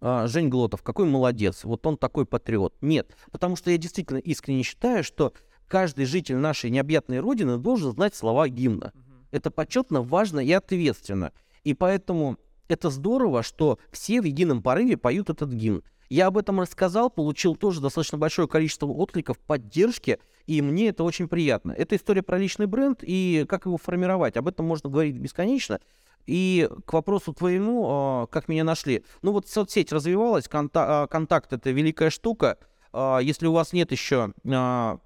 а, 0.00 0.26
Жень 0.26 0.48
Глотов, 0.48 0.82
какой 0.82 1.06
молодец, 1.06 1.64
вот 1.64 1.86
он 1.86 1.96
такой 1.96 2.26
патриот. 2.26 2.74
Нет, 2.80 3.14
потому 3.30 3.56
что 3.56 3.70
я 3.70 3.78
действительно 3.78 4.18
искренне 4.18 4.62
считаю, 4.62 5.04
что 5.04 5.34
каждый 5.68 6.06
житель 6.06 6.36
нашей 6.36 6.70
необъятной 6.70 7.20
родины 7.20 7.58
должен 7.58 7.92
знать 7.92 8.14
слова 8.14 8.48
гимна. 8.48 8.92
Это 9.30 9.50
почетно, 9.50 10.02
важно 10.02 10.40
и 10.40 10.52
ответственно. 10.52 11.32
И 11.64 11.74
поэтому 11.74 12.38
это 12.68 12.90
здорово, 12.90 13.42
что 13.42 13.78
все 13.90 14.20
в 14.20 14.24
едином 14.24 14.62
порыве 14.62 14.96
поют 14.96 15.30
этот 15.30 15.52
гимн. 15.52 15.82
Я 16.08 16.28
об 16.28 16.38
этом 16.38 16.60
рассказал, 16.60 17.10
получил 17.10 17.56
тоже 17.56 17.80
достаточно 17.80 18.16
большое 18.16 18.46
количество 18.46 18.86
откликов, 18.86 19.38
поддержки, 19.38 20.20
и 20.46 20.62
мне 20.62 20.88
это 20.88 21.02
очень 21.04 21.28
приятно. 21.28 21.72
Это 21.72 21.96
история 21.96 22.22
про 22.22 22.38
личный 22.38 22.66
бренд 22.66 23.00
и 23.02 23.44
как 23.48 23.66
его 23.66 23.76
формировать. 23.78 24.36
Об 24.36 24.48
этом 24.48 24.66
можно 24.66 24.88
говорить 24.88 25.16
бесконечно. 25.16 25.80
И 26.26 26.68
к 26.86 26.92
вопросу 26.92 27.32
твоему, 27.32 27.86
а, 27.88 28.26
как 28.26 28.48
меня 28.48 28.64
нашли. 28.64 29.04
Ну 29.22 29.32
вот 29.32 29.48
соцсеть 29.48 29.92
развивалась, 29.92 30.48
а, 30.52 31.06
контакт 31.06 31.52
это 31.52 31.70
великая 31.70 32.10
штука. 32.10 32.58
А, 32.92 33.18
Если 33.18 33.46
у 33.46 33.52
вас 33.52 33.72
нет 33.72 33.92
еще 33.92 34.32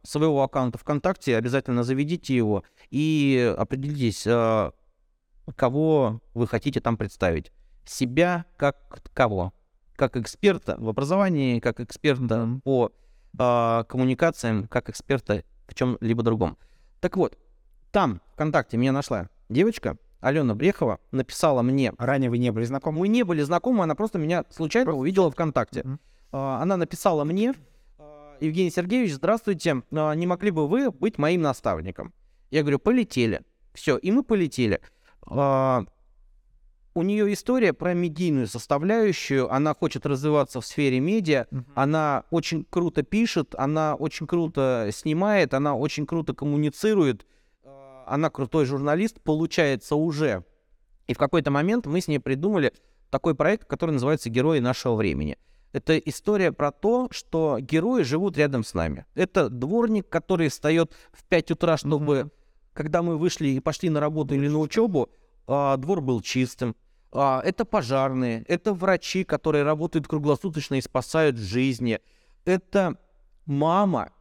своего 0.03 0.43
аккаунта 0.43 0.78
ВКонтакте, 0.78 1.36
обязательно 1.36 1.84
заведите 1.84 2.34
его 2.34 2.64
и 2.91 3.55
определитесь, 3.57 4.26
кого 5.57 6.20
вы 6.34 6.47
хотите 6.47 6.80
там 6.80 6.97
представить. 6.97 7.53
Себя 7.84 8.45
как 8.57 9.03
кого? 9.12 9.53
Как 9.97 10.16
эксперта 10.16 10.76
в 10.78 10.88
образовании, 10.88 11.61
как 11.61 11.80
эксперта 11.80 12.61
по 12.64 12.93
а, 13.39 13.85
коммуникациям, 13.85 14.66
как 14.68 14.89
эксперта 14.89 15.45
в 15.66 15.74
чем-либо 15.74 16.22
другом. 16.22 16.59
Так 17.01 17.16
вот, 17.16 17.39
там 17.93 18.20
ВКонтакте 18.33 18.76
меня 18.76 18.93
нашла 18.93 19.28
девочка, 19.49 19.97
Алена 20.20 20.55
Брехова, 20.55 21.01
написала 21.12 21.62
мне. 21.62 21.93
Ранее 21.99 22.31
вы 22.31 22.39
не 22.39 22.51
были 22.53 22.64
знакомы? 22.64 23.01
Мы 23.01 23.09
не 23.09 23.22
были 23.22 23.43
знакомы, 23.43 23.85
она 23.85 23.95
просто 23.95 24.18
меня 24.18 24.45
случайно 24.51 24.93
увидела 24.93 25.31
ВКонтакте. 25.31 25.83
Мгм. 25.83 26.01
А, 26.33 26.62
Она 26.62 26.76
написала 26.76 27.24
мне, 27.24 27.55
а, 27.99 28.37
Евгений 28.41 28.70
Сергеевич, 28.70 29.14
здравствуйте, 29.14 29.83
а, 29.93 30.12
не 30.14 30.26
могли 30.26 30.51
бы 30.51 30.68
вы 30.68 30.91
быть 30.91 31.18
моим 31.18 31.43
наставником? 31.43 32.12
Я 32.51 32.62
говорю, 32.62 32.78
полетели. 32.78 33.43
Все, 33.72 33.97
и 33.97 34.11
мы 34.11 34.22
полетели. 34.22 34.81
А, 37.01 37.03
У 37.03 37.03
нее 37.03 37.32
история 37.32 37.72
про 37.72 37.94
медийную 37.94 38.46
составляющую, 38.46 39.51
она 39.53 39.74
хочет 39.74 40.05
развиваться 40.07 40.61
в 40.61 40.66
сфере 40.66 41.01
медиа, 41.01 41.46
Мгм. 41.51 41.64
она 41.74 42.24
очень 42.30 42.64
круто 42.68 43.03
пишет, 43.03 43.55
она 43.57 43.94
очень 43.94 44.26
круто 44.26 44.88
снимает, 44.92 45.55
она 45.55 45.74
очень 45.74 46.07
круто 46.07 46.34
коммуницирует, 46.34 47.26
э, 47.64 48.05
она 48.07 48.28
крутой 48.30 48.66
журналист, 48.66 49.20
получается 49.22 49.94
уже. 49.96 50.44
И 51.09 51.14
в 51.14 51.18
какой-то 51.18 51.51
момент 51.51 51.86
мы 51.86 52.01
с 52.01 52.09
ней 52.09 52.18
придумали 52.18 52.72
такой 53.11 53.34
проект, 53.34 53.64
который 53.66 53.92
называется 53.92 54.28
«Герои 54.30 54.61
нашего 54.61 54.94
времени». 54.94 55.36
Это 55.72 55.96
история 55.98 56.53
про 56.53 56.70
то, 56.72 57.09
что 57.12 57.59
герои 57.61 58.03
живут 58.03 58.36
рядом 58.36 58.62
с 58.64 58.74
нами. 58.74 59.07
Это 59.14 59.48
дворник, 59.48 60.09
который 60.09 60.48
встает 60.48 60.92
в 61.12 61.24
5 61.24 61.53
утра, 61.53 61.76
чтобы, 61.76 62.14
Мгм. 62.24 62.30
когда 62.74 63.03
мы 63.03 63.16
вышли 63.16 63.48
и 63.48 63.61
пошли 63.61 63.88
на 63.88 64.01
работу 64.01 64.34
или 64.34 64.48
на 64.48 64.59
учебу, 64.59 65.09
а, 65.46 65.76
двор 65.76 66.01
был 66.01 66.20
чистым. 66.20 66.74
А, 67.13 67.41
Это 67.45 67.65
пожарные, 67.65 68.45
это 68.47 68.73
врачи, 68.73 69.25
которые 69.25 69.65
работают 69.65 70.07
круглосуточно 70.07 70.77
и 70.77 70.81
спасают 70.81 71.37
жизни. 71.37 72.01
Это 72.45 72.97
мама, 73.47 74.13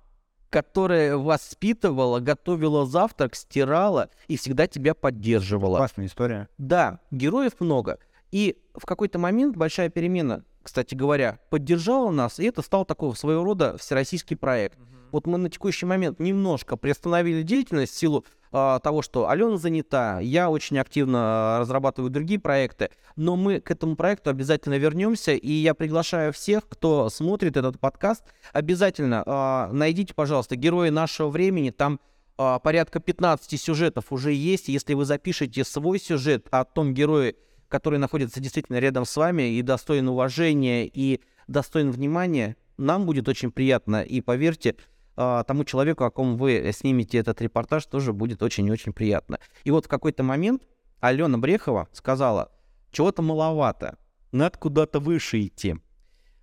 которая 0.50 1.16
воспитывала, 1.18 2.20
готовила 2.20 2.86
завтрак, 2.86 3.36
стирала 3.36 4.10
и 4.28 4.38
всегда 4.38 4.68
тебя 4.68 4.94
поддерживала. 4.96 5.78
Классная 5.78 6.08
история. 6.08 6.50
Да, 6.58 7.00
героев 7.12 7.54
много. 7.60 8.00
И 8.32 8.58
в 8.74 8.86
какой-то 8.86 9.20
момент 9.20 9.56
большая 9.56 9.90
перемена, 9.90 10.44
кстати 10.64 10.96
говоря, 10.96 11.40
поддержала 11.50 12.12
нас, 12.12 12.40
и 12.40 12.46
это 12.46 12.62
стал 12.62 12.86
такого 12.86 13.14
своего 13.14 13.44
рода 13.44 13.78
всероссийский 13.78 14.36
проект. 14.36 14.78
Вот 15.12 15.28
мы 15.28 15.38
на 15.38 15.50
текущий 15.50 15.86
момент 15.86 16.20
немножко 16.20 16.78
приостановили 16.78 17.42
деятельность 17.42 17.94
в 17.94 17.98
силу 17.98 18.26
а, 18.52 18.80
того, 18.80 19.02
что 19.02 19.30
Алена 19.30 19.58
занята, 19.58 20.20
я 20.20 20.50
очень 20.50 20.80
активно 20.80 21.20
а, 21.22 21.60
разрабатываю 21.60 22.10
другие 22.10 22.40
проекты, 22.40 22.90
но 23.16 23.36
мы 23.36 23.60
к 23.60 23.70
этому 23.72 23.96
проекту 23.96 24.30
обязательно 24.30 24.78
вернемся, 24.78 25.34
и 25.34 25.52
я 25.52 25.74
приглашаю 25.74 26.34
всех, 26.34 26.68
кто 26.68 27.10
смотрит 27.10 27.58
этот 27.58 27.80
подкаст, 27.80 28.24
обязательно 28.54 29.24
а, 29.26 29.70
найдите, 29.72 30.14
пожалуйста, 30.14 30.56
герои 30.56 30.90
нашего 30.90 31.30
времени, 31.30 31.70
там 31.70 32.00
а, 32.38 32.58
порядка 32.60 33.00
15 33.00 33.60
сюжетов 33.60 34.12
уже 34.12 34.32
есть, 34.32 34.70
если 34.70 34.94
вы 34.94 35.06
запишете 35.06 35.64
свой 35.64 36.00
сюжет 36.00 36.48
о 36.52 36.64
том 36.64 36.94
герое, 36.94 37.36
который 37.68 38.00
находится 38.00 38.40
действительно 38.40 38.78
рядом 38.78 39.06
с 39.06 39.16
вами 39.16 39.54
и 39.54 39.62
достоин 39.62 40.08
уважения 40.08 40.88
и 40.88 41.22
достоин 41.48 41.92
внимания, 41.92 42.56
нам 42.78 43.06
будет 43.06 43.28
очень 43.28 43.52
приятно. 43.52 44.02
И 44.04 44.22
поверьте, 44.22 44.76
а, 45.22 45.44
тому 45.44 45.66
человеку, 45.66 46.06
о 46.06 46.12
ком 46.12 46.38
вы 46.38 46.72
снимете 46.74 47.18
этот 47.18 47.42
репортаж, 47.42 47.86
тоже 47.86 48.14
будет 48.14 48.42
очень 48.42 48.66
и 48.68 48.72
очень 48.72 48.94
приятно. 48.94 49.38
И 49.66 49.72
вот 49.72 49.86
в 49.86 49.90
какой-то 49.90 50.24
момент 50.24 50.64
Алена 51.02 51.38
Брехова 51.38 51.90
сказала, 51.92 52.52
чего-то 52.92 53.22
маловато, 53.22 53.98
надо 54.32 54.58
куда-то 54.58 55.02
выше 55.02 55.46
идти. 55.46 55.76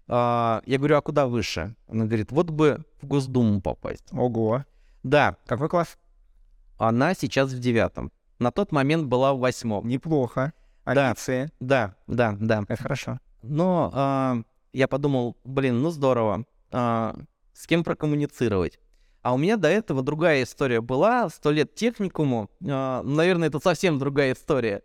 А, 0.09 0.63
Я 0.67 0.77
говорю, 0.77 0.99
а 0.99 1.01
куда 1.01 1.27
выше? 1.27 1.75
Она 1.89 2.05
говорит, 2.05 2.31
вот 2.33 2.51
бы 2.51 2.85
в 3.01 3.07
Госдуму 3.07 3.63
попасть. 3.63 4.05
Ого. 4.13 4.65
Да, 5.03 5.37
Какой 5.47 5.71
класс? 5.71 5.97
она 6.79 7.15
сейчас 7.15 7.53
в 7.53 7.59
девятом. 7.59 8.13
На 8.39 8.51
тот 8.51 8.73
момент 8.73 9.07
была 9.07 9.33
в 9.33 9.39
восьмом. 9.39 9.89
Неплохо. 9.89 10.53
Да. 10.85 11.09
Амбиции. 11.09 11.51
Да, 11.61 11.95
да, 12.07 12.37
да. 12.39 12.63
Это 12.69 12.83
хорошо. 12.83 13.21
Но 13.43 13.91
а, 13.95 14.37
я 14.75 14.87
подумал, 14.87 15.39
блин, 15.45 15.81
ну 15.81 15.89
здорово, 15.89 16.45
а, 16.71 17.17
с 17.57 17.67
кем 17.67 17.83
прокоммуницировать. 17.85 18.79
А 19.23 19.35
у 19.35 19.39
меня 19.39 19.57
до 19.57 19.69
этого 19.69 20.03
другая 20.03 20.43
история 20.43 20.81
была, 20.81 21.29
сто 21.31 21.51
лет 21.51 21.75
техникуму. 21.75 22.51
а, 22.69 23.03
наверное, 23.03 23.49
это 23.49 23.59
совсем 23.59 23.99
другая 23.99 24.35
история. 24.35 24.83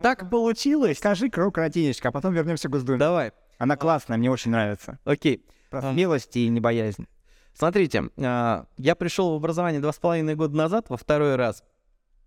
Так 0.00 0.30
получилось. 0.30 0.98
Скажи 0.98 1.28
крократинечка, 1.30 2.08
а 2.08 2.12
потом 2.12 2.32
вернемся 2.34 2.68
к 2.68 2.70
Госдуме. 2.70 2.98
Давай, 2.98 3.32
Она 3.58 3.76
классная, 3.76 4.18
мне 4.18 4.30
очень 4.30 4.50
нравится. 4.50 4.98
окей. 5.04 5.44
Про 5.70 5.80
А. 5.80 5.92
смелость 5.92 6.36
и 6.36 6.48
небоязнь. 6.48 7.06
Смотрите, 7.54 8.10
а, 8.18 8.66
я 8.76 8.94
пришел 8.94 9.32
в 9.32 9.36
образование 9.36 9.80
два 9.80 9.92
с 9.92 9.98
половиной 9.98 10.34
года 10.36 10.54
назад, 10.56 10.90
во 10.90 10.96
второй 10.96 11.36
раз. 11.36 11.64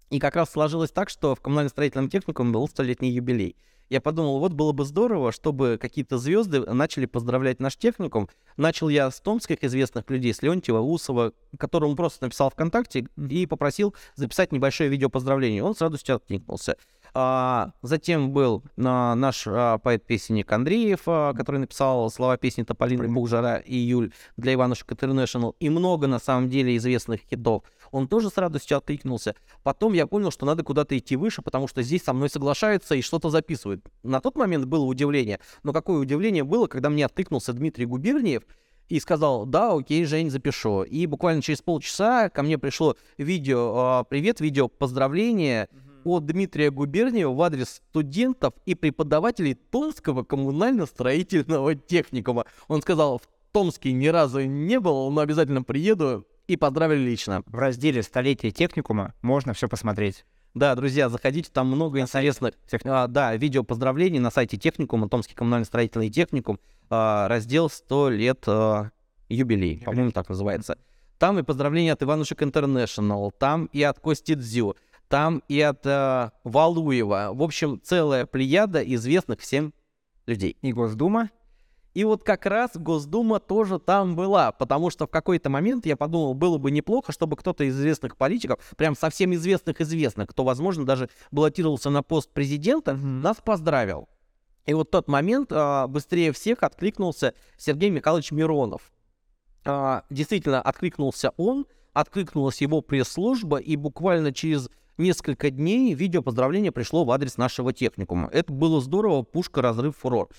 И 0.10 0.20
как 0.20 0.36
раз 0.36 0.50
сложилось 0.50 0.92
так, 0.92 1.10
что 1.10 1.36
в 1.36 1.42
коммунально-строительном 1.42 2.10
техникуме 2.10 2.52
был 2.52 2.68
столетний 2.68 3.12
юбилей. 3.12 3.56
Я 3.90 4.02
подумал, 4.02 4.40
вот 4.40 4.54
было 4.54 4.72
бы 4.72 4.86
здорово, 4.86 5.32
чтобы 5.32 5.80
какие-то 5.82 6.20
звезды 6.20 6.62
начали 6.62 7.08
поздравлять 7.08 7.60
наш 7.60 7.76
техникум. 7.76 8.30
Начал 8.56 8.88
я 8.88 9.10
с 9.10 9.20
томских 9.20 9.64
известных 9.64 10.10
людей, 10.12 10.32
с 10.32 10.44
Леонтьева, 10.44 10.80
Усова, 10.80 11.34
которому 11.58 11.96
просто 11.96 12.26
написал 12.26 12.52
ВКонтакте 12.52 13.08
и 13.18 13.46
попросил 13.48 13.96
записать 14.16 14.52
небольшое 14.52 14.92
видео 14.92 15.10
поздравления. 15.10 15.64
Он 15.64 15.76
с 15.76 15.82
радостью 15.82 16.18
откликнулся. 16.18 16.76
А, 17.16 17.72
затем 17.82 18.32
был 18.32 18.64
а, 18.78 19.16
наш 19.16 19.46
а, 19.48 19.80
поэт-песенник 19.80 20.52
Андреев, 20.52 21.02
а, 21.08 21.34
который 21.34 21.58
написал 21.58 22.12
слова 22.12 22.38
песни 22.38 22.62
Тополиный 22.62 23.08
Бог, 23.08 23.28
Жара 23.28 23.58
и 23.58 23.74
Июль 23.76 24.14
для 24.38 24.54
Иванушек 24.54 24.92
Интернешнл 24.92 25.56
и 25.60 25.70
много 25.70 26.06
на 26.06 26.20
самом 26.20 26.50
деле 26.50 26.78
известных 26.78 27.22
хитов. 27.22 27.64
Он 27.92 28.08
тоже 28.08 28.30
с 28.30 28.38
радостью 28.38 28.78
откликнулся. 28.78 29.36
Потом 29.64 29.94
я 29.94 30.08
понял, 30.08 30.32
что 30.32 30.46
надо 30.46 30.64
куда-то 30.64 30.98
идти 30.98 31.16
выше, 31.16 31.42
потому 31.42 31.68
что 31.68 31.82
здесь 31.82 32.04
со 32.04 32.14
мной 32.14 32.30
соглашаются 32.30 32.96
и 32.96 33.02
что-то 33.02 33.30
записывают. 33.30 33.86
На 34.04 34.22
тот 34.22 34.36
момент 34.36 34.66
было 34.66 34.86
удивление. 34.86 35.40
Но 35.64 35.74
какое 35.74 36.00
удивление 36.00 36.44
было, 36.44 36.68
когда 36.68 36.90
мне 36.90 37.06
откликнулся 37.06 37.54
Дмитрий 37.54 37.86
Губерниев 37.86 38.44
и 38.88 39.00
сказал, 39.00 39.46
да, 39.46 39.74
окей, 39.74 40.06
Жень, 40.06 40.32
запишу. 40.32 40.84
И 40.84 41.06
буквально 41.06 41.42
через 41.42 41.62
полчаса 41.62 42.30
ко 42.30 42.44
мне 42.44 42.58
пришло 42.58 42.96
видео, 43.18 43.76
а, 43.78 44.04
привет, 44.04 44.40
видео 44.42 44.68
поздравления 44.68 45.70
от 46.04 46.26
Дмитрия 46.26 46.72
Губерниева 46.72 47.34
в 47.34 47.42
адрес 47.42 47.82
студентов 47.90 48.54
и 48.66 48.76
преподавателей 48.76 49.54
Томского 49.54 50.24
коммунально-строительного 50.24 51.76
техникума. 51.76 52.46
Он 52.68 52.82
сказал, 52.82 53.20
в 53.20 53.28
Томске 53.52 53.92
ни 53.92 54.08
разу 54.08 54.46
не 54.46 54.80
был, 54.80 55.10
но 55.12 55.22
обязательно 55.22 55.64
приеду 55.64 56.26
и 56.50 56.58
поздравили 56.58 57.00
лично. 57.00 57.44
В 57.46 57.56
разделе 57.56 58.02
«Столетие 58.02 58.52
техникума» 58.52 59.14
можно 59.22 59.54
все 59.54 59.68
посмотреть. 59.68 60.26
Да, 60.56 60.74
друзья, 60.74 61.08
заходите, 61.08 61.52
там 61.54 61.68
много 61.68 62.00
интересных, 62.00 62.56
а, 62.86 63.06
да, 63.06 63.36
видео 63.36 63.64
поздравлений 63.64 64.18
на 64.18 64.32
сайте 64.32 64.58
техникума, 64.58 65.08
Томский 65.08 65.36
коммунально-строительный 65.36 66.10
техникум, 66.10 66.60
а, 66.90 67.28
раздел 67.28 67.68
«100 67.68 68.10
лет 68.10 68.44
а, 68.48 68.90
юбилей», 69.30 69.84
по-моему, 69.86 70.12
так 70.12 70.28
называется. 70.28 70.80
Там 71.20 71.38
и 71.38 71.44
поздравления 71.44 71.94
от 71.94 72.02
Иванушек 72.02 72.42
Интернешнл, 72.42 73.30
там 73.30 73.66
и 73.66 73.84
от 73.84 74.00
Кости 74.00 74.34
Дзю, 74.34 74.76
там 75.08 75.44
и 75.50 75.62
от 75.62 75.86
э, 75.86 76.32
Валуева. 76.44 77.30
В 77.34 77.44
общем, 77.44 77.80
целая 77.84 78.26
плеяда 78.26 78.82
известных 78.82 79.42
всем 79.42 79.74
людей. 80.26 80.56
И 80.62 80.72
Госдума? 80.72 81.30
И 81.94 82.04
вот 82.04 82.24
как 82.24 82.46
раз 82.46 82.72
Госдума 82.76 83.40
тоже 83.40 83.80
там 83.80 84.16
была, 84.16 84.52
потому 84.52 84.90
что 84.90 85.08
в 85.08 85.10
какой-то 85.10 85.50
момент 85.50 85.86
я 85.86 85.98
подумал, 85.98 86.34
было 86.34 86.58
бы 86.58 86.72
неплохо, 86.72 87.12
чтобы 87.12 87.36
кто-то 87.36 87.64
из 87.64 87.78
известных 87.78 88.16
политиков, 88.16 88.60
прям 88.78 88.96
совсем 88.96 89.34
известных-известных, 89.34 90.30
кто, 90.30 90.44
возможно, 90.44 90.86
даже 90.86 91.10
баллотировался 91.32 91.90
на 91.90 92.04
пост 92.04 92.30
президента, 92.32 92.94
нас 92.94 93.38
поздравил. 93.44 94.08
И 94.66 94.74
вот 94.74 94.92
тот 94.92 95.08
момент 95.08 95.52
а, 95.52 95.88
быстрее 95.88 96.32
всех 96.32 96.62
откликнулся 96.62 97.34
Сергей 97.58 97.90
Михайлович 97.90 98.32
Миронов. 98.32 98.92
А, 99.66 100.04
действительно, 100.12 100.62
откликнулся 100.62 101.34
он, 101.38 101.66
откликнулась 101.94 102.62
его 102.62 102.82
пресс-служба, 102.82 103.58
и 103.58 103.76
буквально 103.76 104.32
через 104.32 104.70
несколько 105.00 105.50
дней 105.50 105.96
видео 105.96 106.22
поздравления 106.22 106.72
пришло 106.72 107.04
в 107.04 107.12
адрес 107.12 107.38
нашего 107.38 107.74
техникума. 107.74 108.30
Это 108.32 108.54
было 108.54 108.80
здорово, 108.80 109.24
пушка, 109.24 109.64
разрыв, 109.64 109.98
фурор. 109.98 110.30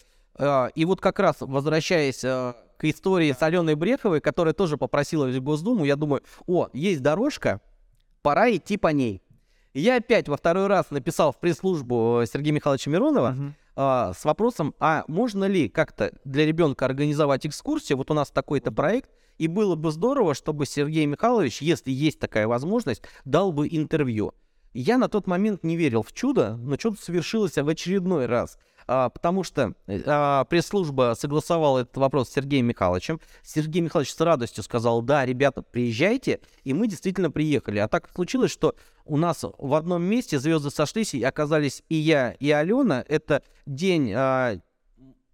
А, 0.41 0.71
и 0.75 0.85
вот 0.85 1.01
как 1.01 1.19
раз, 1.19 1.37
возвращаясь 1.41 2.25
а, 2.25 2.57
к 2.79 2.85
истории 2.85 3.33
с 3.33 3.43
Аленой 3.43 3.75
Бреховой, 3.75 4.21
которая 4.21 4.55
тоже 4.55 4.79
попросила 4.79 5.27
в 5.27 5.41
Госдуму, 5.41 5.85
я 5.85 5.97
думаю, 5.97 6.23
о, 6.47 6.69
есть 6.73 7.03
дорожка, 7.03 7.61
пора 8.23 8.51
идти 8.51 8.79
по 8.79 8.89
ней. 8.89 9.23
я 9.75 9.97
опять 9.97 10.29
во 10.29 10.37
второй 10.37 10.67
раз 10.67 10.91
написал 10.91 11.33
в 11.33 11.39
пресс-службу 11.39 12.23
Сергея 12.31 12.55
Михайловича 12.55 12.91
Миронова 12.91 13.37
uh-huh. 13.37 13.53
а, 13.77 14.13
с 14.15 14.25
вопросом, 14.25 14.75
а 14.81 15.05
можно 15.09 15.45
ли 15.45 15.69
как-то 15.69 16.13
для 16.25 16.47
ребенка 16.47 16.87
организовать 16.87 17.47
экскурсию, 17.47 17.99
вот 17.99 18.11
у 18.11 18.15
нас 18.15 18.31
такой-то 18.31 18.73
проект, 18.73 19.11
и 19.37 19.47
было 19.47 19.75
бы 19.75 19.91
здорово, 19.91 20.35
чтобы 20.35 20.65
Сергей 20.65 21.05
Михайлович, 21.05 21.61
если 21.61 21.91
есть 21.91 22.19
такая 22.19 22.47
возможность, 22.47 23.03
дал 23.25 23.53
бы 23.53 23.69
интервью. 23.71 24.33
Я 24.73 24.99
на 24.99 25.09
тот 25.09 25.27
момент 25.27 25.65
не 25.65 25.77
верил 25.77 26.03
в 26.03 26.13
чудо, 26.13 26.57
но 26.57 26.77
чудо 26.77 26.97
совершилось 27.01 27.57
в 27.57 27.69
очередной 27.69 28.27
раз– 28.27 28.59
а, 28.93 29.09
потому 29.09 29.45
что 29.45 29.75
а, 29.87 30.45
пресс-служба 30.47 31.15
согласовала 31.17 31.79
этот 31.79 31.97
вопрос 31.97 32.29
с 32.29 32.33
Сергеем 32.33 32.67
Михайловичем. 32.67 33.21
Сергей 33.45 33.83
Михайлович 33.83 34.13
с 34.13 34.21
радостью 34.21 34.65
сказал, 34.65 35.01
да, 35.01 35.25
ребята, 35.25 35.63
приезжайте, 35.63 36.41
и 36.65 36.75
мы 36.75 36.89
действительно 36.89 37.31
приехали. 37.31 37.79
А 37.79 37.87
так 37.87 38.11
случилось, 38.13 38.51
что 38.51 38.75
у 39.05 39.17
нас 39.17 39.45
в 39.59 39.75
одном 39.75 40.03
месте 40.03 40.41
звезды 40.41 40.71
сошлись, 40.71 41.15
и 41.15 41.23
оказались 41.23 41.85
и 41.89 41.95
я, 41.95 42.33
и 42.33 42.51
Алена. 42.51 43.05
Это 43.07 43.45
день 43.65 44.13
а, 44.13 44.57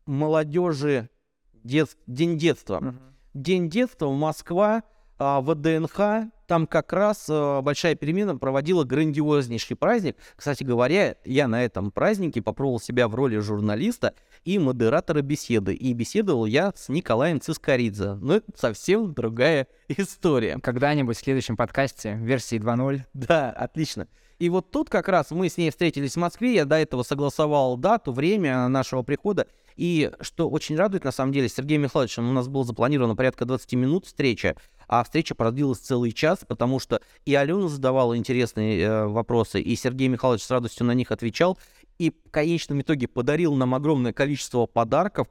молодежи, 0.05 1.09
дет, 1.55 1.97
день 2.07 2.37
детства. 2.37 2.81
Uh-huh. 2.83 2.95
День 3.33 3.71
детства, 3.71 4.11
Москва, 4.11 4.83
а, 5.19 5.41
ВДНХ, 5.41 6.31
там 6.47 6.67
как 6.67 6.93
раз 6.93 7.27
э, 7.29 7.61
большая 7.63 7.95
перемена 7.95 8.37
проводила 8.37 8.85
грандиознейший 8.85 9.77
праздник. 9.77 10.17
Кстати 10.37 10.65
говоря, 10.65 11.17
я 11.25 11.49
на 11.49 11.65
этом 11.65 11.91
празднике 11.91 12.43
попробовал 12.43 12.81
себя 12.81 13.09
в 13.09 13.15
роли 13.15 13.39
журналиста 13.39 14.15
и 14.45 14.59
модератора 14.59 15.23
беседы. 15.23 15.75
И 15.75 15.93
беседовал 15.93 16.47
я 16.47 16.73
с 16.75 16.89
Николаем 16.89 17.41
Цискоридзе. 17.41 18.15
Но 18.15 18.37
это 18.37 18.47
совсем 18.57 19.13
другая 19.13 19.67
история. 19.89 20.59
Когда-нибудь 20.59 21.17
в 21.17 21.21
следующем 21.21 21.57
подкасте, 21.57 22.15
версии 22.15 22.59
2.0. 22.59 23.01
Да, 23.13 23.51
отлично. 23.51 24.09
И 24.39 24.49
вот 24.51 24.71
тут 24.71 24.91
как 24.91 25.09
раз 25.09 25.31
мы 25.31 25.49
с 25.49 25.57
ней 25.57 25.71
встретились 25.71 26.13
в 26.13 26.19
Москве, 26.19 26.55
я 26.55 26.65
до 26.67 26.77
этого 26.77 27.03
согласовал 27.03 27.79
дату, 27.79 28.13
время 28.13 28.69
нашего 28.69 29.03
прихода. 29.03 29.47
И 29.77 30.11
что 30.21 30.49
очень 30.49 30.77
радует, 30.77 31.05
на 31.05 31.13
самом 31.13 31.33
деле, 31.33 31.49
Сергей 31.49 31.79
Михайлович, 31.79 32.19
у 32.19 32.23
нас 32.23 32.49
было 32.49 32.65
запланировано 32.65 33.15
порядка 33.15 33.45
20 33.45 33.75
минут 33.75 34.07
встреча 34.07 34.57
а 34.89 35.03
встреча 35.05 35.35
продлилась 35.35 35.79
целый 35.79 36.13
час, 36.13 36.41
потому 36.47 36.79
что 36.79 37.01
и 37.25 37.35
Алена 37.35 37.69
задавала 37.69 38.17
интересные 38.17 38.81
э, 38.81 39.07
вопросы, 39.07 39.61
и 39.61 39.75
Сергей 39.77 40.09
Михайлович 40.09 40.43
с 40.43 40.51
радостью 40.51 40.87
на 40.87 40.93
них 40.93 41.11
отвечал, 41.11 41.59
и 41.99 42.11
в 42.11 42.31
конечном 42.31 42.81
итоге 42.83 43.09
подарил 43.09 43.55
нам 43.55 43.75
огромное 43.75 44.13
количество 44.13 44.67
подарков, 44.67 45.29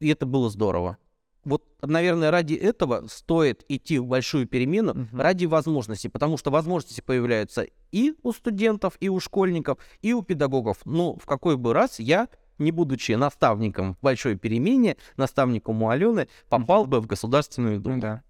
и 0.00 0.08
это 0.08 0.26
было 0.26 0.50
здорово. 0.50 0.98
Вот, 1.44 1.62
наверное, 1.80 2.32
ради 2.32 2.54
этого 2.54 3.06
стоит 3.06 3.64
идти 3.68 3.98
в 3.98 4.06
большую 4.06 4.48
перемену, 4.48 4.90
угу. 4.90 5.06
ради 5.12 5.46
возможностей, 5.46 6.08
потому 6.08 6.36
что 6.36 6.50
возможности 6.50 7.00
появляются 7.00 7.66
и 7.92 8.14
у 8.22 8.32
студентов, 8.32 8.96
и 8.98 9.08
у 9.08 9.20
школьников, 9.20 9.78
и 10.02 10.12
у 10.12 10.22
педагогов. 10.22 10.78
Ну, 10.84 11.16
в 11.22 11.24
какой 11.24 11.56
бы 11.56 11.72
раз 11.72 12.00
я 12.00 12.28
не 12.58 12.72
будучи 12.72 13.12
наставником 13.12 13.94
в 13.94 14.00
большой 14.00 14.36
перемене, 14.36 14.96
наставником 15.16 15.82
у 15.82 15.88
Алены, 15.88 16.28
попал 16.48 16.86
бы 16.86 17.00
в 17.00 17.06
Государственную 17.06 17.80
Думу. 17.80 18.00
Да. 18.00 18.22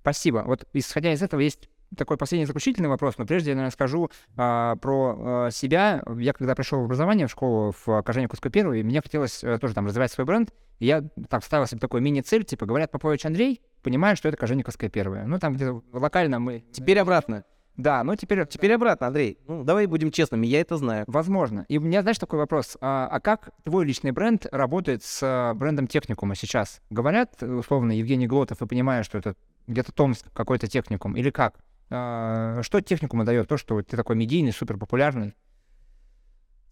Спасибо. 0.00 0.44
Вот 0.46 0.66
исходя 0.72 1.12
из 1.12 1.22
этого 1.22 1.40
есть 1.40 1.68
такой 1.96 2.16
последний 2.16 2.46
заключительный 2.46 2.88
вопрос, 2.88 3.18
но 3.18 3.26
прежде 3.26 3.50
я, 3.50 3.56
наверное, 3.56 3.72
скажу 3.72 4.10
а, 4.36 4.76
про 4.76 5.16
а, 5.18 5.50
себя. 5.50 6.02
Я 6.18 6.32
когда 6.32 6.54
пришел 6.54 6.80
в 6.80 6.84
образование, 6.84 7.26
в 7.26 7.30
школу 7.30 7.74
в 7.84 8.02
Кожевниковскую 8.02 8.52
первую, 8.52 8.84
мне 8.84 9.00
хотелось 9.02 9.42
а, 9.42 9.58
тоже 9.58 9.74
там 9.74 9.86
развивать 9.86 10.12
свой 10.12 10.24
бренд. 10.24 10.52
И 10.78 10.86
я 10.86 11.02
так 11.28 11.44
ставил 11.44 11.66
себе 11.66 11.80
такой 11.80 12.00
мини-цель, 12.00 12.44
типа, 12.44 12.64
говорят 12.64 12.90
Попович 12.90 13.26
Андрей, 13.26 13.60
понимаю, 13.82 14.16
что 14.16 14.28
это 14.28 14.38
Кожевниковская 14.38 14.88
первая. 14.88 15.26
Ну, 15.26 15.38
там 15.38 15.54
где-то 15.54 15.82
локально 15.92 16.38
мы... 16.38 16.64
Теперь 16.72 16.98
обратно. 16.98 17.44
Да, 17.76 18.04
ну 18.04 18.14
теперь... 18.16 18.46
Теперь 18.46 18.72
обратно, 18.74 19.06
Андрей. 19.06 19.38
Ну, 19.46 19.64
давай 19.64 19.86
будем 19.86 20.10
честными, 20.10 20.46
я 20.46 20.60
это 20.60 20.76
знаю. 20.76 21.04
Возможно. 21.06 21.64
И 21.68 21.78
у 21.78 21.80
меня, 21.80 22.02
знаешь, 22.02 22.18
такой 22.18 22.38
вопрос. 22.38 22.76
А, 22.80 23.08
а 23.10 23.20
как 23.20 23.50
твой 23.64 23.86
личный 23.86 24.10
бренд 24.10 24.46
работает 24.52 25.02
с 25.02 25.20
а, 25.22 25.54
брендом 25.54 25.86
техникума 25.86 26.34
сейчас? 26.34 26.82
Говорят, 26.90 27.42
условно, 27.42 27.92
Евгений 27.92 28.26
Глотов, 28.26 28.60
и 28.60 28.66
понимаю, 28.66 29.04
что 29.04 29.18
это 29.18 29.34
где-то 29.66 29.92
Томск 29.92 30.26
какой-то 30.32 30.66
техникум, 30.66 31.16
или 31.16 31.30
как? 31.30 31.60
А, 31.90 32.60
что 32.62 32.80
техникума 32.80 33.24
дает? 33.24 33.48
То, 33.48 33.56
что 33.56 33.80
ты 33.82 33.96
такой 33.96 34.16
медийный, 34.16 34.52
супер 34.52 34.76
популярный. 34.76 35.34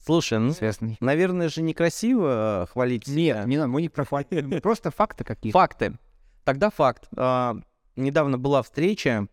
Слушай, 0.05 0.39
ну, 0.39 0.51
известный. 0.51 0.97
наверное 1.01 1.49
же 1.49 1.61
некрасиво 1.61 2.63
э, 2.63 2.73
хвалить. 2.73 3.09
Нет, 3.09 3.47
не 3.47 3.57
надо, 3.57 3.69
мы 3.69 3.83
не 3.83 3.89
прохватили, 3.89 4.61
просто 4.61 4.91
факты 4.91 5.25
какие-то. 5.25 5.59
Факты. 5.59 5.99
Тогда 6.45 6.71
факт. 6.71 7.09
А, 7.17 7.57
недавно 7.97 8.39
была 8.39 8.63
встреча 8.63 9.27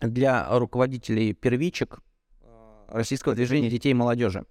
для 0.00 0.46
руководителей 0.58 1.32
первичек 1.32 2.00
а, 2.42 2.86
российского 2.88 3.34
движения 3.34 3.70
детей 3.70 3.90
и 3.90 3.94
молодежи. 3.94 4.44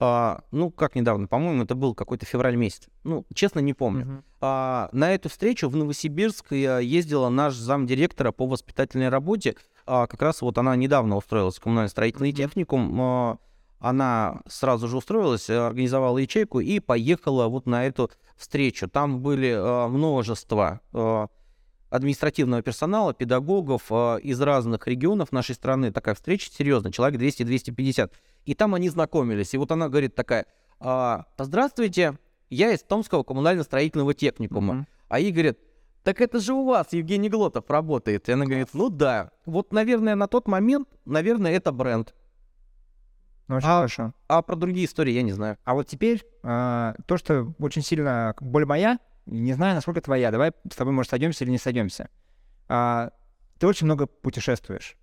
А, 0.00 0.42
ну, 0.50 0.70
как 0.70 0.96
недавно, 0.96 1.28
по-моему, 1.28 1.62
это 1.62 1.74
был 1.74 1.94
какой-то 1.94 2.26
февраль 2.26 2.56
месяц. 2.56 2.88
Ну, 3.04 3.24
честно, 3.32 3.60
не 3.60 3.74
помню. 3.74 4.04
Uh-huh. 4.04 4.22
А, 4.40 4.88
на 4.92 5.14
эту 5.14 5.28
встречу 5.28 5.68
в 5.68 5.76
Новосибирск 5.76 6.52
ездила 6.52 7.28
наш 7.28 7.54
замдиректора 7.54 8.32
по 8.32 8.46
воспитательной 8.46 9.08
работе. 9.08 9.56
А, 9.86 10.06
как 10.06 10.20
раз 10.20 10.42
вот 10.42 10.58
она 10.58 10.74
недавно 10.74 11.16
устроилась 11.16 11.56
в 11.56 11.60
коммунально-строительный 11.60 12.32
uh-huh. 12.32 12.36
техникум. 12.36 13.00
А, 13.00 13.38
она 13.78 14.40
сразу 14.48 14.88
же 14.88 14.96
устроилась, 14.96 15.50
организовала 15.50 16.18
ячейку 16.18 16.60
и 16.60 16.80
поехала 16.80 17.48
вот 17.48 17.66
на 17.66 17.86
эту 17.86 18.10
встречу. 18.36 18.88
Там 18.88 19.20
были 19.20 19.54
а, 19.54 19.88
множество 19.88 20.80
а, 20.92 21.28
административного 21.90 22.62
персонала, 22.62 23.14
педагогов 23.14 23.84
э, 23.90 24.18
из 24.22 24.40
разных 24.40 24.86
регионов 24.86 25.32
нашей 25.32 25.54
страны. 25.54 25.92
Такая 25.92 26.14
встреча 26.14 26.50
серьезная, 26.50 26.92
человек 26.92 27.20
200-250. 27.20 28.10
И 28.46 28.54
там 28.54 28.74
они 28.74 28.88
знакомились. 28.88 29.54
И 29.54 29.58
вот 29.58 29.70
она 29.72 29.88
говорит 29.88 30.14
такая, 30.14 30.46
а, 30.80 31.26
здравствуйте, 31.38 32.18
я 32.50 32.72
из 32.72 32.82
Томского 32.82 33.22
коммунально-строительного 33.22 34.14
техникума. 34.14 34.74
Mm-hmm. 34.74 34.86
А 35.08 35.20
ей 35.20 35.32
говорят, 35.32 35.58
так 36.02 36.20
это 36.20 36.38
же 36.38 36.52
у 36.52 36.66
вас 36.66 36.92
Евгений 36.92 37.30
Глотов 37.30 37.68
работает. 37.70 38.28
И 38.28 38.32
она 38.32 38.44
говорит, 38.44 38.68
ну 38.74 38.90
да. 38.90 39.30
Вот, 39.46 39.72
наверное, 39.72 40.14
на 40.14 40.28
тот 40.28 40.46
момент, 40.46 40.88
наверное, 41.04 41.52
это 41.52 41.72
бренд. 41.72 42.14
Ну, 43.48 43.56
очень 43.56 43.68
а, 43.68 43.76
хорошо. 43.76 44.12
А 44.28 44.42
про 44.42 44.56
другие 44.56 44.86
истории 44.86 45.12
я 45.12 45.22
не 45.22 45.32
знаю. 45.32 45.58
А 45.64 45.74
вот 45.74 45.86
теперь 45.86 46.22
а, 46.42 46.94
то, 47.06 47.16
что 47.16 47.54
очень 47.58 47.82
сильно 47.82 48.34
боль 48.40 48.66
моя, 48.66 48.98
не 49.26 49.52
знаю, 49.52 49.74
насколько 49.74 50.00
твоя. 50.00 50.30
Давай 50.30 50.52
с 50.70 50.76
тобой, 50.76 50.92
может, 50.92 51.10
сойдемся 51.10 51.44
или 51.44 51.50
не 51.50 51.58
сойдемся. 51.58 52.08
А, 52.68 53.10
ты 53.58 53.66
очень 53.66 53.86
много 53.86 54.06
путешествуешь. 54.06 54.96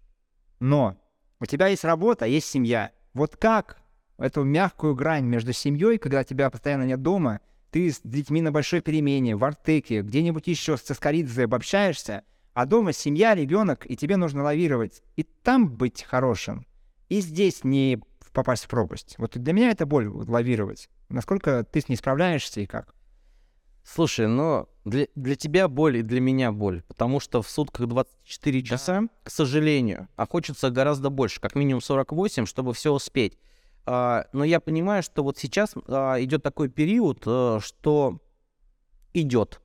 Но 0.59 0.97
у 1.39 1.45
тебя 1.45 1.67
есть 1.67 1.84
работа, 1.84 2.26
есть 2.26 2.47
семья. 2.47 2.91
Вот 3.13 3.36
как 3.36 3.82
эту 4.17 4.43
мягкую 4.43 4.95
грань 4.95 5.26
между 5.26 5.53
семьей, 5.53 5.97
когда 5.97 6.24
тебя 6.24 6.49
постоянно 6.49 6.84
нет 6.84 7.01
дома, 7.01 7.39
ты 7.72 7.89
с 7.89 8.01
детьми 8.03 8.41
на 8.41 8.51
большой 8.51 8.82
перемене, 8.82 9.36
в 9.36 9.43
Артеке, 9.43 10.01
где-нибудь 10.01 10.47
еще 10.47 10.78
с 10.78 10.82
Цискоридзе 10.82 11.45
обобщаешься, 11.45 12.24
а 12.53 12.65
дома 12.65 12.93
семья, 12.93 13.34
ребенок, 13.34 13.89
и 13.89 13.95
тебе 13.95 14.17
нужно 14.17 14.43
лавировать. 14.43 15.01
И 15.15 15.24
там 15.24 15.69
быть 15.69 16.03
хорошим, 16.03 16.67
и 17.09 17.22
здесь 17.22 17.63
не 17.63 18.03
попасть 18.34 18.65
в 18.65 18.67
пропасть. 18.67 19.15
Вот 19.17 19.38
для 19.38 19.53
меня 19.53 19.72
это 19.72 19.86
боль 19.86 20.07
вот, 20.07 20.30
лавировать. 20.30 20.89
Насколько 21.09 21.63
ты 21.63 21.82
с 21.82 21.89
ней 21.89 21.95
справляешься 21.95 22.61
и 22.61 22.65
как? 22.65 22.93
Слушай, 23.84 24.28
но 24.28 24.70
для, 24.86 25.08
для 25.16 25.36
тебя 25.36 25.68
боль 25.68 25.98
и 25.98 26.02
для 26.02 26.22
меня 26.22 26.52
боль, 26.52 26.84
потому 26.88 27.20
что 27.20 27.42
в 27.42 27.50
сутках 27.50 27.88
24 27.88 28.64
часа, 28.64 29.04
к 29.24 29.30
сожалению, 29.30 30.08
а 30.16 30.28
хочется 30.28 30.70
гораздо 30.70 31.10
больше, 31.10 31.40
как 31.42 31.56
минимум 31.56 31.82
48, 31.82 32.46
чтобы 32.46 32.74
все 32.74 32.92
успеть. 32.92 33.38
А, 33.86 34.26
но 34.34 34.44
я 34.44 34.60
понимаю, 34.60 35.04
что 35.04 35.24
вот 35.24 35.38
сейчас 35.38 35.74
а, 35.88 36.22
идет 36.22 36.44
такой 36.44 36.70
период, 36.70 37.24
а, 37.26 37.60
что 37.60 38.20
идет, 39.14 39.62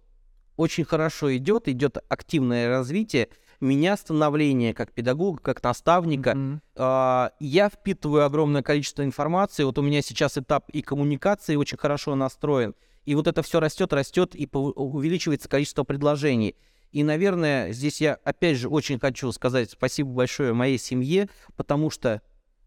очень 0.57 0.85
хорошо 0.85 1.35
идет, 1.37 1.69
идет 1.69 1.99
активное 2.09 2.69
развитие, 2.69 3.29
меня 3.61 3.97
становление 3.97 4.75
как 4.75 4.93
педагога, 4.93 5.41
как 5.41 5.63
наставника. 5.63 6.31
Mm-hmm. 6.31 6.61
Э, 6.77 7.31
я 7.41 7.71
впитываю 7.71 8.27
огромное 8.27 8.63
количество 8.63 9.03
информации. 9.03 9.65
Вот 9.65 9.79
у 9.79 9.83
меня 9.83 10.03
сейчас 10.03 10.37
этап 10.37 10.69
и 10.71 10.83
коммуникации 10.83 11.57
очень 11.57 11.79
хорошо 11.79 12.15
настроен. 12.15 12.75
И 13.07 13.15
вот 13.15 13.27
это 13.27 13.43
все 13.43 13.61
растет, 13.61 13.93
растет, 13.93 14.35
и 14.35 14.49
увеличивается 14.53 15.49
количество 15.49 15.85
предложений. 15.85 16.57
И, 16.93 17.03
наверное, 17.03 17.73
здесь 17.73 18.01
я 18.01 18.15
опять 18.15 18.59
же 18.59 18.69
очень 18.69 18.99
хочу 18.99 19.33
сказать 19.33 19.71
спасибо 19.71 20.11
большое 20.11 20.53
моей 20.53 20.79
семье, 20.79 21.29
потому 21.57 21.91
что 21.91 22.21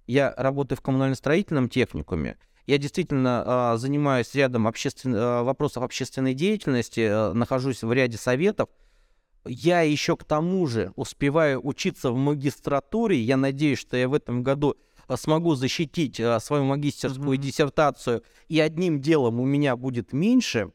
я 0.07 0.33
работаю 0.37 0.77
в 0.77 0.81
коммунально-строительном 0.81 1.69
техникуме. 1.69 2.37
Я 2.65 2.77
действительно 2.77 3.73
э, 3.73 3.77
занимаюсь 3.77 4.33
рядом 4.33 4.65
обществен... 4.65 5.15
э, 5.15 5.41
вопросов 5.43 5.83
общественной 5.83 6.33
деятельности, 6.33 7.01
э, 7.01 7.33
нахожусь 7.33 7.83
в 7.83 7.91
ряде 7.91 8.17
советов 8.17 8.69
я 9.45 9.81
еще 9.81 10.15
к 10.17 10.23
тому 10.23 10.67
же 10.67 10.91
успеваю 10.95 11.65
учиться 11.65 12.11
в 12.11 12.17
магистратуре. 12.17 13.19
Я 13.19 13.37
надеюсь, 13.37 13.79
что 13.79 13.97
я 13.97 14.07
в 14.07 14.13
этом 14.13 14.43
году 14.43 14.71
а, 14.71 14.79
смогу 15.17 15.55
защитить 15.55 16.19
а, 16.19 16.39
свою 16.39 16.63
магистерскую 16.65 17.37
mm-hmm. 17.37 17.41
диссертацию, 17.41 18.23
и 18.47 18.59
одним 18.59 19.01
делом 19.01 19.39
у 19.39 19.45
меня 19.45 19.75
будет 19.75 20.13
меньше. 20.13 20.71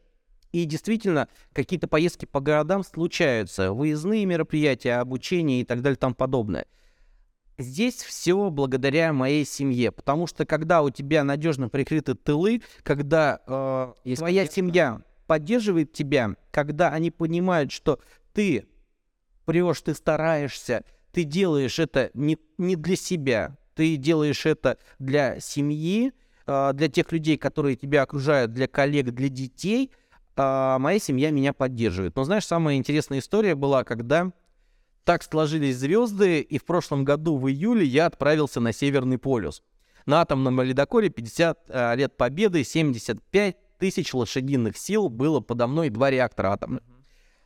И 0.51 0.63
действительно, 0.65 1.27
какие-то 1.53 1.87
поездки 1.87 2.25
по 2.25 2.39
городам 2.39 2.83
случаются, 2.83 3.73
выездные 3.73 4.25
мероприятия, 4.25 5.01
обучение 5.01 5.61
и 5.61 5.65
так 5.65 5.81
далее 5.81 5.97
тому 5.97 6.15
подобное. 6.15 6.65
Здесь 7.57 7.95
все 8.03 8.49
благодаря 8.49 9.13
моей 9.13 9.45
семье, 9.45 9.91
потому 9.91 10.27
что 10.27 10.45
когда 10.45 10.81
у 10.81 10.89
тебя 10.89 11.23
надежно 11.23 11.69
прикрыты 11.69 12.15
тылы, 12.15 12.61
когда 12.83 13.41
э, 13.47 14.15
твоя 14.15 14.45
семья 14.45 15.01
поддерживает 15.25 15.93
тебя, 15.93 16.35
когда 16.51 16.89
они 16.89 17.11
понимают, 17.11 17.71
что 17.71 17.99
ты 18.33 18.65
прешь, 19.45 19.81
ты 19.81 19.93
стараешься, 19.93 20.83
ты 21.11 21.23
делаешь 21.23 21.79
это 21.79 22.11
не, 22.13 22.37
не 22.57 22.75
для 22.75 22.95
себя, 22.95 23.57
ты 23.75 23.95
делаешь 23.97 24.45
это 24.45 24.77
для 24.99 25.39
семьи, 25.39 26.13
а, 26.47 26.73
для 26.73 26.87
тех 26.87 27.11
людей, 27.11 27.37
которые 27.37 27.75
тебя 27.75 28.03
окружают, 28.03 28.53
для 28.53 28.67
коллег, 28.67 29.11
для 29.11 29.29
детей, 29.29 29.91
а, 30.35 30.79
моя 30.79 30.99
семья 30.99 31.31
меня 31.31 31.53
поддерживает. 31.53 32.15
Но 32.15 32.23
знаешь, 32.23 32.45
самая 32.45 32.77
интересная 32.77 33.19
история 33.19 33.55
была, 33.55 33.83
когда 33.83 34.31
так 35.03 35.21
сложились 35.23 35.77
звезды, 35.77 36.41
и 36.41 36.57
в 36.57 36.65
прошлом 36.65 37.05
году 37.05 37.37
в 37.37 37.47
июле 37.47 37.85
я 37.85 38.07
отправился 38.07 38.59
на 38.59 38.73
Северный 38.73 39.19
полюс. 39.19 39.61
На 40.07 40.21
атомном 40.21 40.61
ледоколе 40.61 41.09
50 41.09 41.59
а, 41.69 41.93
лет 41.95 42.17
победы, 42.17 42.63
75 42.63 43.57
тысяч 43.77 44.13
лошадиных 44.13 44.77
сил 44.77 45.09
было 45.09 45.41
подо 45.41 45.67
мной 45.67 45.89
два 45.89 46.09
реактора 46.09 46.53
атомных 46.53 46.81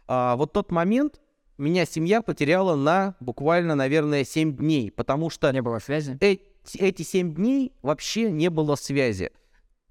а, 0.10 0.36
вот 0.36 0.54
тот 0.54 0.72
момент 0.72 1.22
меня 1.60 1.86
семья 1.86 2.22
потеряла 2.22 2.76
на 2.76 3.16
буквально, 3.20 3.76
наверное, 3.76 4.24
7 4.24 4.56
дней, 4.56 4.92
потому 4.92 5.30
что... 5.30 5.52
Не 5.52 5.62
было 5.62 5.80
связи? 5.80 6.18
Эти, 6.22 6.42
эти 6.78 7.02
7 7.04 7.36
дней 7.36 7.74
вообще 7.82 8.32
не 8.32 8.50
было 8.50 8.76
связи. 8.76 9.32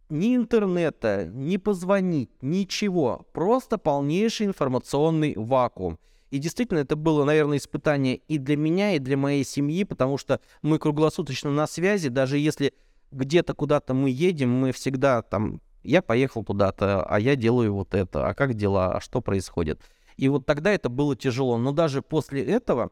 Ни 0.09 0.35
интернета, 0.35 1.31
ни 1.31 1.59
позвонить, 1.59 2.31
ничего. 2.41 3.27
Просто 3.33 3.77
полнейший 3.77 4.47
информационный 4.47 5.35
вакуум. 5.37 5.99
И 6.31 6.39
действительно, 6.39 6.79
это 6.79 6.97
было, 6.97 7.25
наверное, 7.25 7.59
испытание 7.59 8.17
и 8.17 8.39
для 8.39 8.57
меня, 8.57 8.95
и 8.95 8.99
для 8.99 9.17
моей 9.17 9.45
семьи, 9.45 9.85
потому 9.85 10.19
что 10.19 10.41
мы 10.63 10.79
круглосуточно 10.79 11.51
на 11.51 11.67
связи, 11.67 12.09
даже 12.09 12.39
если 12.39 12.75
где-то 13.11 13.55
куда-то 13.55 13.95
мы 13.95 14.11
едем, 14.11 14.51
мы 14.51 14.73
всегда 14.73 15.23
там, 15.23 15.61
я 15.83 16.03
поехал 16.03 16.45
куда-то, 16.45 17.03
а 17.03 17.19
я 17.19 17.37
делаю 17.37 17.75
вот 17.75 17.95
это, 17.95 18.27
а 18.27 18.35
как 18.35 18.55
дела, 18.55 18.97
а 18.97 19.01
что 19.01 19.21
происходит. 19.23 19.81
И 20.19 20.29
вот 20.29 20.45
тогда 20.45 20.73
это 20.73 20.89
было 20.91 21.17
тяжело. 21.17 21.57
Но 21.57 21.73
даже 21.73 22.03
после 22.03 22.45
этого 22.45 22.91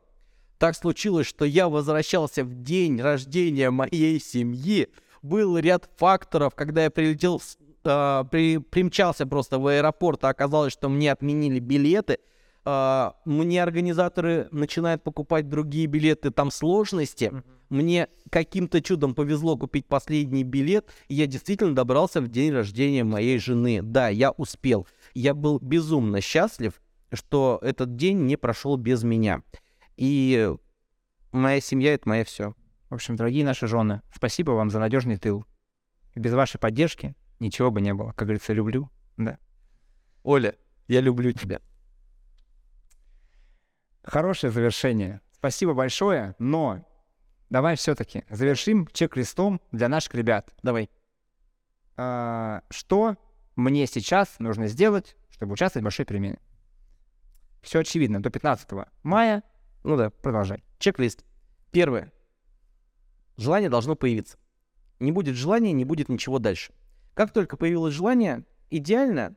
так 0.59 0.77
случилось, 0.77 1.27
что 1.27 1.45
я 1.45 1.69
возвращался 1.69 2.45
в 2.45 2.55
день 2.55 3.01
рождения 3.01 3.71
моей 3.71 4.21
семьи. 4.21 4.89
Был 5.23 5.59
ряд 5.59 5.91
факторов, 5.97 6.55
когда 6.55 6.85
я 6.85 6.91
прилетел, 6.91 7.43
э, 7.85 8.25
при, 8.31 8.59
примчался 8.59 9.27
просто 9.27 9.59
в 9.59 9.67
аэропорт, 9.67 10.25
а 10.25 10.29
оказалось, 10.29 10.73
что 10.73 10.89
мне 10.89 11.11
отменили 11.11 11.59
билеты. 11.59 12.21
Э, 12.65 13.11
мне 13.25 13.61
организаторы 13.61 14.49
начинают 14.53 15.03
покупать 15.03 15.49
другие 15.49 15.87
билеты, 15.87 16.31
там 16.31 16.53
сложности. 16.53 17.25
Mm-hmm. 17.25 17.43
Мне 17.69 18.09
каким-то 18.31 18.81
чудом 18.81 19.17
повезло 19.17 19.57
купить 19.57 19.87
последний 19.87 20.45
билет, 20.45 20.89
и 21.09 21.15
я 21.15 21.27
действительно 21.27 21.75
добрался 21.75 22.21
в 22.21 22.29
день 22.29 22.53
рождения 22.53 23.03
моей 23.03 23.41
жены. 23.41 23.83
Да, 23.83 24.09
я 24.09 24.31
успел. 24.31 24.87
Я 25.15 25.35
был 25.35 25.59
безумно 25.59 26.21
счастлив, 26.21 26.81
что 27.13 27.59
этот 27.63 27.97
день 27.97 28.27
не 28.27 28.37
прошел 28.37 28.77
без 28.77 29.03
меня. 29.03 29.43
И 29.97 30.53
моя 31.33 31.61
семья— 31.61 31.95
это 31.95 32.09
мое 32.09 32.25
все. 32.25 32.55
В 32.91 32.95
общем, 32.95 33.17
дорогие 33.17 33.45
наши 33.45 33.67
жены, 33.67 34.03
спасибо 34.15 34.53
вам 34.53 34.71
за 34.71 34.79
надежный 34.79 35.17
тыл. 35.17 35.45
Без 36.15 36.33
вашей 36.33 36.59
поддержки 36.59 37.15
ничего 37.41 37.71
бы 37.71 37.81
не 37.81 37.93
было. 37.93 38.13
Как 38.13 38.27
говорится, 38.29 38.53
люблю. 38.53 38.91
Да. 39.17 39.39
Оля, 40.23 40.57
я 40.89 41.01
люблю 41.01 41.33
тебя. 41.33 41.61
Хорошее 44.03 44.53
завершение. 44.53 45.21
Спасибо 45.33 45.75
большое, 45.75 46.35
но 46.39 46.85
давай 47.51 47.77
все-таки 47.77 48.25
завершим 48.31 48.87
чек-листом 48.89 49.61
для 49.73 49.89
наших 49.89 50.15
ребят. 50.15 50.55
Давай. 50.63 50.91
А, 51.97 52.63
что 52.71 53.17
мне 53.57 53.87
сейчас 53.87 54.39
нужно 54.39 54.69
сделать, 54.69 55.17
чтобы 55.31 55.55
участвовать 55.55 55.83
в 55.83 55.87
большой 55.87 56.05
перемене? 56.07 56.39
Все 57.67 57.81
очевидно. 57.81 58.23
До 58.23 58.31
15 58.31 58.69
мая. 59.03 59.43
Ну 59.83 59.97
да. 59.97 60.11
Продолжай. 60.11 60.63
Чек-лист. 60.79 61.25
Первое. 61.73 62.13
Желание 63.37 63.69
должно 63.69 63.97
появиться. 63.97 64.39
Не 65.01 65.11
будет 65.11 65.35
желания, 65.35 65.73
не 65.73 65.85
будет 65.85 66.09
ничего 66.09 66.39
дальше. 66.39 66.73
Как 67.15 67.33
только 67.33 67.57
появилось 67.57 67.93
желание, 67.93 68.45
идеально 68.71 69.35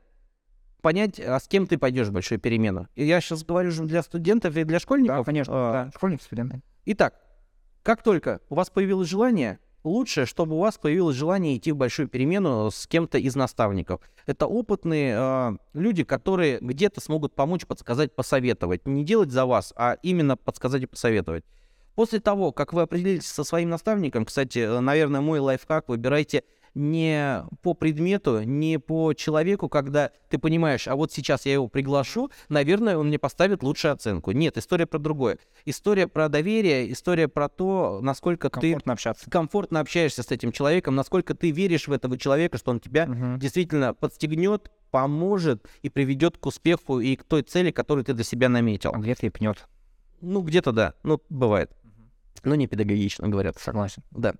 понять, 0.80 1.18
а 1.18 1.40
с 1.40 1.48
кем 1.48 1.66
ты 1.66 1.76
пойдешь 1.76 2.06
в 2.06 2.12
большую 2.12 2.38
перемену. 2.38 2.86
И 2.94 3.04
я 3.04 3.20
сейчас 3.20 3.44
говорю 3.44 3.72
же 3.72 3.82
для 3.82 4.00
студентов 4.00 4.56
и 4.56 4.62
для 4.62 4.78
школьников. 4.78 5.16
Да, 5.18 5.24
конечно. 5.24 5.52
А, 5.54 5.72
да. 5.72 5.90
Школьников, 5.96 6.24
студенты. 6.24 6.62
Итак, 6.84 7.20
как 7.82 8.04
только 8.04 8.40
у 8.48 8.54
вас 8.54 8.70
появилось 8.70 9.08
желание, 9.08 9.58
лучше, 9.84 10.26
чтобы 10.26 10.56
у 10.56 10.60
вас 10.60 10.78
появилось 10.78 11.16
желание 11.16 11.56
идти 11.56 11.72
в 11.72 11.76
большую 11.76 12.08
перемену 12.08 12.70
с 12.70 12.86
кем-то 12.86 13.18
из 13.18 13.34
наставников. 13.36 14.00
Это 14.26 14.46
опытные 14.46 15.14
э, 15.16 15.56
люди, 15.74 16.04
которые 16.04 16.58
где-то 16.60 17.00
смогут 17.00 17.34
помочь, 17.34 17.66
подсказать, 17.66 18.14
посоветовать. 18.14 18.86
Не 18.86 19.04
делать 19.04 19.30
за 19.30 19.46
вас, 19.46 19.72
а 19.76 19.96
именно 20.02 20.36
подсказать 20.36 20.82
и 20.82 20.86
посоветовать. 20.86 21.44
После 21.94 22.20
того, 22.20 22.52
как 22.52 22.72
вы 22.72 22.82
определитесь 22.82 23.28
со 23.28 23.44
своим 23.44 23.70
наставником, 23.70 24.24
кстати, 24.24 24.60
э, 24.60 24.80
наверное, 24.80 25.20
мой 25.20 25.38
лайфхак, 25.38 25.88
выбирайте 25.88 26.44
не 26.74 27.44
по 27.62 27.74
предмету, 27.74 28.42
не 28.42 28.78
по 28.78 29.12
человеку, 29.14 29.68
когда 29.68 30.10
ты 30.28 30.38
понимаешь, 30.38 30.86
а 30.88 30.94
вот 30.94 31.12
сейчас 31.12 31.46
я 31.46 31.54
его 31.54 31.68
приглашу, 31.68 32.30
наверное, 32.48 32.96
он 32.96 33.08
мне 33.08 33.18
поставит 33.18 33.62
лучшую 33.62 33.92
оценку. 33.92 34.30
Нет, 34.32 34.56
история 34.56 34.86
про 34.86 34.98
другое. 34.98 35.38
История 35.64 36.06
про 36.06 36.28
доверие, 36.28 36.92
история 36.92 37.28
про 37.28 37.48
то, 37.48 38.00
насколько 38.02 38.50
комфортно 38.50 38.92
ты 38.92 38.92
общаться. 38.92 39.30
комфортно 39.30 39.80
общаешься 39.80 40.22
с 40.22 40.30
этим 40.30 40.52
человеком, 40.52 40.94
насколько 40.94 41.34
ты 41.34 41.50
веришь 41.50 41.88
в 41.88 41.92
этого 41.92 42.16
человека, 42.18 42.58
что 42.58 42.70
он 42.70 42.80
тебя 42.80 43.04
угу. 43.04 43.38
действительно 43.38 43.94
подстегнет, 43.94 44.70
поможет 44.90 45.66
и 45.82 45.88
приведет 45.88 46.38
к 46.38 46.46
успеху 46.46 47.00
и 47.00 47.16
к 47.16 47.24
той 47.24 47.42
цели, 47.42 47.70
которую 47.70 48.04
ты 48.04 48.14
для 48.14 48.24
себя 48.24 48.48
наметил. 48.48 48.92
А 48.94 48.98
где-то 48.98 49.26
и 49.26 49.30
пнет. 49.30 49.66
Ну, 50.20 50.42
где-то 50.42 50.72
да. 50.72 50.94
Ну, 51.02 51.20
бывает. 51.28 51.70
Угу. 51.82 51.92
Но 52.44 52.54
не 52.54 52.66
педагогично, 52.66 53.28
говорят. 53.28 53.58
Согласен. 53.58 54.02
Да. 54.10 54.34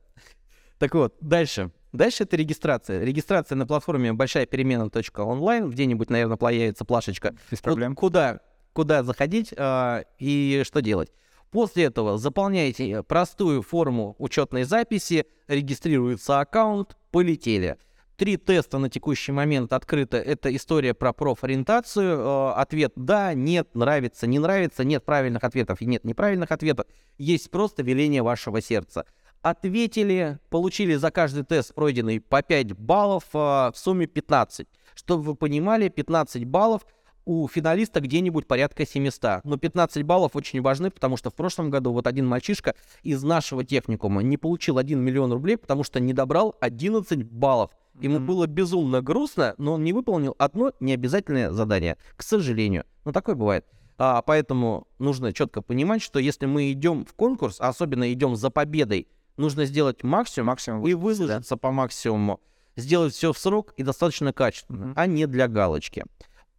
Так 0.78 0.94
вот, 0.94 1.14
дальше. 1.20 1.70
Дальше 1.92 2.22
это 2.22 2.36
регистрация. 2.36 3.02
Регистрация 3.02 3.56
на 3.56 3.66
платформе 3.66 4.12
большая 4.12 4.46
перемена 4.46 4.88
онлайн. 5.16 5.68
Где-нибудь, 5.68 6.10
наверное, 6.10 6.36
появится 6.36 6.84
плашечка. 6.84 7.34
Без 7.50 7.60
проблем. 7.60 7.94
Куда, 7.94 8.40
куда 8.72 9.02
заходить 9.02 9.52
э, 9.56 10.04
и 10.18 10.62
что 10.64 10.80
делать. 10.80 11.10
После 11.50 11.84
этого 11.84 12.16
заполняйте 12.16 13.02
простую 13.02 13.62
форму 13.62 14.14
учетной 14.18 14.62
записи, 14.62 15.26
регистрируется 15.48 16.38
аккаунт, 16.38 16.96
полетели. 17.10 17.76
Три 18.16 18.36
теста 18.36 18.78
на 18.78 18.88
текущий 18.88 19.32
момент 19.32 19.72
открыто. 19.72 20.18
Это 20.18 20.54
история 20.54 20.94
про 20.94 21.12
профориентацию. 21.12 22.18
Э, 22.20 22.52
ответ 22.52 22.92
«да», 22.94 23.34
«нет», 23.34 23.74
«нравится», 23.74 24.28
«не 24.28 24.38
нравится». 24.38 24.84
Нет 24.84 25.04
правильных 25.04 25.42
ответов 25.42 25.80
и 25.80 25.86
нет 25.86 26.04
неправильных 26.04 26.52
ответов. 26.52 26.86
Есть 27.18 27.50
просто 27.50 27.82
веление 27.82 28.22
вашего 28.22 28.60
сердца 28.60 29.06
ответили, 29.42 30.38
получили 30.50 30.94
за 30.94 31.10
каждый 31.10 31.44
тест 31.44 31.74
пройденный 31.74 32.20
по 32.20 32.42
5 32.42 32.72
баллов, 32.72 33.24
а, 33.32 33.72
в 33.72 33.78
сумме 33.78 34.06
15. 34.06 34.66
Чтобы 34.94 35.22
вы 35.22 35.34
понимали, 35.34 35.88
15 35.88 36.44
баллов 36.44 36.86
у 37.24 37.46
финалиста 37.48 38.00
где-нибудь 38.00 38.46
порядка 38.46 38.86
700. 38.86 39.44
Но 39.44 39.56
15 39.56 40.02
баллов 40.02 40.34
очень 40.34 40.60
важны, 40.62 40.90
потому 40.90 41.16
что 41.16 41.30
в 41.30 41.34
прошлом 41.34 41.70
году 41.70 41.92
вот 41.92 42.06
один 42.06 42.26
мальчишка 42.26 42.74
из 43.02 43.22
нашего 43.22 43.64
техникума 43.64 44.22
не 44.22 44.36
получил 44.36 44.78
1 44.78 44.98
миллион 44.98 45.32
рублей, 45.32 45.56
потому 45.56 45.84
что 45.84 46.00
не 46.00 46.12
добрал 46.12 46.56
11 46.60 47.22
баллов. 47.24 47.70
Ему 48.00 48.16
mm-hmm. 48.16 48.24
было 48.24 48.46
безумно 48.46 49.02
грустно, 49.02 49.54
но 49.58 49.74
он 49.74 49.84
не 49.84 49.92
выполнил 49.92 50.34
одно 50.38 50.72
необязательное 50.80 51.50
задание, 51.50 51.98
к 52.16 52.22
сожалению. 52.22 52.84
Ну, 53.04 53.12
такое 53.12 53.34
бывает. 53.34 53.66
А, 53.98 54.22
поэтому 54.22 54.88
нужно 54.98 55.32
четко 55.32 55.60
понимать, 55.60 56.00
что 56.00 56.18
если 56.18 56.46
мы 56.46 56.72
идем 56.72 57.04
в 57.04 57.12
конкурс, 57.12 57.60
а 57.60 57.68
особенно 57.68 58.10
идем 58.10 58.34
за 58.34 58.48
победой, 58.48 59.08
нужно 59.40 59.64
сделать 59.64 60.04
максимум, 60.04 60.48
максимум 60.48 60.86
и 60.86 60.94
выложиться 60.94 61.54
да. 61.54 61.58
по 61.58 61.72
максимуму, 61.72 62.40
сделать 62.76 63.14
все 63.14 63.32
в 63.32 63.38
срок 63.38 63.72
и 63.76 63.82
достаточно 63.82 64.32
качественно, 64.32 64.84
mm-hmm. 64.84 64.92
а 64.96 65.06
не 65.06 65.26
для 65.26 65.48
галочки. 65.48 66.04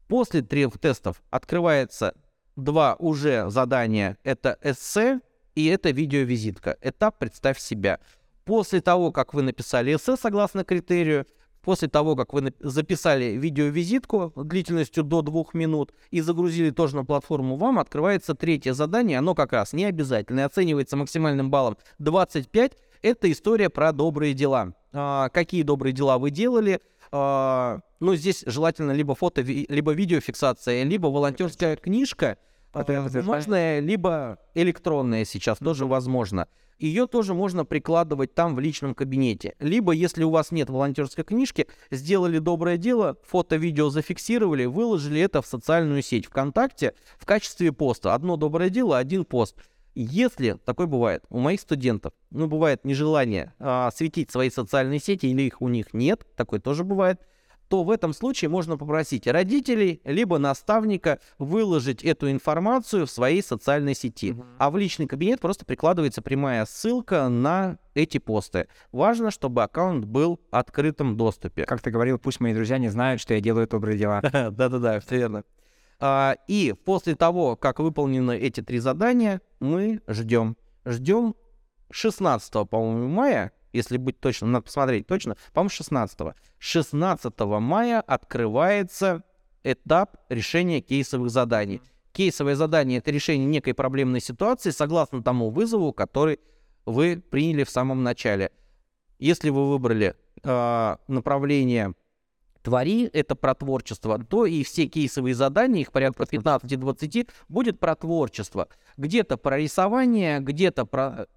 После 0.07 0.41
трех 0.41 0.77
тестов 0.77 1.21
открывается 1.29 2.13
два 2.57 2.95
уже 2.99 3.49
задания. 3.49 4.17
Это 4.23 4.57
эссе 4.61 5.21
и 5.55 5.67
это 5.67 5.91
видеовизитка. 5.91 6.77
Этап 6.81 7.17
«Представь 7.19 7.59
себя». 7.59 7.99
После 8.43 8.81
того, 8.81 9.11
как 9.11 9.33
вы 9.33 9.43
написали 9.43 9.95
эссе 9.95 10.17
согласно 10.17 10.65
критерию, 10.65 11.27
после 11.61 11.87
того, 11.87 12.15
как 12.15 12.33
вы 12.33 12.53
записали 12.59 13.37
видеовизитку 13.37 14.33
длительностью 14.35 15.03
до 15.03 15.21
двух 15.21 15.53
минут 15.53 15.93
и 16.09 16.21
загрузили 16.21 16.71
тоже 16.71 16.95
на 16.95 17.05
платформу, 17.05 17.55
вам 17.55 17.79
открывается 17.79 18.35
третье 18.35 18.73
задание. 18.73 19.19
Оно 19.19 19.35
как 19.35 19.53
раз 19.53 19.73
не 19.73 19.85
обязательно, 19.85 20.45
оценивается 20.45 20.97
максимальным 20.97 21.49
баллом 21.49 21.77
25. 21.99 22.73
Это 23.01 23.31
история 23.31 23.69
про 23.69 23.91
добрые 23.91 24.33
дела. 24.33 24.73
А, 24.93 25.29
какие 25.29 25.63
добрые 25.63 25.93
дела 25.93 26.17
вы 26.17 26.31
делали, 26.31 26.81
а, 27.11 27.79
ну, 27.99 28.15
здесь 28.15 28.43
желательно 28.45 28.91
либо 28.91 29.15
фото, 29.15 29.41
либо 29.41 29.91
видеофиксация, 29.91 30.83
либо 30.83 31.07
волонтерская 31.07 31.75
книжка, 31.75 32.37
бумажная, 32.73 33.79
либо 33.79 34.37
электронная 34.53 35.25
сейчас 35.25 35.57
тоже 35.59 35.85
возможно. 35.85 36.47
Ее 36.81 37.05
тоже 37.05 37.35
можно 37.35 37.63
прикладывать 37.63 38.33
там 38.33 38.55
в 38.55 38.59
личном 38.59 38.95
кабинете. 38.95 39.53
Либо, 39.59 39.91
если 39.91 40.23
у 40.23 40.31
вас 40.31 40.49
нет 40.49 40.71
волонтерской 40.71 41.23
книжки, 41.23 41.67
сделали 41.91 42.39
доброе 42.39 42.77
дело, 42.77 43.17
фото-видео 43.23 43.91
зафиксировали, 43.91 44.65
выложили 44.65 45.21
это 45.21 45.43
в 45.43 45.45
социальную 45.45 46.01
сеть 46.01 46.25
ВКонтакте 46.25 46.95
в 47.19 47.27
качестве 47.27 47.71
поста. 47.71 48.15
Одно 48.15 48.35
доброе 48.35 48.71
дело, 48.71 48.97
один 48.97 49.25
пост. 49.25 49.57
Если 49.93 50.53
такое 50.65 50.87
бывает 50.87 51.23
у 51.29 51.37
моих 51.37 51.61
студентов, 51.61 52.13
ну, 52.31 52.47
бывает 52.47 52.83
нежелание 52.83 53.53
а, 53.59 53.91
светить 53.91 54.31
свои 54.31 54.49
социальные 54.49 54.99
сети 54.99 55.27
или 55.27 55.43
их 55.43 55.61
у 55.61 55.67
них 55.67 55.93
нет, 55.93 56.25
такое 56.35 56.59
тоже 56.59 56.83
бывает, 56.83 57.21
то 57.71 57.83
в 57.83 57.89
этом 57.89 58.11
случае 58.11 58.49
можно 58.49 58.77
попросить 58.77 59.25
родителей 59.27 60.01
либо 60.03 60.37
наставника 60.37 61.19
выложить 61.39 62.03
эту 62.03 62.29
информацию 62.29 63.07
в 63.07 63.09
своей 63.09 63.41
социальной 63.41 63.95
сети. 63.95 64.35
А 64.57 64.69
в 64.69 64.75
личный 64.75 65.07
кабинет 65.07 65.39
просто 65.39 65.63
прикладывается 65.63 66.21
прямая 66.21 66.65
ссылка 66.65 67.29
на 67.29 67.77
эти 67.93 68.17
посты. 68.17 68.67
Важно, 68.91 69.31
чтобы 69.31 69.63
аккаунт 69.63 70.03
был 70.03 70.41
в 70.51 70.53
открытом 70.53 71.15
доступе. 71.15 71.63
Как 71.63 71.79
ты 71.79 71.91
говорил, 71.91 72.19
пусть 72.19 72.41
мои 72.41 72.53
друзья 72.53 72.77
не 72.77 72.89
знают, 72.89 73.21
что 73.21 73.35
я 73.35 73.39
делаю 73.39 73.69
добрые 73.69 73.97
дела. 73.97 74.19
Да-да-да, 74.21 74.99
все 74.99 75.15
верно. 75.15 75.45
А, 76.01 76.35
и 76.49 76.75
после 76.83 77.15
того, 77.15 77.55
как 77.55 77.79
выполнены 77.79 78.37
эти 78.37 78.59
три 78.59 78.79
задания, 78.79 79.39
мы 79.61 80.01
ждем. 80.09 80.57
Ждем 80.83 81.35
16, 81.89 82.51
по-моему, 82.69 83.07
мая, 83.07 83.53
если 83.73 83.97
быть 83.97 84.19
точно, 84.19 84.47
надо 84.47 84.65
посмотреть 84.65 85.07
точно, 85.07 85.35
по-моему, 85.53 85.69
16. 85.69 86.19
16 86.59 87.39
мая 87.39 88.01
открывается 88.01 89.23
этап 89.63 90.17
решения 90.29 90.81
кейсовых 90.81 91.29
заданий. 91.29 91.81
Кейсовое 92.11 92.55
задание— 92.55 92.97
это 92.99 93.11
решение 93.11 93.47
некой 93.47 93.73
проблемной 93.73 94.19
ситуации 94.19 94.71
согласно 94.71 95.23
тому 95.23 95.49
вызову, 95.49 95.93
который 95.93 96.39
вы 96.85 97.21
приняли 97.29 97.63
в 97.63 97.69
самом 97.69 98.03
начале. 98.03 98.51
Если 99.19 99.49
вы 99.49 99.69
выбрали 99.69 100.15
э, 100.43 100.97
направление 101.07 101.93
твори, 102.63 103.09
это 103.13 103.35
про 103.35 103.55
творчество, 103.55 104.19
то 104.23 104.45
и 104.45 104.63
все 104.63 104.87
кейсовые 104.87 105.35
задания, 105.35 105.81
их 105.81 105.91
порядка 105.91 106.23
15-20, 106.23 107.29
будет 107.47 107.79
про 107.79 107.95
творчество. 107.95 108.67
Где-то 108.97 109.37
про 109.37 109.57
рисование, 109.57 110.39
где-то 110.39 110.85
про 110.85 111.27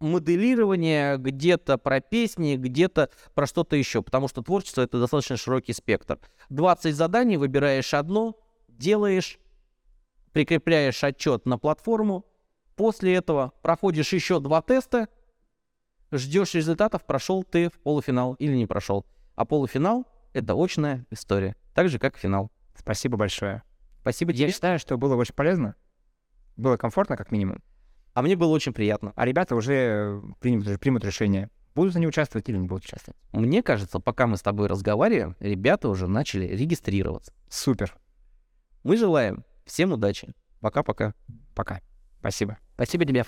моделирование, 0.00 1.16
где-то 1.18 1.78
про 1.78 2.00
песни, 2.00 2.56
где-то 2.56 3.10
про 3.34 3.46
что-то 3.46 3.76
еще, 3.76 4.02
потому 4.02 4.28
что 4.28 4.42
творчество 4.42 4.82
это 4.82 5.00
достаточно 5.00 5.36
широкий 5.36 5.72
спектр. 5.72 6.18
20 6.50 6.94
заданий, 6.94 7.36
выбираешь 7.36 7.94
одно, 7.94 8.36
делаешь, 8.68 9.38
прикрепляешь 10.32 11.02
отчет 11.02 11.46
на 11.46 11.58
платформу, 11.58 12.26
после 12.76 13.14
этого 13.14 13.52
проходишь 13.62 14.12
еще 14.12 14.40
два 14.40 14.62
теста, 14.62 15.08
ждешь 16.12 16.54
результатов, 16.54 17.04
прошел 17.04 17.42
ты 17.42 17.70
в 17.70 17.78
полуфинал 17.80 18.34
или 18.34 18.54
не 18.54 18.66
прошел. 18.66 19.04
А 19.34 19.44
полуфинал— 19.44 20.06
это 20.32 20.54
очная 20.54 21.06
история, 21.10 21.56
так 21.74 21.88
же, 21.88 21.98
как 21.98 22.16
финал. 22.16 22.50
Спасибо 22.76 23.16
большое. 23.16 23.62
Спасибо 24.00 24.32
тебе. 24.32 24.46
Я 24.46 24.52
считаю, 24.52 24.78
что 24.78 24.96
было 24.96 25.16
очень 25.16 25.34
полезно. 25.34 25.74
Было 26.56 26.76
комфортно, 26.76 27.16
как 27.16 27.30
минимум. 27.30 27.62
А 28.18 28.22
мне 28.22 28.34
было 28.34 28.52
очень 28.52 28.72
приятно. 28.72 29.12
А 29.14 29.24
ребята 29.24 29.54
уже 29.54 30.20
примут, 30.40 30.80
примут 30.80 31.04
решение, 31.04 31.50
будут 31.76 31.94
они 31.94 32.08
участвовать 32.08 32.48
или 32.48 32.56
не 32.56 32.66
будут 32.66 32.84
участвовать. 32.84 33.16
Мне 33.30 33.62
кажется, 33.62 34.00
пока 34.00 34.26
мы 34.26 34.36
с 34.36 34.42
тобой 34.42 34.66
разговариваем, 34.66 35.36
ребята 35.38 35.88
уже 35.88 36.08
начали 36.08 36.46
регистрироваться. 36.46 37.32
Супер. 37.48 37.94
Мы 38.82 38.96
желаем 38.96 39.44
всем 39.66 39.92
удачи. 39.92 40.34
Пока-пока. 40.58 41.14
Пока. 41.54 41.80
Спасибо. 42.18 42.58
Спасибо 42.74 43.04
тебе. 43.04 43.24